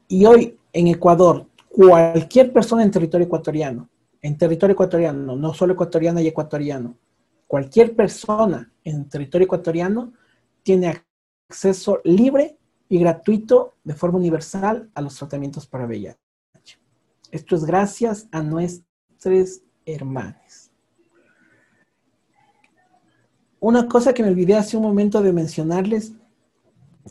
Y 0.06 0.24
hoy 0.26 0.58
en 0.72 0.86
Ecuador, 0.88 1.46
cualquier 1.68 2.52
persona 2.52 2.82
en 2.82 2.90
territorio 2.90 3.26
ecuatoriano, 3.26 3.88
en 4.20 4.36
territorio 4.36 4.74
ecuatoriano, 4.74 5.36
no 5.36 5.54
solo 5.54 5.74
ecuatoriana 5.74 6.22
y 6.22 6.28
ecuatoriano, 6.28 6.96
cualquier 7.46 7.94
persona 7.94 8.72
en 8.84 9.08
territorio 9.08 9.46
ecuatoriano 9.46 10.12
tiene 10.62 11.02
acceso 11.48 12.00
libre 12.04 12.56
y 12.88 12.98
gratuito 12.98 13.74
de 13.84 13.94
forma 13.94 14.18
universal 14.18 14.90
a 14.94 15.02
los 15.02 15.16
tratamientos 15.16 15.66
para 15.66 15.86
VIH. 15.86 16.18
Esto 17.30 17.56
es 17.56 17.64
gracias 17.64 18.28
a 18.30 18.42
nuestros 18.42 19.62
hermanos. 19.86 20.70
Una 23.60 23.86
cosa 23.86 24.12
que 24.12 24.22
me 24.22 24.28
olvidé 24.28 24.54
hace 24.56 24.76
un 24.76 24.82
momento 24.82 25.22
de 25.22 25.32
mencionarles 25.32 26.12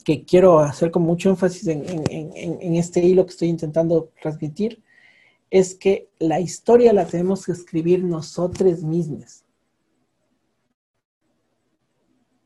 que 0.03 0.23
quiero 0.23 0.59
hacer 0.59 0.91
con 0.91 1.03
mucho 1.03 1.29
énfasis 1.29 1.67
en, 1.67 2.75
este 2.75 3.03
hilo 3.03 3.25
que 3.25 3.31
estoy 3.31 3.49
intentando 3.49 4.11
transmitir, 4.21 4.81
es 5.49 5.75
que 5.75 6.09
la 6.19 6.39
historia 6.39 6.93
la 6.93 7.05
tenemos 7.05 7.45
que 7.45 7.51
escribir 7.51 8.03
nosotros 8.03 8.83
mismos. 8.83 9.43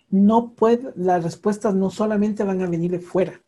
No 0.10 0.54
puede, 0.54 0.92
las 0.96 1.24
respuestas 1.24 1.76
no 1.76 1.90
solamente 1.92 2.44
van 2.44 2.62
a 2.62 2.70
venir 2.70 2.92
de 2.92 3.00
fuera. 3.00 3.42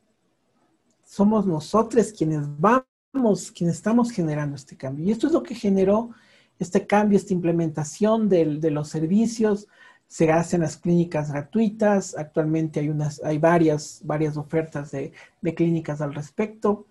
Somos 1.03 1.47
nosotros 1.47 2.11
quienes 2.11 2.41
vamos, 2.59 3.51
quienes 3.51 3.77
estamos 3.77 4.11
generando 4.11 4.55
este 4.55 4.77
cambio. 4.77 5.05
Y 5.05 5.11
esto 5.11 5.27
es 5.27 5.33
lo 5.33 5.41
que 5.41 5.55
generó 5.55 6.11
este 6.59 6.85
cambio, 6.85 7.17
esta 7.17 7.33
implementación 7.33 8.29
de 8.29 8.71
los 8.71 8.89
servicios, 8.89 9.67
se 10.07 10.31
hacen 10.31 10.61
las 10.61 10.77
clínicas 10.77 11.31
gratuitas. 11.31 12.17
Actualmente 12.17 12.79
hay, 12.79 12.89
unas, 12.89 13.21
hay 13.23 13.37
varias, 13.37 14.01
varias 14.03 14.37
ofertas 14.37 14.91
de, 14.91 15.11
clínicas 15.55 16.01
al 16.01 16.13
respecto. 16.13 16.85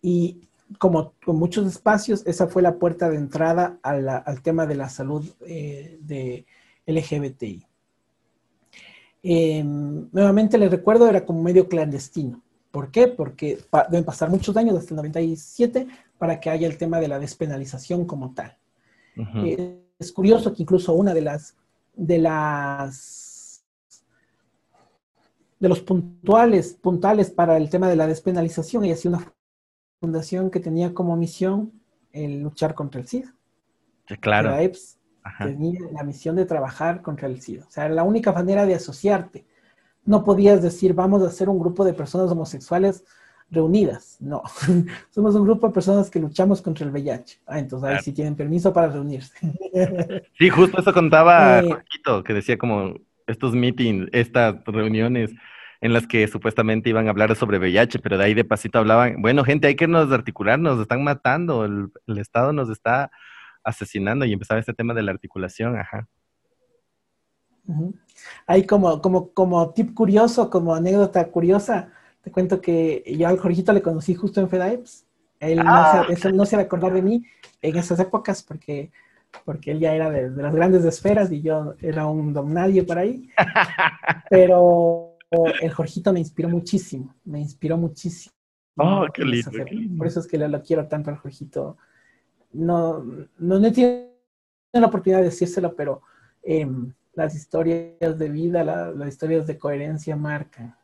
Y 0.00 0.48
como 0.78 1.12
con 1.24 1.36
muchos 1.36 1.66
espacios, 1.66 2.26
esa 2.26 2.46
fue 2.46 2.62
la 2.62 2.78
puerta 2.78 3.10
de 3.10 3.16
entrada 3.16 3.78
al 3.82 4.42
tema 4.42 4.66
de 4.66 4.74
la 4.74 4.88
salud 4.88 5.26
eh, 5.46 5.98
de 6.02 6.46
LGBTI. 6.86 7.66
Em, 9.22 10.08
nuevamente 10.12 10.58
les 10.58 10.70
recuerdo, 10.70 11.08
era 11.08 11.24
como 11.24 11.42
medio 11.42 11.68
clandestino. 11.68 12.42
¿Por 12.70 12.90
qué? 12.90 13.08
Porque 13.08 13.58
deben 13.88 14.04
pasar 14.04 14.28
muchos 14.28 14.56
años, 14.56 14.76
hasta 14.76 14.90
el 14.90 14.96
97, 14.96 15.86
para 16.18 16.40
que 16.40 16.50
haya 16.50 16.66
el 16.66 16.76
tema 16.76 16.98
de 16.98 17.08
la 17.08 17.18
despenalización 17.18 18.04
como 18.04 18.34
tal. 18.34 18.56
Eh, 19.36 19.80
es 19.98 20.12
curioso 20.12 20.52
que 20.52 20.62
incluso 20.62 20.92
una 20.92 21.14
de 21.14 21.20
las 21.20 21.56
de 21.96 22.18
las 22.18 23.64
de 25.60 25.68
los 25.68 25.80
puntuales, 25.80 26.74
puntales 26.74 27.30
para 27.30 27.56
el 27.56 27.70
tema 27.70 27.88
de 27.88 27.96
la 27.96 28.06
despenalización, 28.06 28.84
ella 28.84 28.96
sido 28.96 29.16
una 29.16 29.32
fundación 30.00 30.50
que 30.50 30.60
tenía 30.60 30.92
como 30.92 31.16
misión 31.16 31.72
el 32.12 32.42
luchar 32.42 32.74
contra 32.74 33.00
el 33.00 33.06
SIDA. 33.06 33.34
claro. 34.20 34.50
La 34.50 34.62
EPS 34.62 34.98
tenía 35.38 35.80
la 35.90 36.02
misión 36.02 36.36
de 36.36 36.44
trabajar 36.44 37.00
contra 37.00 37.28
el 37.28 37.40
SIDA. 37.40 37.64
O 37.64 37.70
sea, 37.70 37.86
era 37.86 37.94
la 37.94 38.02
única 38.02 38.32
manera 38.32 38.66
de 38.66 38.74
asociarte. 38.74 39.46
No 40.04 40.22
podías 40.22 40.62
decir, 40.62 40.92
vamos 40.92 41.22
a 41.22 41.28
hacer 41.28 41.48
un 41.48 41.58
grupo 41.58 41.84
de 41.84 41.94
personas 41.94 42.30
homosexuales 42.30 43.04
reunidas. 43.50 44.16
No, 44.20 44.42
somos 45.10 45.34
un 45.34 45.44
grupo 45.44 45.68
de 45.68 45.72
personas 45.72 46.10
que 46.10 46.18
luchamos 46.18 46.60
contra 46.60 46.84
el 46.84 46.92
VIH. 46.92 47.40
Ah, 47.46 47.58
entonces 47.58 47.88
ahí 47.88 47.98
sí 48.02 48.12
tienen 48.12 48.34
permiso 48.34 48.72
para 48.72 48.88
reunirse. 48.88 49.34
Sí, 50.38 50.48
justo 50.48 50.80
eso 50.80 50.92
contaba 50.92 51.60
eh, 51.60 51.76
que 52.24 52.34
decía 52.34 52.58
como 52.58 52.94
estos 53.26 53.54
meetings, 53.54 54.08
estas 54.12 54.56
reuniones 54.66 55.30
en 55.80 55.92
las 55.92 56.06
que 56.06 56.26
supuestamente 56.28 56.88
iban 56.88 57.06
a 57.06 57.10
hablar 57.10 57.36
sobre 57.36 57.58
VIH, 57.58 57.98
pero 57.98 58.16
de 58.16 58.24
ahí 58.24 58.34
de 58.34 58.44
pasito 58.44 58.78
hablaban, 58.78 59.20
bueno, 59.20 59.44
gente, 59.44 59.66
hay 59.66 59.76
que 59.76 59.86
nos 59.86 60.10
articular, 60.12 60.58
nos 60.58 60.80
están 60.80 61.04
matando, 61.04 61.64
el, 61.64 61.90
Estado 62.18 62.54
nos 62.54 62.70
está 62.70 63.10
asesinando 63.62 64.24
y 64.24 64.32
empezaba 64.32 64.60
este 64.60 64.72
tema 64.72 64.94
de 64.94 65.02
la 65.02 65.12
articulación, 65.12 65.76
ajá. 65.78 66.08
Ahí 68.46 68.64
como, 68.66 69.02
como, 69.02 69.32
como 69.32 69.74
tip 69.74 69.92
curioso, 69.94 70.48
como 70.48 70.74
anécdota 70.74 71.30
curiosa, 71.30 71.92
te 72.24 72.32
cuento 72.32 72.60
que 72.60 73.04
yo 73.18 73.28
al 73.28 73.38
Jorgito 73.38 73.72
le 73.74 73.82
conocí 73.82 74.14
justo 74.14 74.40
en 74.40 74.48
FedEx. 74.48 75.04
Él 75.40 75.58
no, 75.58 76.16
se, 76.16 76.32
no 76.32 76.46
se 76.46 76.56
va 76.56 76.62
a 76.62 76.64
acordar 76.64 76.94
de 76.94 77.02
mí 77.02 77.22
en 77.60 77.76
esas 77.76 78.00
épocas 78.00 78.42
porque, 78.42 78.90
porque 79.44 79.72
él 79.72 79.80
ya 79.80 79.94
era 79.94 80.08
de, 80.08 80.30
las 80.30 80.54
grandes 80.54 80.86
esferas 80.86 81.30
y 81.30 81.42
yo 81.42 81.74
era 81.82 82.06
un 82.06 82.32
don 82.32 82.54
nadie 82.54 82.82
por 82.82 82.96
ahí. 82.96 83.28
Pero 84.30 85.18
el 85.60 85.70
Jorgito 85.70 86.14
me 86.14 86.20
inspiró 86.20 86.48
muchísimo, 86.48 87.14
me 87.26 87.40
inspiró 87.40 87.76
muchísimo. 87.76 88.32
Oh, 88.76 89.06
qué 89.12 89.22
lindo, 89.22 89.50
Por 89.98 90.06
eso 90.06 90.20
es 90.20 90.26
que 90.26 90.38
lo, 90.38 90.62
quiero 90.62 90.88
tanto 90.88 91.10
al 91.10 91.18
Jorgito. 91.18 91.76
No, 92.52 93.04
no, 93.36 93.66
he 93.66 93.70
tenido 93.70 94.08
la 94.72 94.86
oportunidad 94.86 95.18
de 95.18 95.26
decírselo, 95.26 95.76
pero 95.76 96.00
em, 96.42 96.90
las 97.12 97.34
historias 97.34 98.18
de 98.18 98.28
vida, 98.30 98.64
las 98.64 99.08
historias 99.08 99.46
de 99.46 99.58
coherencia 99.58 100.16
marcan. 100.16 100.74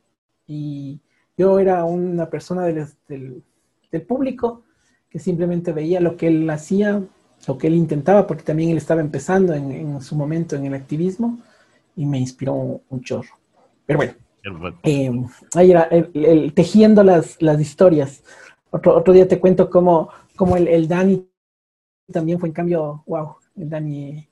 Y 0.47 1.01
yo 1.41 1.59
era 1.59 1.85
una 1.85 2.29
persona 2.29 2.67
del, 2.67 2.87
del, 3.09 4.03
público 4.07 4.63
que 5.09 5.19
simplemente 5.19 5.73
veía 5.73 5.99
lo 5.99 6.15
que 6.19 6.29
él 6.29 6.49
hacía, 6.51 7.03
lo 7.49 7.57
que 7.57 7.67
él 7.69 7.75
intentaba, 7.77 8.27
porque 8.27 8.43
también 8.43 8.69
él 8.69 8.77
estaba 8.77 9.01
empezando 9.01 9.55
en, 9.55 9.71
en 9.73 10.03
su 10.03 10.15
momento 10.17 10.55
en 10.55 10.67
el 10.67 10.75
activismo 10.75 11.39
y 11.97 12.05
me 12.05 12.19
inspiró 12.19 12.83
un 12.87 13.01
chorro. 13.03 13.35
Pero 13.87 13.97
bueno, 13.99 14.13
eh, 14.83 15.11
ahí 15.55 15.71
era 15.71 15.85
el, 15.85 16.53
tejiendo 16.53 17.03
las, 17.03 17.41
las 17.41 17.59
historias. 17.59 18.23
Otro, 18.71 18.95
otro, 18.95 19.15
día 19.15 19.27
te 19.27 19.41
cuento 19.41 19.71
cómo, 19.71 20.11
cómo 20.37 20.59
el, 20.59 20.69
el, 20.69 20.87
Dani 20.87 21.27
también 22.13 22.39
fue 22.39 22.51
en 22.51 22.55
cambio, 22.55 23.03
wow, 23.07 23.37
el 23.57 23.71
Dani, 23.71 24.29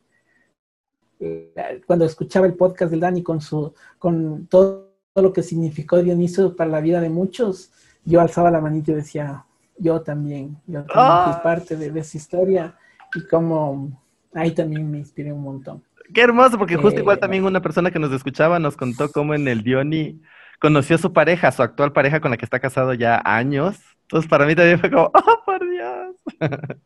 eh, 1.21 1.83
cuando 1.87 2.05
escuchaba 2.05 2.47
el 2.47 2.55
podcast 2.55 2.91
del 2.91 3.01
Dani 3.01 3.23
con, 3.23 3.41
su, 3.41 3.73
con 3.99 4.47
todo, 4.47 4.88
lo 5.23 5.33
que 5.33 5.43
significó 5.43 6.03
Dionisio 6.03 6.57
para 6.57 6.71
la 6.71 6.81
vida 6.81 7.01
de 7.01 7.11
muchos, 7.11 7.71
yo 8.05 8.21
alzaba 8.21 8.51
la 8.51 8.61
manita 8.61 8.93
y 8.93 8.97
decía, 8.97 9.45
yo 9.79 10.01
también, 10.01 10.57
yo 10.67 10.85
también 10.85 11.25
fui 11.25 11.33
¡Ah! 11.37 11.41
parte 11.43 11.77
de, 11.77 11.91
de 11.91 12.01
esa 12.01 12.17
historia 12.17 12.75
y 13.15 13.27
como 13.27 13.91
ahí 14.35 14.53
también 14.53 14.91
me 14.91 14.99
inspiré 14.99 15.33
un 15.33 15.43
montón. 15.43 15.83
Qué 16.13 16.23
hermoso, 16.23 16.59
porque 16.59 16.77
justo 16.77 17.01
igual 17.01 17.19
también 17.19 17.45
una 17.45 17.61
persona 17.61 17.91
que 17.91 17.99
nos 17.99 18.13
escuchaba 18.13 18.59
nos 18.59 18.77
contó 18.77 19.11
cómo 19.11 19.35
en 19.35 19.47
el 19.47 19.63
Dioni 19.63 20.21
conoció 20.59 20.97
a 20.97 20.99
su 20.99 21.13
pareja, 21.13 21.53
su 21.53 21.63
actual 21.63 21.93
pareja 21.93 22.21
con 22.21 22.31
la 22.31 22.37
que 22.37 22.45
está 22.45 22.61
casado 22.61 22.95
ya 22.95 23.21
años. 23.25 23.79
Entonces 24.03 24.29
para 24.29 24.47
mí 24.47 24.55
también 24.55 24.81
fue 24.81 24.91
como, 24.91 25.11
¡oh, 25.15 25.43
por 25.45 25.69
Dios! 25.69 26.17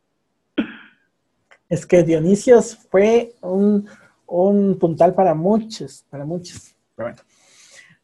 Es 1.68 1.87
que 1.87 2.03
Dionisios 2.03 2.76
fue 2.91 3.33
un, 3.41 3.89
puntal 4.78 5.14
para 5.14 5.33
muchos, 5.33 6.05
para 6.11 6.26
muchos. 6.26 6.74
Pero 6.95 7.09
bueno. 7.09 7.22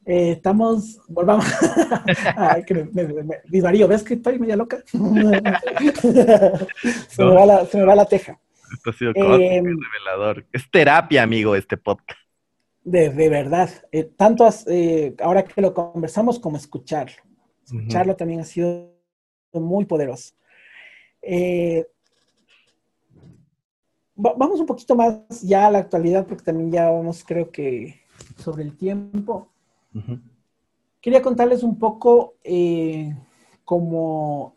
Eh, 0.08 0.30
estamos, 0.30 0.98
volvamos. 1.06 1.44
Ay, 2.36 2.64
que 2.64 2.72
me, 2.72 3.04
me, 3.04 3.86
¿ves 3.86 4.02
que 4.02 4.14
estoy 4.14 4.38
media 4.38 4.56
loca? 4.56 4.82
se, 4.90 4.98
me 7.22 7.34
va 7.34 7.44
la, 7.44 7.66
se 7.66 7.76
me 7.76 7.84
va 7.84 7.94
la 7.94 8.06
teja. 8.06 8.40
Esto 8.72 8.88
ha 8.88 8.92
sido 8.94 9.10
eh, 9.10 9.62
revelador. 9.62 10.46
Es 10.50 10.70
terapia, 10.70 11.22
amigo, 11.22 11.54
este 11.54 11.76
podcast. 11.76 12.18
De, 12.84 13.10
verdad. 13.10 13.68
Eh, 13.92 14.04
tanto 14.04 14.48
eh, 14.68 15.14
ahora 15.20 15.44
que 15.44 15.60
lo 15.60 15.74
conversamos 15.74 16.38
como 16.38 16.56
escucharlo. 16.56 17.22
Escucharlo 17.66 18.16
también 18.16 18.40
ha 18.40 18.44
sido 18.44 18.90
muy 19.52 19.84
poderoso. 19.84 20.32
Vamos 24.16 24.58
un 24.58 24.66
poquito 24.66 24.96
más 24.96 25.42
ya 25.42 25.66
a 25.66 25.70
la 25.70 25.80
actualidad, 25.80 26.26
porque 26.26 26.44
también 26.44 26.72
ya 26.72 26.88
vamos, 26.88 27.22
creo 27.22 27.50
que, 27.50 28.00
sobre 28.38 28.62
el 28.62 28.74
tiempo. 28.74 29.52
Quería 31.00 31.22
contarles 31.22 31.62
un 31.62 31.78
poco 31.78 32.34
como 33.64 34.54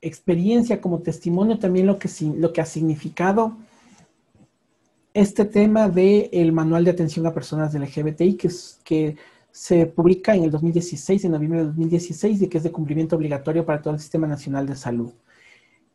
experiencia, 0.00 0.80
como 0.80 1.00
testimonio 1.00 1.58
también 1.58 1.86
lo 1.86 1.98
que, 1.98 2.60
ha 2.60 2.66
significado 2.66 3.56
este 5.14 5.44
tema 5.44 5.88
del 5.88 6.28
el 6.32 6.52
manual 6.52 6.84
de 6.84 6.90
atención 6.90 7.26
a 7.26 7.32
personas 7.32 7.74
LGBTI 7.74 8.34
que, 8.34 8.50
que 8.84 9.16
se 9.50 9.86
publica 9.86 10.34
en 10.34 10.44
el 10.44 10.50
2016, 10.50 11.24
en 11.24 11.32
noviembre 11.32 11.60
de 11.60 11.66
2016, 11.66 12.42
y 12.42 12.48
que 12.48 12.58
es 12.58 12.64
de 12.64 12.72
cumplimiento 12.72 13.16
obligatorio 13.16 13.64
para 13.64 13.80
todo 13.80 13.94
el 13.94 14.00
Sistema 14.00 14.26
Nacional 14.26 14.66
de 14.66 14.74
Salud, 14.74 15.12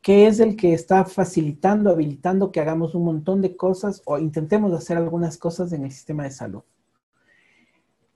que 0.01 0.27
es 0.27 0.39
el 0.39 0.55
que 0.55 0.73
está 0.73 1.05
facilitando, 1.05 1.89
habilitando 1.89 2.51
que 2.51 2.61
hagamos 2.61 2.95
un 2.95 3.03
montón 3.03 3.41
de 3.41 3.57
cosas 3.57 4.01
o 4.05 4.17
intentemos 4.17 4.71
hacer 4.73 4.97
algunas 4.97 5.37
cosas 5.37 5.73
en 5.73 5.83
el 5.83 5.91
sistema 5.91 6.23
de 6.23 6.31
salud. 6.31 6.63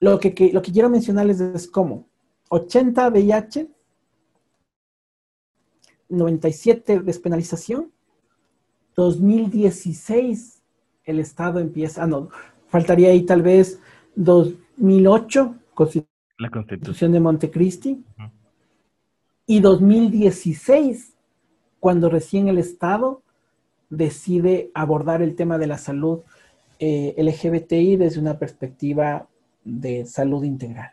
Lo 0.04 0.20
que, 0.20 0.34
que 0.34 0.52
lo 0.52 0.62
que 0.62 0.74
quiero 0.74 0.90
mencionarles 0.90 1.40
es 1.40 1.66
cómo. 1.66 2.06
80 2.50 3.08
VIH 3.08 3.70
97 6.10 7.00
despenalización, 7.00 7.90
2016 8.96 10.62
el 11.06 11.20
Estado 11.20 11.60
empieza, 11.60 12.04
ah, 12.04 12.08
no, 12.08 12.30
faltaría 12.68 13.10
ahí 13.10 13.24
tal 13.24 13.42
vez 13.42 13.80
2008, 14.16 15.56
la 16.38 16.50
Constitución. 16.50 17.12
de 17.14 17.20
Montecristi, 17.20 18.04
y 19.46 19.60
2016, 19.62 21.14
cuando 21.80 22.10
recién 22.10 22.50
el 22.50 22.58
Estado 22.58 23.22
decide 23.90 24.70
abordar 24.74 25.22
el 25.22 25.36
tema 25.36 25.58
de 25.58 25.68
la 25.68 25.78
salud 25.78 26.20
eh, 26.80 27.16
LGBTI 27.18 27.96
desde 27.96 28.20
una 28.20 28.38
perspectiva 28.38 29.28
de 29.64 30.06
salud 30.06 30.44
integral. 30.44 30.92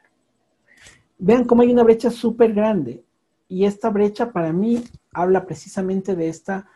Vean 1.18 1.44
cómo 1.44 1.62
hay 1.62 1.72
una 1.72 1.82
brecha 1.82 2.10
súper 2.10 2.54
grande. 2.54 3.04
Y 3.48 3.64
esta 3.64 3.90
brecha 3.90 4.32
para 4.32 4.52
mí 4.52 4.82
habla 5.12 5.44
precisamente 5.44 6.14
de 6.14 6.28
esta 6.28 6.68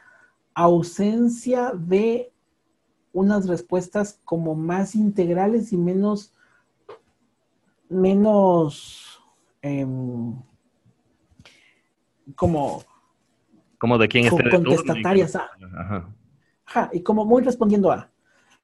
ausencia 0.54 1.72
de 1.74 2.32
unas 3.12 3.46
respuestas 3.46 4.20
como 4.24 4.54
más 4.54 4.94
integrales 4.94 5.72
y 5.72 5.76
menos, 5.76 6.32
menos 7.88 9.22
em, 9.62 10.34
como, 12.34 12.82
como 13.78 13.98
de 13.98 14.08
quién 14.08 14.26
esté 14.26 14.50
contestatarias. 14.50 15.36
Ajá. 15.36 16.08
Ajá, 16.66 16.90
y 16.92 17.02
como 17.02 17.24
muy 17.24 17.42
respondiendo 17.42 17.92
a. 17.92 18.10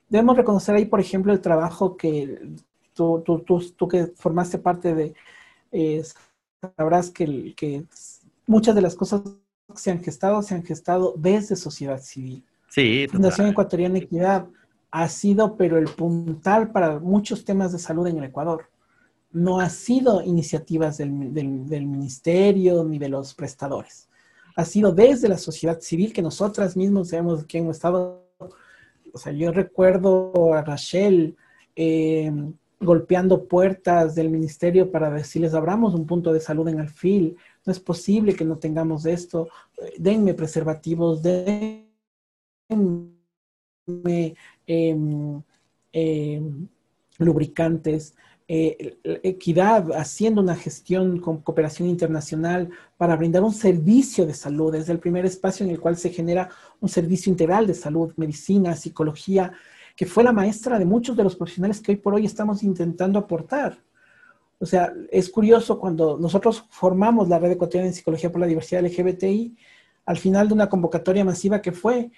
Debemos 0.09 0.37
reconocer 0.37 0.75
ahí, 0.75 0.87
por 0.87 0.99
ejemplo, 0.99 1.33
el 1.33 1.41
trabajo 1.41 1.97
que 1.97 2.57
tú, 2.95 3.23
tú, 3.25 3.43
tú, 3.77 3.89
que 3.89 4.07
formaste 4.17 4.59
parte 4.59 4.95
de, 4.95 5.15
eh, 5.73 6.03
sabrás 6.77 7.11
que, 7.11 7.55
que 7.57 7.85
muchas 8.47 8.75
de 8.75 8.83
las 8.83 8.95
cosas 8.95 9.23
que 9.23 9.77
se 9.77 9.91
han 9.91 10.03
gestado, 10.03 10.43
se 10.43 10.55
han 10.55 10.65
gestado 10.65 11.15
desde 11.17 11.57
sociedad 11.57 12.01
civil. 12.01 12.45
Sí. 12.69 13.07
Fundación 13.11 13.49
Ecuatoriana 13.49 13.99
Equidad 13.99 14.47
ha 14.91 15.09
sido, 15.09 15.57
pero 15.57 15.79
el 15.79 15.87
puntal 15.87 16.71
para 16.73 16.99
muchos 16.99 17.45
temas 17.45 17.73
de 17.73 17.79
salud 17.79 18.07
en 18.07 18.19
el 18.19 18.25
Ecuador. 18.25 18.69
No 19.33 19.61
ha 19.61 19.71
sido 19.71 20.23
iniciativas 20.23 20.99
del, 20.99 21.33
del, 21.33 21.87
ministerio 21.87 22.83
ni 22.83 22.99
de 22.99 23.09
los 23.09 23.35
prestadores. 23.35 24.09
Ha 24.57 24.65
sido 24.65 24.93
desde 24.93 25.29
la 25.29 25.39
sociedad 25.39 25.81
civil 25.81 26.13
que 26.13 26.23
nosotras 26.23 26.77
mismos 26.77 27.13
hemos, 27.13 27.47
que 27.47 27.59
hemos 27.59 27.77
estado. 27.77 28.25
O 29.13 29.19
sea, 29.19 29.33
yo 29.33 29.53
recuerdo 29.53 30.55
a 30.55 30.63
Rachel 30.63 31.37
eh, 31.77 32.33
golpeando 32.81 33.47
puertas 33.47 34.15
del 34.15 34.31
ministerio 34.31 34.91
para 34.91 35.11
decirles, 35.11 35.55
abramos 35.55 35.95
un 35.95 36.07
punto 36.07 36.33
de 36.33 36.41
salud 36.41 36.67
en 36.69 36.81
Alfil, 36.81 37.37
no 37.67 37.73
es 37.73 37.79
posible 37.79 38.35
que 38.35 38.45
no 38.45 38.57
tengamos 38.57 39.05
esto, 39.05 39.49
denme 39.99 40.33
preservativos, 40.33 41.23
denme 41.23 41.87
em, 42.69 43.13
em, 45.93 46.69
lubricantes, 47.19 48.15
eh, 48.49 48.99
equidad, 49.23 49.93
haciendo 49.93 50.41
una 50.41 50.57
gestión 50.57 51.21
con 51.21 51.43
cooperación 51.43 51.89
internacional 51.89 52.71
para 52.97 53.15
brindar 53.15 53.45
un 53.45 53.53
servicio 53.53 54.27
de 54.27 54.35
salud. 54.35 54.75
Es 54.75 54.89
el 54.89 54.99
primer 54.99 55.25
espacio 55.25 55.65
en 55.65 55.71
el 55.71 55.79
cual 55.79 55.97
se 55.97 56.11
genera 56.11 56.49
un 56.81 56.89
servicio 56.89 57.31
integral 57.31 57.67
de 57.67 57.75
salud, 57.75 58.13
medicina, 58.17 58.75
psicología, 58.75 59.53
que 60.01 60.07
fue 60.07 60.25
la 60.25 60.33
maestra 60.33 60.79
de 60.79 60.87
muchos 60.87 61.15
de 61.15 61.23
los 61.23 61.37
profesionales 61.37 61.79
que 61.79 61.93
hoy 61.93 61.97
por 61.99 62.15
hoy 62.15 62.25
estamos 62.25 62.63
intentando 62.63 63.19
aportar. 63.19 63.77
O 64.59 64.65
sea, 64.65 64.95
es 65.11 65.29
curioso 65.29 65.79
cuando 65.79 66.17
nosotros 66.17 66.65
formamos 66.71 67.29
la 67.29 67.39
Red 67.39 67.51
Ecuatoriana 67.51 67.89
en 67.89 67.93
Psicología 67.93 68.33
por 68.33 68.41
la 68.41 68.47
Diversidad 68.47 68.83
LGBTI, 68.83 69.55
al 70.07 70.17
final 70.17 70.49
de 70.49 70.55
una 70.55 70.71
convocatoria 70.71 71.23
masiva 71.23 71.61
que 71.61 71.73
fue, 71.73 72.11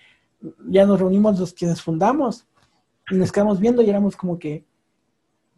ya 0.69 0.87
nos 0.87 1.01
reunimos 1.01 1.41
los 1.41 1.53
quienes 1.53 1.83
fundamos 1.83 2.47
y 3.11 3.17
nos 3.17 3.33
quedamos 3.33 3.59
viendo 3.59 3.83
y 3.83 3.91
éramos 3.91 4.15
como 4.15 4.39
que, 4.39 4.65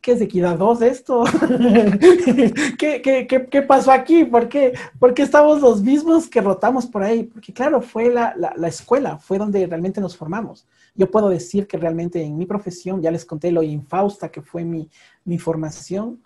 ¿qué 0.00 0.12
es 0.12 0.20
Equidad 0.22 0.56
2 0.56 0.80
esto? 0.80 1.24
¿Qué, 2.78 3.02
qué, 3.02 3.26
qué, 3.26 3.48
qué, 3.50 3.60
pasó 3.60 3.92
aquí? 3.92 4.24
¿Por 4.24 4.48
qué? 4.48 4.72
Porque 4.98 5.20
estamos 5.20 5.60
los 5.60 5.82
mismos 5.82 6.26
que 6.26 6.40
rotamos 6.40 6.86
por 6.86 7.02
ahí. 7.02 7.24
Porque 7.24 7.52
claro, 7.52 7.82
fue 7.82 8.08
la, 8.08 8.34
la, 8.34 8.54
la, 8.56 8.68
escuela, 8.68 9.18
fue 9.18 9.36
donde 9.36 9.66
realmente 9.66 10.00
nos 10.00 10.16
formamos. 10.16 10.66
Yo 10.94 11.10
puedo 11.10 11.28
decir 11.28 11.66
que 11.66 11.76
realmente 11.76 12.22
en 12.22 12.36
mi 12.36 12.46
profesión, 12.46 13.02
ya 13.02 13.10
les 13.10 13.24
conté 13.24 13.50
lo 13.50 13.62
infausta 13.62 14.30
que 14.30 14.42
fue 14.42 14.64
mi, 14.64 14.88
mi 15.24 15.38
formación, 15.38 16.22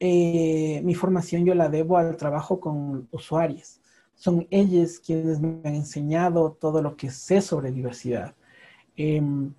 eh, 0.00 0.80
mi 0.84 0.94
formación 0.94 1.44
yo 1.44 1.54
la 1.54 1.68
debo 1.68 1.96
al 1.96 2.16
trabajo 2.16 2.60
con 2.60 3.08
usuarios. 3.10 3.80
Son 4.14 4.46
ellos 4.50 5.00
quienes 5.00 5.40
me 5.40 5.60
han 5.64 5.74
enseñado 5.74 6.52
todo 6.60 6.82
lo 6.82 6.96
que 6.96 7.10
sé 7.10 7.40
sobre 7.40 7.72
diversidad. 7.72 8.34
Em, 8.96 9.52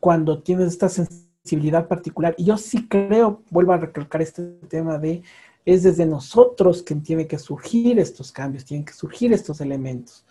cuando 0.00 0.42
tienes 0.42 0.68
esta 0.68 0.88
sensibilidad 0.88 1.88
particular, 1.88 2.34
y 2.36 2.44
yo 2.44 2.58
sí 2.58 2.86
creo, 2.88 3.42
vuelvo 3.50 3.72
a 3.72 3.78
recalcar 3.78 4.22
este 4.22 4.42
tema 4.68 4.98
de, 4.98 5.22
es 5.64 5.82
desde 5.82 6.06
nosotros 6.06 6.82
que 6.82 6.94
tienen 6.96 7.28
que 7.28 7.38
surgir 7.38 7.98
estos 7.98 8.32
cambios, 8.32 8.64
tienen 8.64 8.84
que 8.84 8.92
surgir 8.92 9.32
estos 9.32 9.60
elementos. 9.60 10.24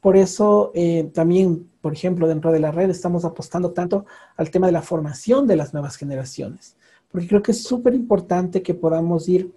Por 0.00 0.16
eso 0.16 0.72
eh, 0.74 1.10
también, 1.12 1.70
por 1.80 1.92
ejemplo, 1.92 2.26
dentro 2.26 2.52
de 2.52 2.60
la 2.60 2.70
red 2.70 2.90
estamos 2.90 3.24
apostando 3.24 3.72
tanto 3.72 4.06
al 4.36 4.50
tema 4.50 4.66
de 4.66 4.72
la 4.72 4.82
formación 4.82 5.46
de 5.46 5.56
las 5.56 5.74
nuevas 5.74 5.96
generaciones, 5.96 6.76
porque 7.10 7.28
creo 7.28 7.42
que 7.42 7.52
es 7.52 7.62
súper 7.62 7.94
importante 7.94 8.62
que 8.62 8.74
podamos 8.74 9.28
ir 9.28 9.52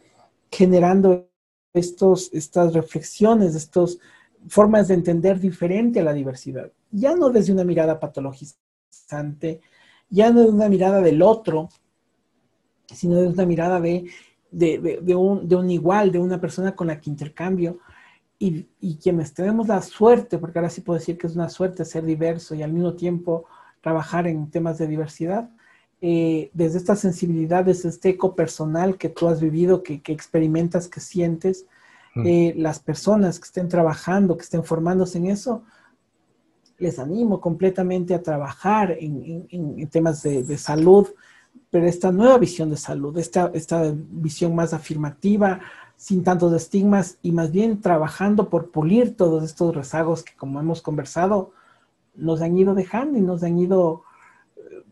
generando 0.51 1.27
estos, 1.73 2.29
estas 2.33 2.73
reflexiones, 2.73 3.55
estas 3.55 3.97
formas 4.47 4.89
de 4.89 4.95
entender 4.95 5.39
diferente 5.39 6.01
a 6.01 6.03
la 6.03 6.13
diversidad. 6.13 6.71
Ya 6.91 7.15
no 7.15 7.29
desde 7.29 7.53
una 7.53 7.63
mirada 7.63 7.99
patologizante, 7.99 9.61
ya 10.09 10.29
no 10.29 10.41
desde 10.41 10.53
una 10.53 10.69
mirada 10.69 11.01
del 11.01 11.21
otro, 11.21 11.69
sino 12.93 13.15
desde 13.15 13.33
una 13.33 13.45
mirada 13.45 13.79
de, 13.79 14.05
de, 14.51 15.15
un, 15.15 15.47
de 15.47 15.55
un 15.55 15.69
igual, 15.69 16.11
de 16.11 16.19
una 16.19 16.39
persona 16.39 16.75
con 16.75 16.87
la 16.87 16.99
que 16.99 17.09
intercambio 17.09 17.79
y, 18.43 18.67
y, 18.81 18.97
quienes 18.97 19.33
tenemos 19.33 19.69
la 19.69 19.81
suerte, 19.81 20.37
porque 20.37 20.59
ahora 20.59 20.69
sí 20.69 20.81
puedo 20.81 20.99
decir 20.99 21.17
que 21.17 21.27
es 21.27 21.35
una 21.35 21.47
suerte 21.47 21.85
ser 21.85 22.03
diverso 22.03 22.55
y 22.55 22.61
al 22.61 22.73
mismo 22.73 22.93
tiempo 22.93 23.45
trabajar 23.79 24.27
en 24.27 24.49
temas 24.51 24.77
de 24.77 24.87
diversidad, 24.87 25.49
eh, 26.01 26.51
desde 26.53 26.79
esta 26.79 26.97
sensibilidad, 26.97 27.63
desde 27.63 27.87
este 27.87 28.09
eco 28.09 28.35
personal 28.35 28.97
que 28.97 29.07
tú 29.07 29.29
has 29.29 29.39
vivido, 29.39 29.81
que, 29.81 30.01
que 30.01 30.11
experimentas, 30.11 30.89
que 30.89 30.99
sientes, 30.99 31.65
eh, 32.25 32.53
las 32.57 32.79
personas 32.79 33.39
que 33.39 33.45
estén 33.45 33.69
trabajando, 33.69 34.35
que 34.35 34.43
estén 34.43 34.65
formándose 34.65 35.17
en 35.17 35.27
eso, 35.27 35.63
les 36.77 36.99
animo 36.99 37.39
completamente 37.39 38.13
a 38.13 38.21
trabajar 38.21 38.91
en, 38.99 39.47
en, 39.49 39.87
temas 39.87 40.21
de, 40.21 40.43
de, 40.43 40.57
salud, 40.57 41.07
pero 41.71 41.87
esta 41.87 42.11
nueva 42.11 42.37
visión 42.37 42.69
de 42.69 42.77
salud, 42.77 43.17
esta, 43.17 43.49
esta 43.53 43.93
visión 43.95 44.53
más 44.53 44.73
afirmativa, 44.73 45.61
sin 45.95 46.23
tantos 46.23 46.53
estigmas 46.53 47.17
y 47.21 47.31
más 47.31 47.51
bien 47.51 47.81
trabajando 47.81 48.49
por 48.49 48.71
pulir 48.71 49.15
todos 49.15 49.43
estos 49.43 49.75
rezagos 49.75 50.23
que 50.23 50.35
como 50.35 50.59
hemos 50.59 50.81
conversado 50.81 51.51
nos 52.15 52.41
han 52.41 52.57
ido 52.57 52.75
dejando 52.75 53.17
y 53.17 53.21
nos 53.21 53.43
han 53.43 53.57
ido 53.57 54.03
eh, 54.57 54.83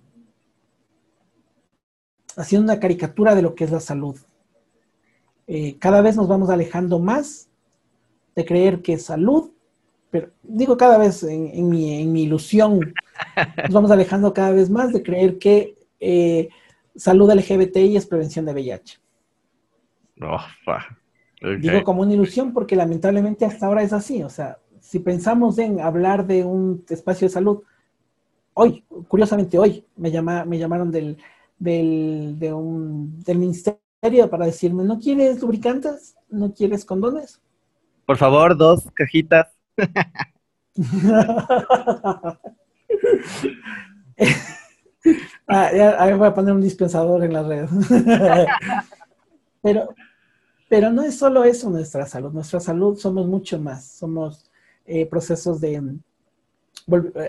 haciendo 2.37 2.71
una 2.71 2.79
caricatura 2.79 3.35
de 3.35 3.41
lo 3.41 3.55
que 3.55 3.65
es 3.65 3.71
la 3.71 3.79
salud. 3.79 4.15
Eh, 5.47 5.77
cada 5.79 6.01
vez 6.01 6.15
nos 6.15 6.27
vamos 6.27 6.49
alejando 6.49 6.99
más 6.99 7.49
de 8.35 8.45
creer 8.45 8.81
que 8.81 8.97
salud, 8.97 9.51
pero 10.09 10.29
digo 10.43 10.77
cada 10.77 10.97
vez 10.97 11.23
en, 11.23 11.69
mi, 11.69 12.21
ilusión, 12.21 12.93
nos 13.63 13.73
vamos 13.73 13.91
alejando 13.91 14.33
cada 14.33 14.51
vez 14.51 14.69
más 14.69 14.93
de 14.93 15.03
creer 15.03 15.39
que 15.39 15.77
eh, 15.99 16.49
salud 16.95 17.31
LGBTI 17.31 17.97
es 17.97 18.05
prevención 18.05 18.45
de 18.45 18.53
VIH. 18.53 19.00
No, 20.21 20.37
Digo 21.59 21.83
como 21.83 22.03
una 22.03 22.13
ilusión 22.13 22.53
porque 22.53 22.75
lamentablemente 22.75 23.43
hasta 23.43 23.65
ahora 23.65 23.81
es 23.81 23.91
así. 23.91 24.21
O 24.21 24.29
sea, 24.29 24.59
si 24.79 24.99
pensamos 24.99 25.57
en 25.57 25.81
hablar 25.81 26.27
de 26.27 26.45
un 26.45 26.85
espacio 26.87 27.27
de 27.27 27.33
salud, 27.33 27.63
hoy, 28.53 28.83
curiosamente 29.07 29.57
hoy, 29.57 29.83
me, 29.95 30.11
llama, 30.11 30.45
me 30.45 30.59
llamaron 30.59 30.91
del, 30.91 31.17
del, 31.57 32.35
de 32.37 32.53
un, 32.53 33.19
del 33.23 33.39
ministerio 33.39 34.29
para 34.29 34.45
decirme, 34.45 34.83
¿no 34.83 34.99
quieres 34.99 35.41
lubricantes? 35.41 36.15
¿No 36.29 36.53
quieres 36.53 36.85
condones? 36.85 37.41
Por 38.05 38.17
favor, 38.17 38.55
dos 38.55 38.87
cajitas. 38.93 39.47
ah, 45.47 45.71
ya, 45.73 46.15
voy 46.15 46.27
a 46.27 46.33
poner 46.33 46.53
un 46.53 46.61
dispensador 46.61 47.23
en 47.23 47.33
la 47.33 47.41
red. 47.41 47.67
Pero, 49.63 49.89
pero 50.71 50.89
no 50.89 51.03
es 51.03 51.17
solo 51.17 51.43
eso 51.43 51.69
nuestra 51.69 52.05
salud, 52.05 52.31
nuestra 52.31 52.61
salud 52.61 52.97
somos 52.97 53.27
mucho 53.27 53.59
más, 53.59 53.83
somos 53.83 54.49
eh, 54.85 55.05
procesos 55.05 55.59
de, 55.59 55.81
mm, 55.81 55.99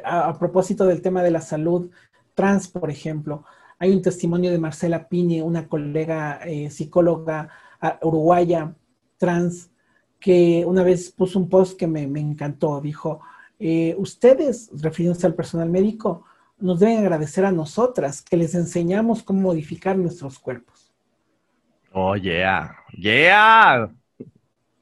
a, 0.05 0.39
propósito 0.39 0.87
del 0.87 1.03
tema 1.03 1.25
de 1.25 1.33
la 1.33 1.41
salud 1.41 1.91
trans, 2.35 2.69
por 2.69 2.89
ejemplo, 2.89 3.45
hay 3.81 3.91
un 3.91 4.01
testimonio 4.01 4.53
de 4.53 4.61
Marcela 4.61 5.09
Piñe, 5.09 5.43
una 5.43 5.67
colega 5.67 6.39
eh, 6.45 6.71
psicóloga 6.71 7.49
uruguaya 8.03 8.77
trans, 9.19 9.73
que 10.21 10.65
una 10.65 10.85
vez 10.85 11.11
puso 11.11 11.41
un 11.41 11.49
post 11.49 11.77
que 11.77 11.89
me, 11.89 12.03
encantó, 12.03 12.81
dijo, 12.81 13.23
eh, 13.59 13.97
ustedes, 13.99 14.71
refiriéndose 14.81 15.27
al 15.27 15.35
personal 15.35 15.69
médico, 15.69 16.23
nos 16.61 16.79
deben 16.79 16.99
agradecer 16.99 17.45
a 17.45 17.51
nosotras 17.51 18.23
que 18.23 18.37
les 18.37 18.55
enseñamos 18.55 19.25
cómo 19.25 19.41
modificar 19.41 19.99
nuestros 19.99 20.39
cuerpos. 20.39 20.72
Oh, 21.95 22.17
yeah. 22.17 22.75
Yeah. 22.97 23.91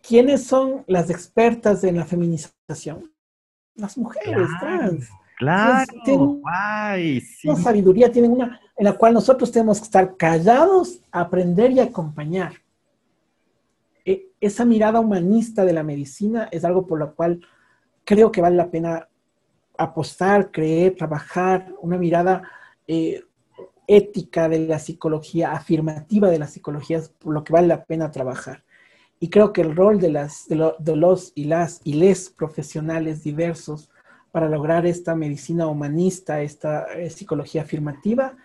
¿Quiénes 0.03 0.45
son 0.45 0.85
las 0.87 1.11
expertas 1.11 1.85
en 1.85 1.97
la 1.97 2.05
feminización? 2.05 3.13
Las 3.75 3.97
mujeres 3.97 4.49
trans. 4.61 5.09
Claro. 5.39 5.87
tienen 6.05 6.43
una 7.45 7.57
sabiduría, 7.57 8.13
tienen 8.13 8.33
una 8.33 8.61
en 8.77 8.85
la 8.85 8.93
cual 8.93 9.15
nosotros 9.15 9.51
tenemos 9.51 9.79
que 9.79 9.85
estar 9.85 10.17
callados, 10.17 11.01
aprender 11.11 11.71
y 11.71 11.81
acompañar. 11.81 12.53
E, 14.05 14.27
esa 14.41 14.65
mirada 14.65 15.01
humanista 15.01 15.65
de 15.65 15.73
la 15.73 15.83
medicina 15.83 16.49
es 16.51 16.65
algo 16.65 16.87
por 16.87 16.99
lo 16.99 17.15
cual 17.15 17.41
creo 18.05 18.31
que 18.31 18.41
vale 18.41 18.57
la 18.57 18.71
pena 18.71 19.09
apostar, 19.79 20.51
creer, 20.51 20.95
trabajar, 20.97 21.73
una 21.81 21.97
mirada 21.97 22.43
eh, 22.87 23.25
ética 23.91 24.49
de 24.49 24.61
la 24.61 24.79
psicología, 24.79 25.53
afirmativa 25.53 26.31
de 26.31 26.39
la 26.39 26.47
psicología, 26.47 26.99
es 26.99 27.13
lo 27.25 27.43
que 27.43 27.53
vale 27.53 27.67
la 27.67 27.85
pena 27.85 28.13
trabajar. 28.13 28.63
Y 29.19 29.29
creo 29.31 29.53
que 29.53 29.63
el 29.63 29.75
rol 29.75 29.99
de, 29.99 30.11
los 30.97 31.33
y 31.35 31.45
las 31.45 31.81
y 31.83 31.95
les 31.95 32.31
profesionales 32.31 33.25
diversos 33.25 33.91
para 34.31 34.49
lograr 34.49 34.87
esta 34.87 35.17
medicina 35.17 35.67
humanista, 35.67 36.41
esta 36.41 36.85
eh, 36.95 37.11
psicología 37.11 37.63
afirmativa, 37.63 38.37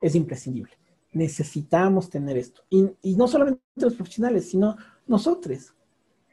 es 0.00 0.16
imprescindible. 0.16 0.72
Necesitamos 1.12 2.10
tener 2.10 2.36
esto. 2.36 2.62
Y, 2.68 2.90
y 3.00 3.14
no 3.14 3.28
solamente 3.28 3.60
los 3.76 3.94
profesionales, 3.94 4.50
sino 4.50 4.76
nosotros. 5.06 5.74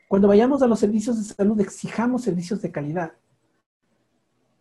Cuando 0.07 0.27
vayamos 0.27 0.63
a 0.63 0.67
los 0.67 0.79
servicios 0.79 1.17
de 1.17 1.33
salud, 1.35 1.59
exijamos 1.61 2.23
servicios 2.23 2.61
de 2.63 2.71
calidad 2.71 3.13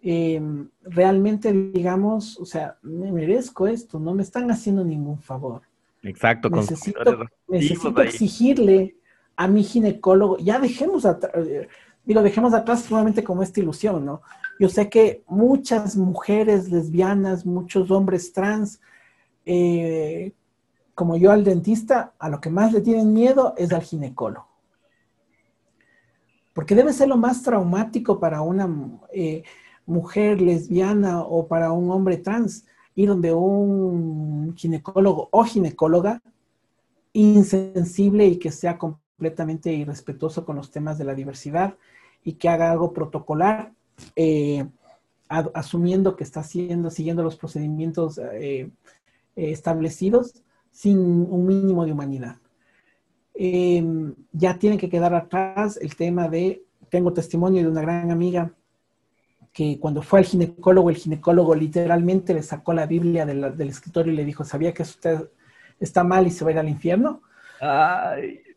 Em, 0.07 0.69
realmente 0.83 1.51
digamos, 1.51 2.39
o 2.39 2.45
sea, 2.45 2.77
me 2.83 3.11
merezco 3.11 3.67
esto, 3.67 3.99
no 3.99 4.13
me 4.13 4.23
están 4.23 4.51
haciendo 4.51 4.85
ningún 4.85 5.19
favor. 5.19 5.63
Exacto. 6.03 6.51
Necesito, 6.51 7.25
necesito 7.49 8.03
exigirle 8.03 8.97
a 9.35 9.49
mi 9.49 9.65
ginecólogo, 9.65 10.37
ya 10.37 10.59
dejemos 10.59 11.07
atrás, 11.07 11.33
eh, 11.47 11.69
digo, 12.05 12.23
dejemos 12.23 12.53
atrás 12.53 12.91
nuevamente 12.91 13.25
como 13.25 13.43
esta 13.43 13.61
ilusión, 13.61 14.05
¿no? 14.05 14.21
Yo 14.61 14.69
sé 14.69 14.91
que 14.91 15.25
muchas 15.27 15.97
mujeres 15.97 16.71
lesbianas, 16.71 17.47
muchos 17.47 17.91
hombres 17.91 18.31
trans, 18.35 18.83
eh, 19.47 20.33
como 20.95 21.17
yo 21.17 21.33
al 21.33 21.45
dentista, 21.45 22.13
a 22.19 22.29
lo 22.29 22.43
que 22.43 22.51
más 22.51 22.75
le 22.75 22.83
tienen 22.83 23.15
miedo 23.15 23.55
es 23.57 23.73
al 23.73 23.81
ginecólogo. 23.81 24.47
Porque 26.53 26.75
debe 26.75 26.93
ser 26.93 27.09
lo 27.09 27.17
más 27.17 27.43
traumático 27.43 28.21
para 28.21 28.43
una... 28.43 28.69
Eh, 29.15 29.45
mujer 29.87 30.41
lesbiana 30.41 31.23
o 31.23 31.47
para 31.47 31.73
un 31.73 31.91
hombre 31.91 32.17
trans, 32.17 32.65
ir 32.95 33.09
donde 33.09 33.33
un 33.33 34.55
ginecólogo 34.57 35.29
o 35.31 35.45
ginecóloga 35.45 36.23
insensible 37.13 38.27
y 38.27 38.39
que 38.39 38.51
sea 38.51 38.79
completamente 38.79 39.73
irrespetuoso 39.73 40.45
con 40.45 40.57
los 40.57 40.71
temas 40.71 40.99
de 40.99 41.05
la 41.05 41.15
diversidad 41.15 41.77
y 42.25 42.35
que 42.35 42.49
haga 42.49 42.71
algo 42.71 42.93
protocolar, 42.93 43.73
eh, 44.17 44.67
asumiendo 45.29 46.17
que 46.17 46.25
está 46.25 46.41
haciendo, 46.41 46.91
siguiendo 46.91 47.23
los 47.23 47.37
procedimientos 47.37 48.21
eh, 48.33 48.71
establecidos 49.37 50.43
sin 50.71 50.99
un 50.99 51.47
mínimo 51.47 51.85
de 51.85 51.93
humanidad. 51.93 52.37
Em, 53.35 54.15
ya 54.33 54.59
tiene 54.59 54.79
que 54.79 54.89
quedar 54.89 55.15
atrás 55.15 55.77
el 55.81 55.97
tema 55.97 56.29
de, 56.29 56.63
tengo 56.89 57.13
testimonio 57.13 57.63
de 57.63 57.69
una 57.69 57.81
gran 57.81 58.11
amiga 58.11 58.53
que 59.55 59.79
cuando 59.79 60.03
fue 60.03 60.19
al 60.19 60.25
ginecólogo, 60.25 60.91
el 60.91 60.97
ginecólogo 60.97 61.55
literalmente 61.55 62.35
le 62.35 62.43
sacó 62.43 62.75
la 62.75 62.87
Biblia 62.87 63.25
del, 63.25 63.69
escritorio 63.69 64.13
y 64.13 64.17
le 64.17 64.25
dijo, 64.25 64.45
¿sabía 64.45 64.75
que 64.75 64.83
usted 64.83 65.31
está 65.79 66.03
mal 66.03 66.27
y 66.27 66.31
se 66.33 66.45
va 66.45 66.51
a 66.51 66.55
ir 66.55 66.59
al 66.59 66.69
infierno? 66.69 67.23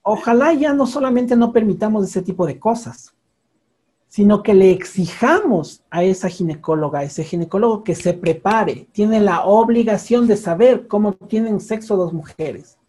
Ojalá 0.02 0.54
ya 0.54 0.74
no 0.74 0.88
solamente 0.88 1.36
no 1.36 1.54
permitamos 1.54 2.04
ese 2.04 2.24
tipo 2.24 2.48
de 2.48 2.58
cosas, 2.58 3.14
sino 4.08 4.42
que 4.42 4.56
le 4.56 4.72
exijamos 4.72 5.84
a 5.92 6.04
esa 6.04 6.30
ginecóloga, 6.30 7.00
a 7.00 7.04
ese 7.04 7.24
ginecólogo 7.24 7.84
que 7.84 7.94
se 7.94 8.16
prepare, 8.16 8.88
tiene 8.92 9.20
la 9.20 9.46
obligación 9.46 10.26
de 10.26 10.36
saber 10.36 10.88
cómo 10.88 11.14
tienen 11.14 11.60
sexo 11.60 11.96
dos 11.96 12.12
mujeres, 12.12 12.80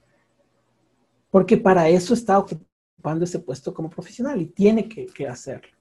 porque 1.30 1.59
para 1.59 1.90
eso 1.90 2.14
está 2.14 2.38
ocupando 2.38 3.26
ese 3.26 3.38
puesto 3.38 3.74
como 3.74 3.90
profesional 3.90 4.40
y 4.40 4.46
tiene 4.46 4.88
que 4.88 5.28
hacerlo. 5.28 5.78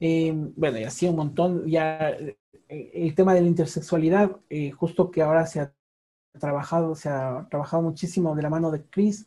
Eh, 0.00 0.32
bueno, 0.56 0.78
y 0.78 0.84
así 0.84 1.08
un 1.08 1.16
montón, 1.16 1.66
ya 1.66 2.10
eh, 2.10 2.36
el 2.68 3.14
tema 3.14 3.34
de 3.34 3.40
la 3.40 3.46
intersexualidad, 3.48 4.36
eh, 4.50 4.70
justo 4.70 5.10
que 5.10 5.22
ahora 5.22 5.46
se 5.46 5.60
ha 5.60 5.72
trabajado, 6.38 6.94
se 6.94 7.08
ha 7.08 7.46
trabajado 7.50 7.82
muchísimo 7.82 8.34
de 8.34 8.42
la 8.42 8.50
mano 8.50 8.70
de 8.70 8.84
Chris 8.84 9.26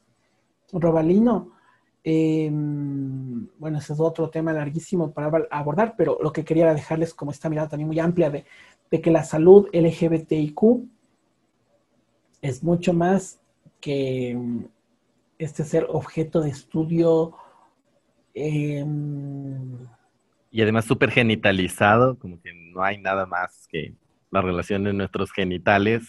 Robalino, 0.71 1.51
Em, 2.03 3.47
bueno, 3.57 3.77
ese 3.77 3.93
es 3.93 3.99
otro 3.99 4.29
tema 4.29 4.53
larguísimo 4.53 5.11
para 5.11 5.47
abordar, 5.51 5.95
pero 5.97 6.17
lo 6.21 6.31
que 6.31 6.45
quería 6.45 6.73
dejarles 6.73 7.13
como 7.13 7.31
esta 7.31 7.49
mirada 7.49 7.69
también 7.69 7.87
muy 7.87 7.99
amplia 7.99 8.29
de, 8.29 8.45
que 8.89 9.11
la 9.11 9.23
salud 9.23 9.67
LGBTIQ 9.73 10.87
es 12.41 12.63
mucho 12.63 12.93
más 12.93 13.39
que 13.81 14.31
em, 14.31 14.67
este 15.37 15.63
ser 15.63 15.87
objeto 15.89 16.41
de 16.41 16.49
estudio. 16.49 17.33
Em, 18.33 19.87
y 20.51 20.61
además 20.61 20.85
súper 20.85 21.11
genitalizado, 21.11 22.17
como 22.17 22.41
que 22.41 22.53
no 22.53 22.83
hay 22.83 22.99
nada 22.99 23.25
más 23.25 23.67
que 23.69 23.93
la 24.31 24.41
relación 24.41 24.83
de 24.83 24.93
nuestros 24.93 25.31
genitales. 25.31 26.07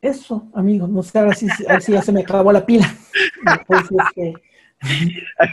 Eso, 0.00 0.48
amigo, 0.54 0.86
no 0.86 1.02
sé, 1.02 1.18
ahora 1.18 1.34
sí, 1.34 1.46
ya 1.88 2.02
se 2.02 2.12
me 2.12 2.22
acabó 2.22 2.52
la 2.52 2.64
pila. 2.64 2.86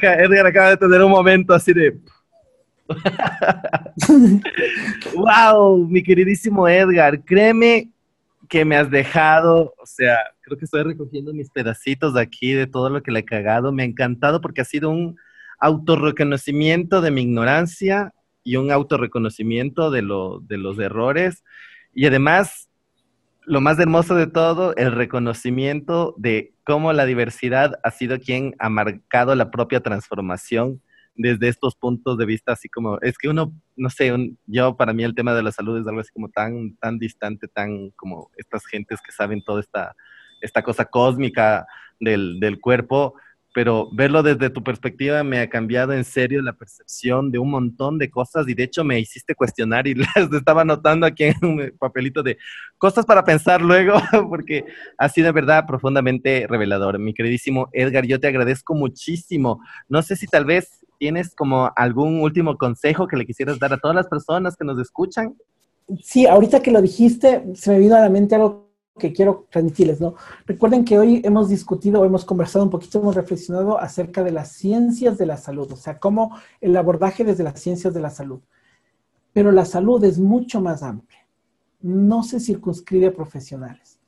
Edgar 0.02 0.48
acaba 0.48 0.70
de 0.72 0.78
tener 0.78 1.04
un 1.04 1.12
momento 1.12 1.54
así 1.54 1.74
de... 1.74 2.00
wow, 5.14 5.78
mi 5.88 6.02
queridísimo 6.02 6.68
Edgar, 6.68 7.24
créeme 7.24 7.92
que 8.48 8.66
me 8.66 8.76
has 8.76 8.90
dejado, 8.90 9.76
o 9.78 9.86
sea, 9.86 10.18
creo 10.50 10.58
que 10.58 10.66
estoy 10.66 10.82
recogiendo 10.84 11.32
mis 11.32 11.52
pedacitos 11.52 12.16
de 12.16 12.22
aquí 12.22 12.54
de 12.54 12.66
todo 12.66 12.89
lo 12.89 13.04
que 13.04 13.12
le 13.12 13.20
he 13.20 13.26
cagado. 13.26 13.72
Me 13.72 13.84
ha 13.84 13.86
encantado 13.86 14.41
porque 14.41 14.62
ha 14.62 14.66
sido 14.66 14.89
un 14.89 15.16
autorreconocimiento 15.60 17.02
de 17.02 17.12
mi 17.12 17.22
ignorancia 17.22 18.14
y 18.43 18.56
un 18.56 18.72
autorreconocimiento 18.72 19.91
de, 19.91 20.02
lo, 20.02 20.39
de 20.39 20.58
los 20.58 20.80
errores. 20.80 21.43
Y 21.93 22.08
además, 22.08 22.68
lo 23.45 23.62
más 23.62 23.78
hermoso 23.78 24.16
de 24.16 24.26
todo, 24.26 24.76
el 24.76 24.91
reconocimiento 24.91 26.16
de 26.18 26.54
cómo 26.66 26.93
la 26.93 27.06
diversidad 27.06 27.80
ha 27.84 27.91
sido 27.91 28.20
quien 28.20 28.56
ha 28.58 28.70
marcado 28.70 29.36
la 29.36 29.52
propia 29.52 29.82
transformación 29.82 30.82
desde 31.16 31.50
estos 31.50 31.76
puntos 31.76 32.18
de 32.18 32.26
vista, 32.26 32.54
así 32.54 32.70
como, 32.70 32.97
es 33.02 33.18
que 33.18 33.28
uno, 33.28 33.54
no 33.76 33.89
sé, 33.89 34.14
yo 34.45 34.78
para 34.78 34.93
mí 34.93 35.04
el 35.04 35.14
tema 35.14 35.34
de 35.34 35.43
la 35.43 35.52
salud 35.52 35.78
es 35.78 35.86
algo 35.86 36.00
así 36.00 36.12
como 36.14 36.30
tan, 36.30 36.78
tan 36.78 36.97
distante, 36.97 37.50
tan 37.50 37.89
como 37.91 38.32
estas 38.38 38.66
gentes 38.66 39.02
que 39.02 39.12
saben 39.12 39.43
toda 39.43 39.60
esta, 39.60 39.95
esta 40.42 40.64
cosa 40.64 40.86
cósmica 40.86 41.66
del, 42.00 42.40
del 42.40 42.60
cuerpo, 42.60 43.16
pero 43.54 43.90
verlo 43.92 44.22
desde 44.22 44.50
tu 44.50 44.64
perspectiva 44.64 45.24
me 45.24 45.40
ha 45.40 45.50
cambiado 45.50 45.94
en 45.94 46.04
serio 46.04 46.42
la 46.42 46.54
percepción 46.54 47.32
de 47.32 47.40
un 47.40 47.50
montón 47.50 47.98
de 47.98 48.10
cosas 48.10 48.48
y 48.48 48.54
de 48.54 48.64
hecho 48.64 48.84
me 48.84 49.00
hiciste 49.00 49.34
cuestionar 49.36 49.88
y 49.88 49.96
las 50.16 50.32
estaba 50.32 50.62
anotando 50.62 51.06
aquí 51.06 51.26
en 51.26 51.36
un 51.42 51.74
papelito 51.80 52.22
de 52.22 52.38
cosas 52.78 53.06
para 53.06 53.24
pensar 53.24 53.62
luego 53.62 53.96
porque 54.30 54.66
ha 54.98 55.10
sido 55.10 55.26
de 55.26 55.32
verdad 55.32 55.66
profundamente 55.68 56.46
revelador. 56.48 57.00
Mi 57.00 57.14
queridísimo 57.14 57.70
Edgar, 57.74 58.06
yo 58.06 58.20
te 58.20 58.28
agradezco 58.28 58.76
muchísimo. 58.76 59.62
No 59.88 60.02
sé 60.04 60.16
si 60.16 60.28
tal 60.28 60.46
vez 60.46 60.86
tienes 61.00 61.34
como 61.34 61.72
algún 61.76 62.22
último 62.22 62.58
consejo 62.58 63.08
que 63.08 63.18
le 63.18 63.26
quisieras 63.26 63.58
dar 63.58 63.74
a 63.74 63.78
todas 63.78 63.96
las 63.96 64.08
personas 64.08 64.56
que 64.56 64.66
nos 64.66 64.80
escuchan. 64.80 65.36
Sí, 66.04 66.28
ahorita 66.28 66.62
que 66.62 66.72
lo 66.72 66.82
dijiste, 66.82 67.44
se 67.56 67.72
me 67.72 67.80
vino 67.80 67.96
a 67.96 68.02
la 68.02 68.10
mente 68.10 68.36
algo 68.36 68.69
que 69.00 69.12
quiero 69.12 69.47
transmitirles, 69.50 70.00
¿no? 70.00 70.14
Recuerden 70.45 70.86
que 70.86 71.00
hoy 71.00 71.22
hemos 71.24 71.50
discutido, 71.50 72.06
hemos 72.06 72.24
conversado 72.24 72.64
un 72.64 72.70
poquito, 72.70 73.00
hemos 73.00 73.16
reflexionado 73.16 73.80
acerca 73.80 74.24
de 74.24 74.32
las 74.32 74.52
ciencias 74.52 75.18
de 75.18 75.26
la 75.26 75.38
salud, 75.38 75.72
o 75.72 75.76
sea, 75.76 75.97
cómo 75.97 76.38
el 76.62 76.78
abordaje 76.78 77.24
desde 77.24 77.43
las 77.43 77.60
ciencias 77.60 77.93
de 77.95 78.02
la 78.02 78.12
salud. 78.12 78.41
Pero 79.34 79.52
la 79.52 79.66
salud 79.66 80.04
es 80.04 80.20
mucho 80.20 80.62
más 80.62 80.84
amplia, 80.84 81.26
no 81.82 82.22
se 82.22 82.39
circunscribe 82.39 83.08
a 83.08 83.14
profesionales. 83.14 84.00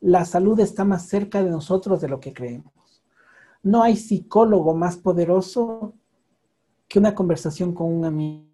La 0.00 0.24
salud 0.24 0.58
está 0.60 0.84
más 0.84 1.06
cerca 1.08 1.42
de 1.42 1.50
nosotros 1.50 2.00
de 2.00 2.08
lo 2.08 2.20
que 2.20 2.32
creemos. 2.32 2.72
No 3.62 3.82
hay 3.82 3.96
psicólogo 3.96 4.74
más 4.74 4.96
poderoso 4.96 5.94
que 6.86 6.98
una 6.98 7.14
conversación 7.14 7.74
con 7.74 7.92
un 7.92 8.04
amigo. 8.04 8.48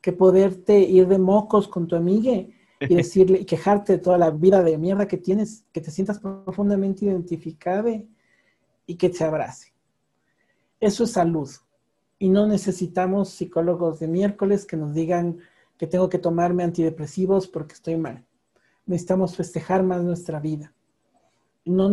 Que 0.00 0.12
poderte 0.12 0.80
ir 0.80 1.06
de 1.08 1.18
mocos 1.18 1.68
con 1.68 1.86
tu 1.86 1.96
amiga 1.96 2.46
y 2.80 2.94
decirle 2.94 3.40
y 3.40 3.44
quejarte 3.44 3.94
de 3.94 3.98
toda 3.98 4.18
la 4.18 4.30
vida 4.30 4.62
de 4.62 4.78
mierda 4.78 5.08
que 5.08 5.16
tienes, 5.16 5.64
que 5.72 5.80
te 5.80 5.90
sientas 5.90 6.20
profundamente 6.20 7.04
identificado 7.04 7.88
y 8.86 8.94
que 8.96 9.08
te 9.08 9.24
abrace. 9.24 9.72
Eso 10.80 11.04
es 11.04 11.12
salud. 11.12 11.48
Y 12.18 12.28
no 12.28 12.46
necesitamos 12.46 13.30
psicólogos 13.30 14.00
de 14.00 14.08
miércoles 14.08 14.64
que 14.66 14.76
nos 14.76 14.94
digan 14.94 15.38
que 15.76 15.86
tengo 15.86 16.08
que 16.08 16.18
tomarme 16.18 16.64
antidepresivos 16.64 17.46
porque 17.46 17.74
estoy 17.74 17.96
mal. 17.96 18.24
Necesitamos 18.86 19.36
festejar 19.36 19.82
más 19.82 20.02
nuestra 20.02 20.40
vida. 20.40 20.72
No 21.64 21.92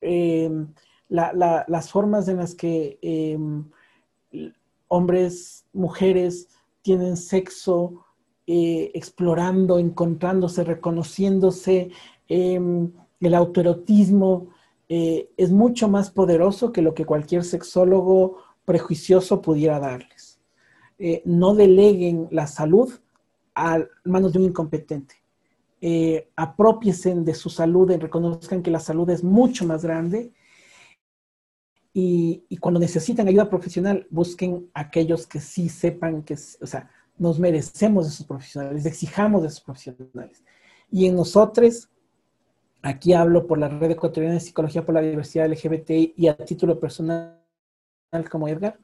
eh, 0.00 0.50
las 1.08 1.90
formas 1.90 2.28
en 2.28 2.36
las 2.36 2.54
que 2.54 2.98
eh, 3.02 3.38
hombres, 4.88 5.66
mujeres 5.72 6.48
tienen 6.82 7.16
sexo, 7.16 8.05
eh, 8.48 8.92
explorando, 8.94 9.80
encontrándose, 9.80 10.62
reconociéndose. 10.62 11.90
Em, 12.28 12.92
el 13.20 13.34
autoerotismo 13.34 14.50
eh, 14.88 15.30
es 15.36 15.50
mucho 15.50 15.88
más 15.88 16.10
poderoso 16.10 16.72
que 16.72 16.80
lo 16.80 16.94
que 16.94 17.04
cualquier 17.04 17.42
sexólogo 17.42 18.38
prejuicioso 18.64 19.42
pudiera 19.42 19.80
darles. 19.80 20.38
Eh, 20.98 21.22
no 21.24 21.56
deleguen 21.56 22.28
la 22.30 22.46
salud 22.46 22.92
a 23.54 23.80
manos 24.04 24.32
de 24.32 24.38
un 24.38 24.44
incompetente. 24.44 25.16
apropiesen 26.36 27.24
de 27.24 27.34
su 27.34 27.50
salud 27.50 27.90
y 27.90 27.96
reconozcan 27.96 28.62
que 28.62 28.70
la 28.70 28.80
salud 28.80 29.08
es 29.10 29.22
mucho 29.22 29.66
más 29.66 29.82
grande 29.84 30.32
y, 31.92 32.44
y, 32.48 32.56
cuando 32.58 32.80
necesitan 32.80 33.28
ayuda 33.28 33.48
profesional, 33.48 34.06
busquen 34.10 34.70
aquellos 34.74 35.26
que 35.26 35.40
sí 35.40 35.68
sepan 35.68 36.22
que, 36.22 36.34
o 36.34 36.66
sea, 36.66 36.90
nos 37.18 37.38
merecemos 37.38 38.06
de 38.06 38.12
esos 38.12 38.26
profesionales, 38.26 38.86
exijamos 38.86 39.42
de 39.42 39.48
esos 39.48 39.60
profesionales. 39.60 40.42
Y 40.90 41.06
en 41.06 41.16
nosotros, 41.16 41.88
aquí 42.82 43.12
hablo 43.12 43.46
por 43.46 43.58
la 43.58 43.68
Red 43.68 43.92
Ecuatoriana 43.92 44.34
de 44.34 44.40
Psicología 44.40 44.84
por 44.84 44.94
la 44.94 45.00
Diversidad 45.00 45.48
LGBT 45.48 45.90
y 46.16 46.28
a 46.28 46.36
título 46.36 46.78
personal 46.78 47.36
como 48.30 48.48
Edgar, 48.48 48.78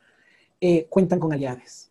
eh, 0.60 0.86
cuentan 0.88 1.18
con 1.18 1.32
aliados, 1.32 1.90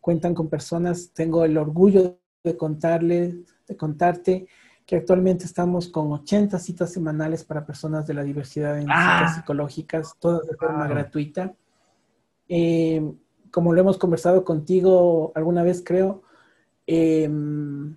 cuentan 0.00 0.34
con 0.34 0.48
personas, 0.48 1.10
tengo 1.12 1.44
el 1.44 1.56
orgullo 1.56 2.18
de 2.44 2.56
contarles, 2.56 3.36
de 3.66 3.76
contarte 3.76 4.46
que 4.84 4.96
actualmente 4.96 5.44
estamos 5.44 5.88
con 5.88 6.12
80 6.12 6.58
citas 6.58 6.92
semanales 6.92 7.44
para 7.44 7.64
personas 7.64 8.06
de 8.06 8.14
la 8.14 8.24
diversidad 8.24 8.78
en 8.78 8.90
ah. 8.90 9.18
citas 9.18 9.36
psicológicas, 9.36 10.16
todas 10.18 10.46
de 10.46 10.56
forma 10.56 10.88
gratuita. 10.88 11.54
Eh, 12.48 13.14
como 13.52 13.72
lo 13.72 13.80
hemos 13.80 13.98
conversado 13.98 14.44
contigo 14.44 15.30
alguna 15.36 15.62
vez, 15.62 15.82
creo, 15.84 16.22
em, 16.86 17.94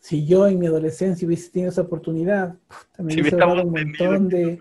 si 0.00 0.26
yo 0.26 0.48
en 0.48 0.58
mi 0.58 0.66
adolescencia 0.66 1.26
hubiese 1.26 1.50
tenido 1.50 1.70
esa 1.70 1.82
oportunidad, 1.82 2.56
también 2.96 3.20
hubiese 3.20 3.36
dado 3.36 3.62
un 3.64 3.70
montón 3.70 4.28
de, 4.28 4.60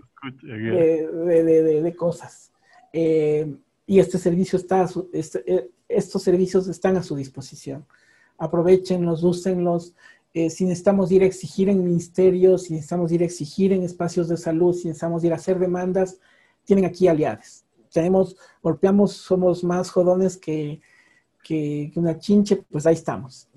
de, 1.82 1.96
cosas. 1.96 2.52
Em, 2.92 3.58
y 3.88 4.00
este 4.00 4.18
servicio 4.18 4.60
está, 4.60 4.88
este, 5.14 5.44
eh, 5.48 5.70
estos 5.88 6.22
servicios 6.22 6.68
están 6.68 6.98
a 6.98 7.04
su 7.04 7.16
disposición. 7.16 7.86
Aprovechenlos, 8.38 9.24
úsenlos. 9.24 9.96
Eh, 10.34 10.50
si 10.50 10.66
necesitamos 10.66 11.12
ir 11.12 11.24
a 11.24 11.26
exigir 11.26 11.70
en 11.70 11.84
ministerios, 11.84 12.64
si 12.64 12.74
necesitamos 12.74 13.12
ir 13.14 13.22
a 13.22 13.26
exigir 13.26 13.72
en 13.72 13.84
espacios 13.84 14.28
de 14.28 14.36
salud, 14.36 14.74
si 14.74 14.88
necesitamos 14.88 15.24
ir 15.24 15.32
a 15.32 15.38
hacer 15.38 15.58
demandas, 15.58 16.20
tienen 16.66 16.86
aquí 16.86 17.08
aliados 17.08 17.63
tenemos, 17.94 18.36
golpeamos, 18.62 19.14
somos 19.14 19.64
más 19.64 19.90
jodones 19.90 20.36
que, 20.36 20.82
que, 21.44 21.92
una 21.96 22.18
chinche, 22.18 22.64
pues 22.70 22.86
ahí 22.86 22.96
estamos. 22.96 23.48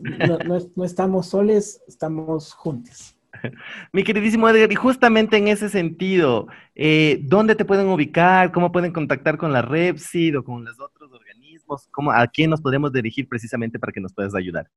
No, 0.76 0.84
estamos 0.84 1.26
soles, 1.26 1.82
estamos 1.88 2.52
juntos. 2.52 3.16
Mi 3.92 4.04
queridísimo 4.04 4.48
Edgar, 4.48 4.70
y 4.70 4.74
justamente 4.74 5.36
en 5.36 5.48
ese 5.48 5.68
sentido, 5.68 6.46
eh, 6.74 7.20
¿dónde 7.22 7.54
te 7.54 7.64
pueden 7.64 7.88
ubicar? 7.88 8.52
¿Cómo 8.52 8.72
pueden 8.72 8.92
contactar 8.92 9.36
con 9.36 9.52
la 9.52 9.62
REPSID 9.62 10.38
o 10.38 10.44
con 10.44 10.64
los 10.64 10.78
otros 10.80 11.12
organismos? 11.12 11.88
¿Cómo, 11.90 12.12
¿A 12.12 12.26
quién 12.28 12.50
nos 12.50 12.60
podemos 12.60 12.92
dirigir 12.92 13.28
precisamente 13.28 13.78
para 13.78 13.92
que 13.92 14.00
nos 14.00 14.12
puedas 14.12 14.34
ayudar? 14.34 14.68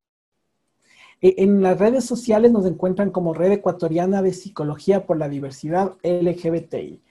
Eh, 1.22 1.36
en 1.38 1.62
las 1.62 1.78
redes 1.80 2.06
sociales 2.06 2.52
nos 2.52 2.66
encuentran 2.66 3.12
como 3.12 3.34
Red 3.34 3.52
Ecuatoriana 3.52 4.22
de 4.22 4.34
Psicología 4.34 5.06
por 5.06 5.18
la 5.18 5.30
Diversidad 5.30 5.98
LGBTI. 6.04 7.02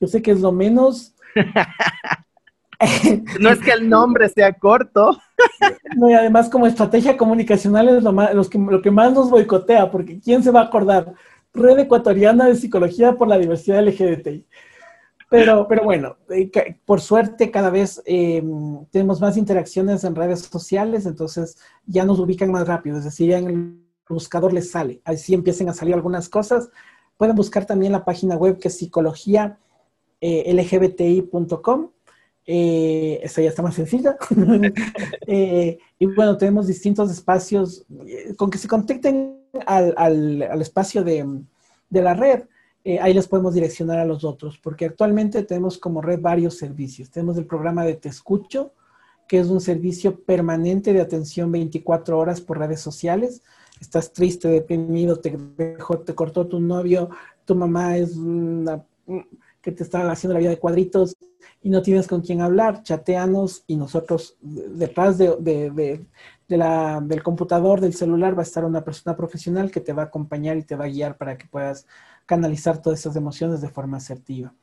Yo 0.00 0.06
sé 0.06 0.22
que 0.22 0.30
es 0.30 0.40
lo 0.40 0.52
menos 0.52 1.16
no 3.40 3.50
es 3.50 3.58
que 3.60 3.72
el 3.72 3.88
nombre 3.88 4.28
sea 4.28 4.52
corto. 4.52 5.18
No, 5.96 6.10
y 6.10 6.14
además 6.14 6.50
como 6.50 6.66
estrategia 6.66 7.16
comunicacional 7.16 7.88
es 7.88 8.02
lo, 8.02 8.12
más, 8.12 8.48
que, 8.48 8.58
lo 8.58 8.82
que 8.82 8.90
más 8.90 9.14
nos 9.14 9.30
boicotea, 9.30 9.90
porque 9.90 10.20
¿quién 10.20 10.42
se 10.42 10.50
va 10.50 10.60
a 10.60 10.64
acordar? 10.64 11.14
Red 11.54 11.78
Ecuatoriana 11.78 12.46
de 12.46 12.56
Psicología 12.56 13.16
por 13.16 13.28
la 13.28 13.38
Diversidad 13.38 13.82
LGBTI. 13.82 14.46
Pero, 15.30 15.66
pero 15.68 15.84
bueno, 15.84 16.16
eh, 16.28 16.50
por 16.84 17.00
suerte 17.00 17.50
cada 17.50 17.70
vez 17.70 18.02
em, 18.04 18.84
tenemos 18.90 19.20
más 19.20 19.38
interacciones 19.38 20.04
en 20.04 20.14
redes 20.14 20.40
sociales, 20.40 21.06
entonces 21.06 21.56
ya 21.86 22.04
nos 22.04 22.18
ubican 22.18 22.50
más 22.50 22.66
rápido, 22.66 22.98
es 22.98 23.04
decir, 23.04 23.30
ya 23.30 23.38
en 23.38 23.48
el 23.48 23.80
buscador 24.08 24.52
les 24.52 24.70
sale, 24.70 25.00
así 25.04 25.32
empiecen 25.32 25.68
a 25.68 25.74
salir 25.74 25.94
algunas 25.94 26.28
cosas, 26.28 26.68
Pueden 27.16 27.34
buscar 27.34 27.64
también 27.64 27.92
la 27.92 28.04
página 28.04 28.36
web 28.36 28.58
que 28.58 28.68
es 28.68 28.76
psicología 28.76 29.58
eh, 30.28 30.52
lgbti.com. 30.52 31.90
Eh, 32.48 33.20
ya 33.24 33.42
está 33.42 33.62
más 33.62 33.74
sencilla. 33.74 34.16
Eh, 35.28 35.78
y 35.98 36.06
bueno, 36.06 36.36
tenemos 36.36 36.66
distintos 36.68 37.10
espacios 37.10 37.84
con 38.36 38.48
que 38.48 38.58
se 38.58 38.68
contacten 38.68 39.40
al, 39.66 40.60
espacio 40.60 41.02
de, 41.02 41.26
de, 41.90 42.02
la 42.02 42.14
red. 42.14 42.44
ahí 43.00 43.12
les 43.12 43.26
podemos 43.26 43.54
direccionar 43.54 43.98
a 43.98 44.04
los 44.04 44.22
otros, 44.22 44.58
porque 44.58 44.84
actualmente 44.84 45.42
tenemos 45.42 45.78
como 45.78 46.00
red 46.00 46.20
varios 46.20 46.56
servicios. 46.56 47.10
Tenemos 47.10 47.36
el 47.38 47.46
programa 47.46 47.84
de 47.84 47.94
Te 47.94 48.08
Escucho, 48.08 48.72
que 49.26 49.40
es 49.40 49.48
un 49.48 49.60
servicio 49.60 50.20
permanente 50.20 50.92
de 50.92 51.00
atención 51.00 51.50
24 51.50 52.18
horas 52.18 52.40
por 52.40 52.58
redes 52.58 52.80
sociales. 52.80 53.42
Estás 53.80 54.12
triste, 54.12 54.48
deprimido, 54.48 55.18
te 55.18 55.36
dejó, 55.56 55.98
te 55.98 56.14
cortó 56.14 56.46
tu 56.46 56.60
novio, 56.60 57.10
tu 57.44 57.56
mamá 57.56 57.96
es 57.96 58.16
una 58.16 58.84
que 59.66 59.72
te 59.72 59.82
está 59.82 60.08
haciendo 60.08 60.34
la 60.34 60.38
vida 60.38 60.50
de 60.50 60.60
cuadritos 60.60 61.16
y 61.60 61.70
no 61.70 61.82
tienes 61.82 62.06
con 62.06 62.20
quién 62.20 62.40
hablar, 62.40 62.84
chateanos 62.84 63.64
y 63.66 63.74
nosotros 63.74 64.36
detrás 64.40 65.18
de, 65.18 65.34
de, 65.40 66.56
la, 66.56 67.00
del 67.02 67.24
computador, 67.24 67.80
del 67.80 67.94
celular, 67.94 68.36
va 68.36 68.42
a 68.42 68.44
estar 68.44 68.64
una 68.64 68.84
persona 68.84 69.16
profesional 69.16 69.72
que 69.72 69.80
te 69.80 69.92
va 69.92 70.02
a 70.02 70.06
acompañar 70.06 70.56
y 70.56 70.62
te 70.62 70.76
va 70.76 70.84
a 70.84 70.88
guiar 70.88 71.16
para 71.16 71.36
que 71.36 71.48
puedas 71.48 71.88
canalizar 72.26 72.80
todas 72.80 73.00
esas 73.00 73.16
emociones 73.16 73.60
de 73.60 73.68
forma 73.68 73.96
asertiva 73.96 74.54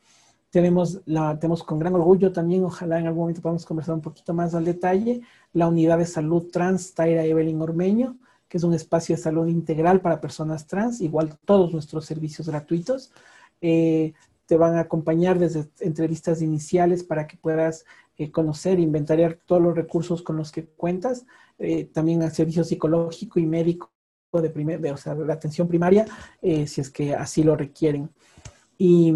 tenemos, 0.49 1.01
la, 1.05 1.37
tenemos 1.37 1.63
con 1.63 1.79
gran 1.79 1.95
orgullo 1.95 2.31
también, 2.31 2.63
ojalá 2.63 2.99
en 2.99 3.07
algún 3.07 3.23
momento 3.23 3.41
podamos 3.41 3.65
conversar 3.65 3.95
un 3.95 4.01
poquito 4.01 4.33
más 4.33 4.53
al 4.53 4.63
detalle, 4.63 5.21
la 5.51 5.67
unidad 5.67 5.97
de 5.97 6.05
salud 6.05 6.49
trans 6.49 6.93
Taira 6.93 7.25
Evelyn 7.25 7.59
Ormeño, 7.59 8.17
que 8.47 8.57
es 8.57 8.63
un 8.63 8.75
espacio 8.75 9.15
de 9.15 9.21
salud 9.21 9.47
integral 9.47 9.99
para 9.99 10.21
personas 10.21 10.67
trans, 10.67 11.01
igual 11.01 11.35
todos 11.43 11.73
nuestros 11.73 12.05
servicios 12.05 12.47
gratuitos. 12.47 13.11
Eh, 13.61 14.13
te 14.45 14.57
van 14.57 14.75
a 14.75 14.81
acompañar 14.81 15.39
desde 15.39 15.67
entrevistas 15.79 16.41
iniciales 16.41 17.03
para 17.03 17.27
que 17.27 17.37
puedas 17.37 17.85
eh, 18.17 18.31
conocer, 18.31 18.79
inventariar 18.79 19.39
todos 19.45 19.61
los 19.61 19.75
recursos 19.75 20.21
con 20.21 20.37
los 20.37 20.51
que 20.51 20.65
cuentas, 20.65 21.25
eh, 21.59 21.85
también 21.85 22.23
al 22.23 22.31
servicio 22.31 22.63
psicológico 22.63 23.39
y 23.39 23.45
médico 23.45 23.91
de, 24.33 24.49
primer, 24.49 24.81
de, 24.81 24.91
o 24.91 24.97
sea, 24.97 25.15
de 25.15 25.31
atención 25.31 25.67
primaria, 25.67 26.07
si 26.41 26.81
es 26.81 26.89
que 26.89 27.13
así 27.13 27.43
lo 27.43 27.55
requieren. 27.55 28.09
Y 28.79 29.13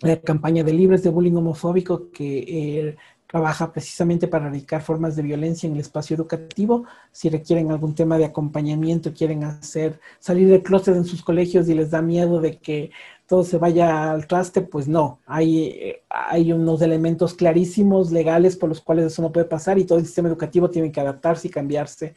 la 0.00 0.20
campaña 0.20 0.62
de 0.64 0.72
Libres 0.72 1.02
de 1.02 1.10
Bullying 1.10 1.36
Homofóbico 1.36 2.10
que 2.10 2.38
eh, 2.38 2.96
trabaja 3.26 3.72
precisamente 3.72 4.28
para 4.28 4.46
erradicar 4.46 4.82
formas 4.82 5.16
de 5.16 5.22
violencia 5.22 5.66
en 5.66 5.74
el 5.74 5.80
espacio 5.80 6.14
educativo. 6.14 6.84
Si 7.10 7.30
requieren 7.30 7.70
algún 7.70 7.94
tema 7.94 8.18
de 8.18 8.26
acompañamiento, 8.26 9.14
quieren 9.14 9.44
hacer 9.44 9.98
salir 10.18 10.48
del 10.48 10.62
closet 10.62 10.94
en 10.96 11.04
sus 11.04 11.22
colegios 11.22 11.68
y 11.68 11.74
les 11.74 11.90
da 11.90 12.02
miedo 12.02 12.40
de 12.40 12.58
que 12.58 12.90
todo 13.26 13.44
se 13.44 13.58
vaya 13.58 14.10
al 14.10 14.26
traste, 14.26 14.60
pues 14.60 14.86
no. 14.86 15.20
Hay, 15.26 15.96
hay 16.08 16.52
unos 16.52 16.82
elementos 16.82 17.34
clarísimos, 17.34 18.12
legales, 18.12 18.56
por 18.56 18.68
los 18.68 18.80
cuales 18.80 19.06
eso 19.06 19.22
no 19.22 19.32
puede 19.32 19.46
pasar 19.46 19.78
y 19.78 19.84
todo 19.84 19.98
el 19.98 20.06
sistema 20.06 20.28
educativo 20.28 20.70
tiene 20.70 20.92
que 20.92 21.00
adaptarse 21.00 21.48
y 21.48 21.50
cambiarse 21.50 22.14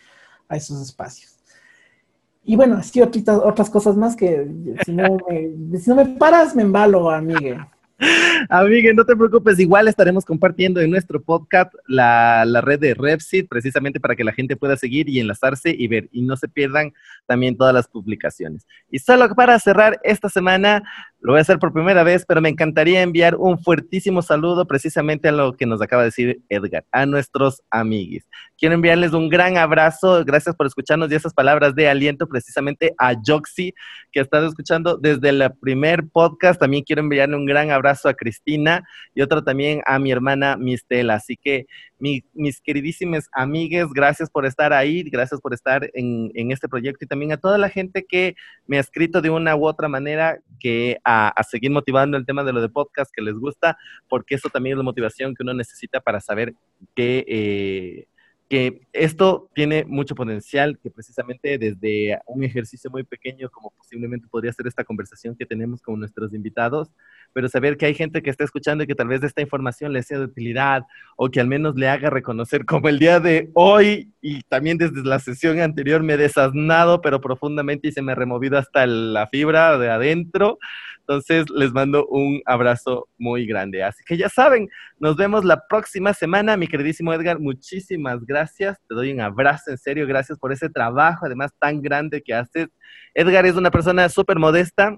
a 0.49 0.57
esos 0.57 0.81
espacios. 0.81 1.37
Y 2.43 2.55
bueno, 2.55 2.77
así 2.77 3.01
otras, 3.01 3.39
otras 3.43 3.69
cosas 3.69 3.97
más 3.97 4.15
que 4.15 4.47
si 4.85 4.93
no, 4.93 5.17
me, 5.27 5.79
si 5.79 5.89
no 5.89 5.95
me 5.95 6.05
paras, 6.05 6.55
me 6.55 6.61
embalo, 6.61 7.09
amigue. 7.09 7.57
Amigue, 8.49 8.93
no 8.93 9.05
te 9.05 9.15
preocupes, 9.15 9.59
igual 9.59 9.87
estaremos 9.87 10.23
compartiendo 10.23 10.79
en 10.79 10.91
nuestro 10.91 11.21
podcast 11.21 11.73
la, 11.87 12.45
la, 12.45 12.61
red 12.61 12.79
de 12.79 12.93
Repsit, 12.93 13.47
precisamente 13.47 13.99
para 13.99 14.15
que 14.15 14.23
la 14.23 14.33
gente 14.33 14.55
pueda 14.55 14.77
seguir 14.77 15.09
y 15.09 15.19
enlazarse 15.19 15.75
y 15.77 15.87
ver, 15.87 16.07
y 16.11 16.21
no 16.21 16.37
se 16.37 16.47
pierdan 16.47 16.93
también 17.25 17.57
todas 17.57 17.73
las 17.73 17.87
publicaciones. 17.87 18.67
Y 18.91 18.99
solo 18.99 19.27
para 19.33 19.57
cerrar 19.59 19.99
esta 20.03 20.29
semana, 20.29 20.83
lo 21.19 21.33
voy 21.33 21.39
a 21.39 21.41
hacer 21.41 21.57
por 21.57 21.73
primera 21.73 22.03
vez, 22.03 22.25
pero 22.27 22.41
me 22.41 22.49
encantaría 22.49 23.01
enviar 23.01 23.35
un 23.35 23.57
fuertísimo 23.57 24.21
saludo 24.21 24.67
precisamente 24.67 25.27
a 25.27 25.31
lo 25.31 25.53
que 25.53 25.65
nos 25.65 25.81
acaba 25.81 26.03
de 26.03 26.09
decir 26.09 26.41
Edgar, 26.47 26.85
a 26.91 27.05
nuestros 27.05 27.63
amiguis. 27.71 28.27
Quiero 28.57 28.75
enviarles 28.75 29.13
un 29.13 29.27
gran 29.27 29.57
abrazo, 29.57 30.23
gracias 30.23 30.55
por 30.55 30.67
escucharnos 30.67 31.11
y 31.11 31.15
esas 31.15 31.33
palabras 31.33 31.73
de 31.75 31.89
aliento 31.89 32.27
precisamente 32.27 32.93
a 32.99 33.13
Joxy, 33.25 33.73
que 34.11 34.19
estado 34.19 34.47
escuchando 34.47 34.97
desde 34.97 35.29
el 35.29 35.51
primer 35.59 36.07
podcast. 36.07 36.59
También 36.59 36.83
quiero 36.83 37.01
enviarle 37.01 37.35
un 37.35 37.45
gran 37.45 37.71
abrazo 37.71 38.09
a 38.09 38.13
Cristina 38.13 38.83
y 39.15 39.21
otro 39.21 39.43
también 39.43 39.81
a 39.85 39.97
mi 39.99 40.11
hermana 40.11 40.55
Mistela. 40.57 41.15
Así 41.15 41.35
que 41.35 41.65
mis 41.99 42.61
queridísimas 42.61 43.27
amigues, 43.31 43.87
gracias 43.93 44.29
por 44.29 44.45
estar 44.45 44.73
ahí, 44.73 45.03
gracias 45.03 45.41
por 45.41 45.53
estar 45.53 45.89
en, 45.93 46.51
este 46.51 46.67
proyecto 46.67 47.05
y 47.05 47.07
también 47.07 47.31
a 47.31 47.37
toda 47.37 47.57
la 47.57 47.69
gente 47.69 48.05
que 48.05 48.35
me 48.67 48.77
ha 48.77 48.81
escrito 48.81 49.21
de 49.21 49.29
una 49.29 49.55
u 49.55 49.65
otra 49.65 49.87
manera 49.87 50.39
que 50.59 50.97
a, 51.03 51.33
seguir 51.49 51.71
motivando 51.71 52.17
el 52.17 52.25
tema 52.25 52.43
de 52.43 52.53
lo 52.53 52.61
de 52.61 52.69
podcast 52.69 53.11
que 53.13 53.21
les 53.21 53.35
gusta, 53.35 53.77
porque 54.07 54.35
eso 54.35 54.49
también 54.49 54.73
es 54.73 54.77
la 54.77 54.83
motivación 54.83 55.33
que 55.33 55.43
uno 55.43 55.53
necesita 55.53 55.99
para 55.99 56.19
saber 56.21 56.53
que... 56.95 57.25
Eh, 57.27 58.07
que 58.49 58.79
esto 58.93 59.49
tiene 59.53 59.83
mucho 59.83 60.15
potencial, 60.15 60.79
que 60.79 60.89
precisamente 60.89 61.57
desde 61.57 62.17
un 62.27 62.43
ejercicio 62.43 62.89
muy 62.89 63.03
pequeño, 63.03 63.49
como 63.49 63.71
posiblemente 63.71 64.27
podría 64.29 64.53
ser 64.53 64.67
esta 64.67 64.85
conversación 64.85 65.35
que 65.35 65.45
tenemos 65.45 65.81
con 65.81 65.99
nuestros 65.99 66.33
invitados, 66.33 66.89
pero 67.37 67.49
saber 67.49 67.77
que 67.77 67.85
hay 67.85 67.93
gente 67.93 68.23
que 68.23 68.31
está 68.31 68.45
escuchando 68.45 68.83
y 68.83 68.87
que 68.87 68.95
tal 68.95 69.09
vez 69.09 69.21
esta 69.21 69.43
información 69.43 69.93
le 69.93 70.01
sea 70.01 70.17
de 70.17 70.25
utilidad 70.25 70.81
o 71.17 71.29
que 71.29 71.39
al 71.39 71.45
menos 71.45 71.75
le 71.75 71.87
haga 71.87 72.09
reconocer 72.09 72.65
como 72.65 72.89
el 72.89 72.97
día 72.97 73.19
de 73.19 73.51
hoy 73.53 74.11
y 74.23 74.41
también 74.41 74.79
desde 74.79 75.03
la 75.03 75.19
sesión 75.19 75.59
anterior 75.59 76.01
me 76.01 76.13
he 76.13 76.17
desasnado, 76.17 76.99
pero 76.99 77.21
profundamente 77.21 77.89
y 77.89 77.91
se 77.91 78.01
me 78.01 78.13
ha 78.13 78.15
removido 78.15 78.57
hasta 78.57 78.87
la 78.87 79.27
fibra 79.27 79.77
de 79.77 79.87
adentro. 79.87 80.57
Entonces 81.01 81.45
les 81.51 81.71
mando 81.71 82.07
un 82.07 82.41
abrazo 82.47 83.07
muy 83.19 83.45
grande. 83.45 83.83
Así 83.83 84.03
que 84.03 84.17
ya 84.17 84.29
saben, 84.29 84.67
nos 84.97 85.15
vemos 85.15 85.45
la 85.45 85.61
próxima 85.69 86.15
semana, 86.15 86.57
mi 86.57 86.67
queridísimo 86.67 87.13
Edgar. 87.13 87.39
Muchísimas 87.39 88.25
gracias. 88.25 88.79
Te 88.89 88.95
doy 88.95 89.11
un 89.11 89.21
abrazo, 89.21 89.69
en 89.69 89.77
serio. 89.77 90.07
Gracias 90.07 90.39
por 90.39 90.51
ese 90.51 90.69
trabajo, 90.69 91.27
además 91.27 91.51
tan 91.59 91.83
grande 91.83 92.23
que 92.23 92.33
haces. 92.33 92.67
Edgar 93.13 93.45
es 93.45 93.55
una 93.55 93.69
persona 93.69 94.09
súper 94.09 94.39
modesta, 94.39 94.97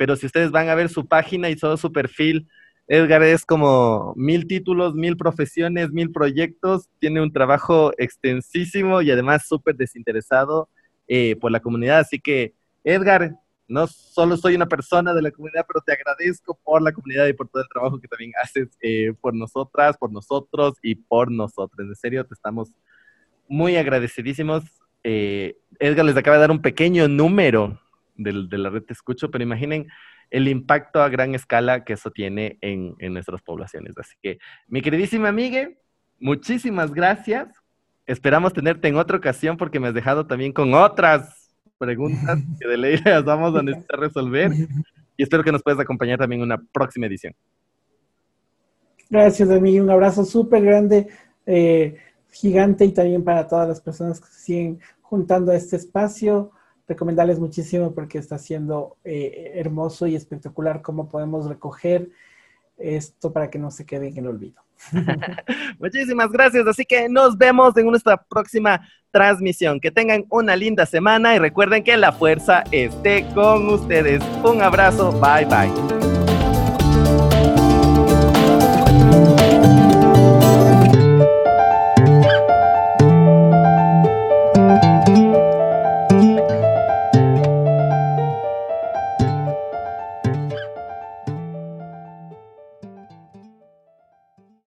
pero 0.00 0.16
si 0.16 0.24
ustedes 0.24 0.50
van 0.50 0.70
a 0.70 0.74
ver 0.74 0.88
su 0.88 1.06
página 1.06 1.50
y 1.50 1.56
todo 1.56 1.76
su 1.76 1.92
perfil, 1.92 2.48
Edgar 2.86 3.22
es 3.22 3.44
como 3.44 4.14
mil 4.16 4.46
títulos, 4.46 4.94
mil 4.94 5.14
profesiones, 5.14 5.90
mil 5.90 6.10
proyectos, 6.10 6.88
tiene 6.98 7.20
un 7.20 7.30
trabajo 7.30 7.92
extensísimo 7.98 9.02
y 9.02 9.10
además 9.10 9.46
súper 9.46 9.76
desinteresado 9.76 10.70
eh, 11.06 11.36
por 11.36 11.52
la 11.52 11.60
comunidad. 11.60 11.98
Así 11.98 12.18
que, 12.18 12.54
Edgar, 12.82 13.36
no 13.68 13.86
solo 13.88 14.38
soy 14.38 14.54
una 14.54 14.64
persona 14.64 15.12
de 15.12 15.20
la 15.20 15.32
comunidad, 15.32 15.66
pero 15.68 15.82
te 15.84 15.92
agradezco 15.92 16.58
por 16.64 16.80
la 16.80 16.92
comunidad 16.92 17.26
y 17.26 17.34
por 17.34 17.50
todo 17.50 17.62
el 17.62 17.68
trabajo 17.68 18.00
que 18.00 18.08
también 18.08 18.32
haces 18.42 18.68
eh, 18.80 19.12
por 19.20 19.34
nosotras, 19.34 19.98
por 19.98 20.10
nosotros 20.10 20.78
y 20.80 20.94
por 20.94 21.30
nosotros. 21.30 21.86
En 21.86 21.94
serio, 21.94 22.24
te 22.24 22.32
estamos 22.32 22.72
muy 23.48 23.76
agradecidísimos. 23.76 24.64
Eh, 25.04 25.58
Edgar 25.78 26.06
les 26.06 26.16
acaba 26.16 26.38
de 26.38 26.40
dar 26.40 26.50
un 26.50 26.62
pequeño 26.62 27.06
número 27.06 27.78
de, 28.16 28.58
la 28.58 28.70
red 28.70 28.82
Te 28.82 28.92
Escucho, 28.92 29.30
pero 29.30 29.44
imaginen 29.44 29.88
el 30.30 30.48
impacto 30.48 31.02
a 31.02 31.08
gran 31.08 31.34
escala 31.34 31.84
que 31.84 31.94
eso 31.94 32.10
tiene 32.10 32.58
en, 32.60 32.94
en 32.98 33.12
nuestras 33.12 33.42
poblaciones. 33.42 33.96
Así 33.98 34.16
que, 34.22 34.38
mi 34.68 34.82
queridísima 34.82 35.28
amiga, 35.28 35.68
muchísimas 36.18 36.92
gracias. 36.92 37.48
Esperamos 38.06 38.52
tenerte 38.52 38.88
en 38.88 38.96
otra 38.96 39.16
ocasión 39.16 39.56
porque 39.56 39.80
me 39.80 39.88
has 39.88 39.94
dejado 39.94 40.26
también 40.26 40.52
con 40.52 40.74
otras 40.74 41.40
preguntas 41.78 42.38
que 42.60 42.68
de 42.68 42.76
ley 42.76 42.96
las 43.04 43.24
vamos 43.24 43.56
a 43.56 43.62
necesitar 43.62 43.98
resolver. 43.98 44.52
Y 45.16 45.22
espero 45.22 45.44
que 45.44 45.52
nos 45.52 45.62
puedas 45.62 45.78
acompañar 45.78 46.18
también 46.18 46.40
en 46.40 46.46
una 46.46 46.56
próxima 46.72 47.04
edición. 47.04 47.34
Gracias, 49.10 49.46
mí 49.60 49.78
Un 49.78 49.90
abrazo 49.90 50.24
súper 50.24 50.64
grande, 50.64 51.08
eh, 51.44 51.96
gigante 52.30 52.86
y 52.86 52.92
también 52.92 53.22
para 53.22 53.46
todas 53.46 53.68
las 53.68 53.82
personas 53.82 54.18
que 54.18 54.28
se 54.28 54.40
siguen 54.40 54.80
juntando 55.02 55.52
a 55.52 55.56
este 55.56 55.76
espacio. 55.76 56.52
Recomendarles 56.90 57.38
muchísimo 57.38 57.94
porque 57.94 58.18
está 58.18 58.36
siendo 58.36 58.96
eh, 59.04 59.52
hermoso 59.54 60.08
y 60.08 60.16
espectacular 60.16 60.82
cómo 60.82 61.08
podemos 61.08 61.46
recoger 61.46 62.10
esto 62.76 63.32
para 63.32 63.48
que 63.48 63.60
no 63.60 63.70
se 63.70 63.86
quede 63.86 64.08
en 64.08 64.18
el 64.18 64.26
olvido. 64.26 64.60
Muchísimas 65.78 66.32
gracias. 66.32 66.66
Así 66.66 66.84
que 66.84 67.08
nos 67.08 67.38
vemos 67.38 67.76
en 67.76 67.86
nuestra 67.86 68.16
próxima 68.16 68.80
transmisión. 69.12 69.78
Que 69.78 69.92
tengan 69.92 70.24
una 70.30 70.56
linda 70.56 70.84
semana 70.84 71.36
y 71.36 71.38
recuerden 71.38 71.84
que 71.84 71.96
la 71.96 72.10
fuerza 72.10 72.64
esté 72.72 73.24
con 73.34 73.68
ustedes. 73.68 74.20
Un 74.42 74.60
abrazo. 74.60 75.12
Bye 75.12 75.44
bye. 75.44 76.09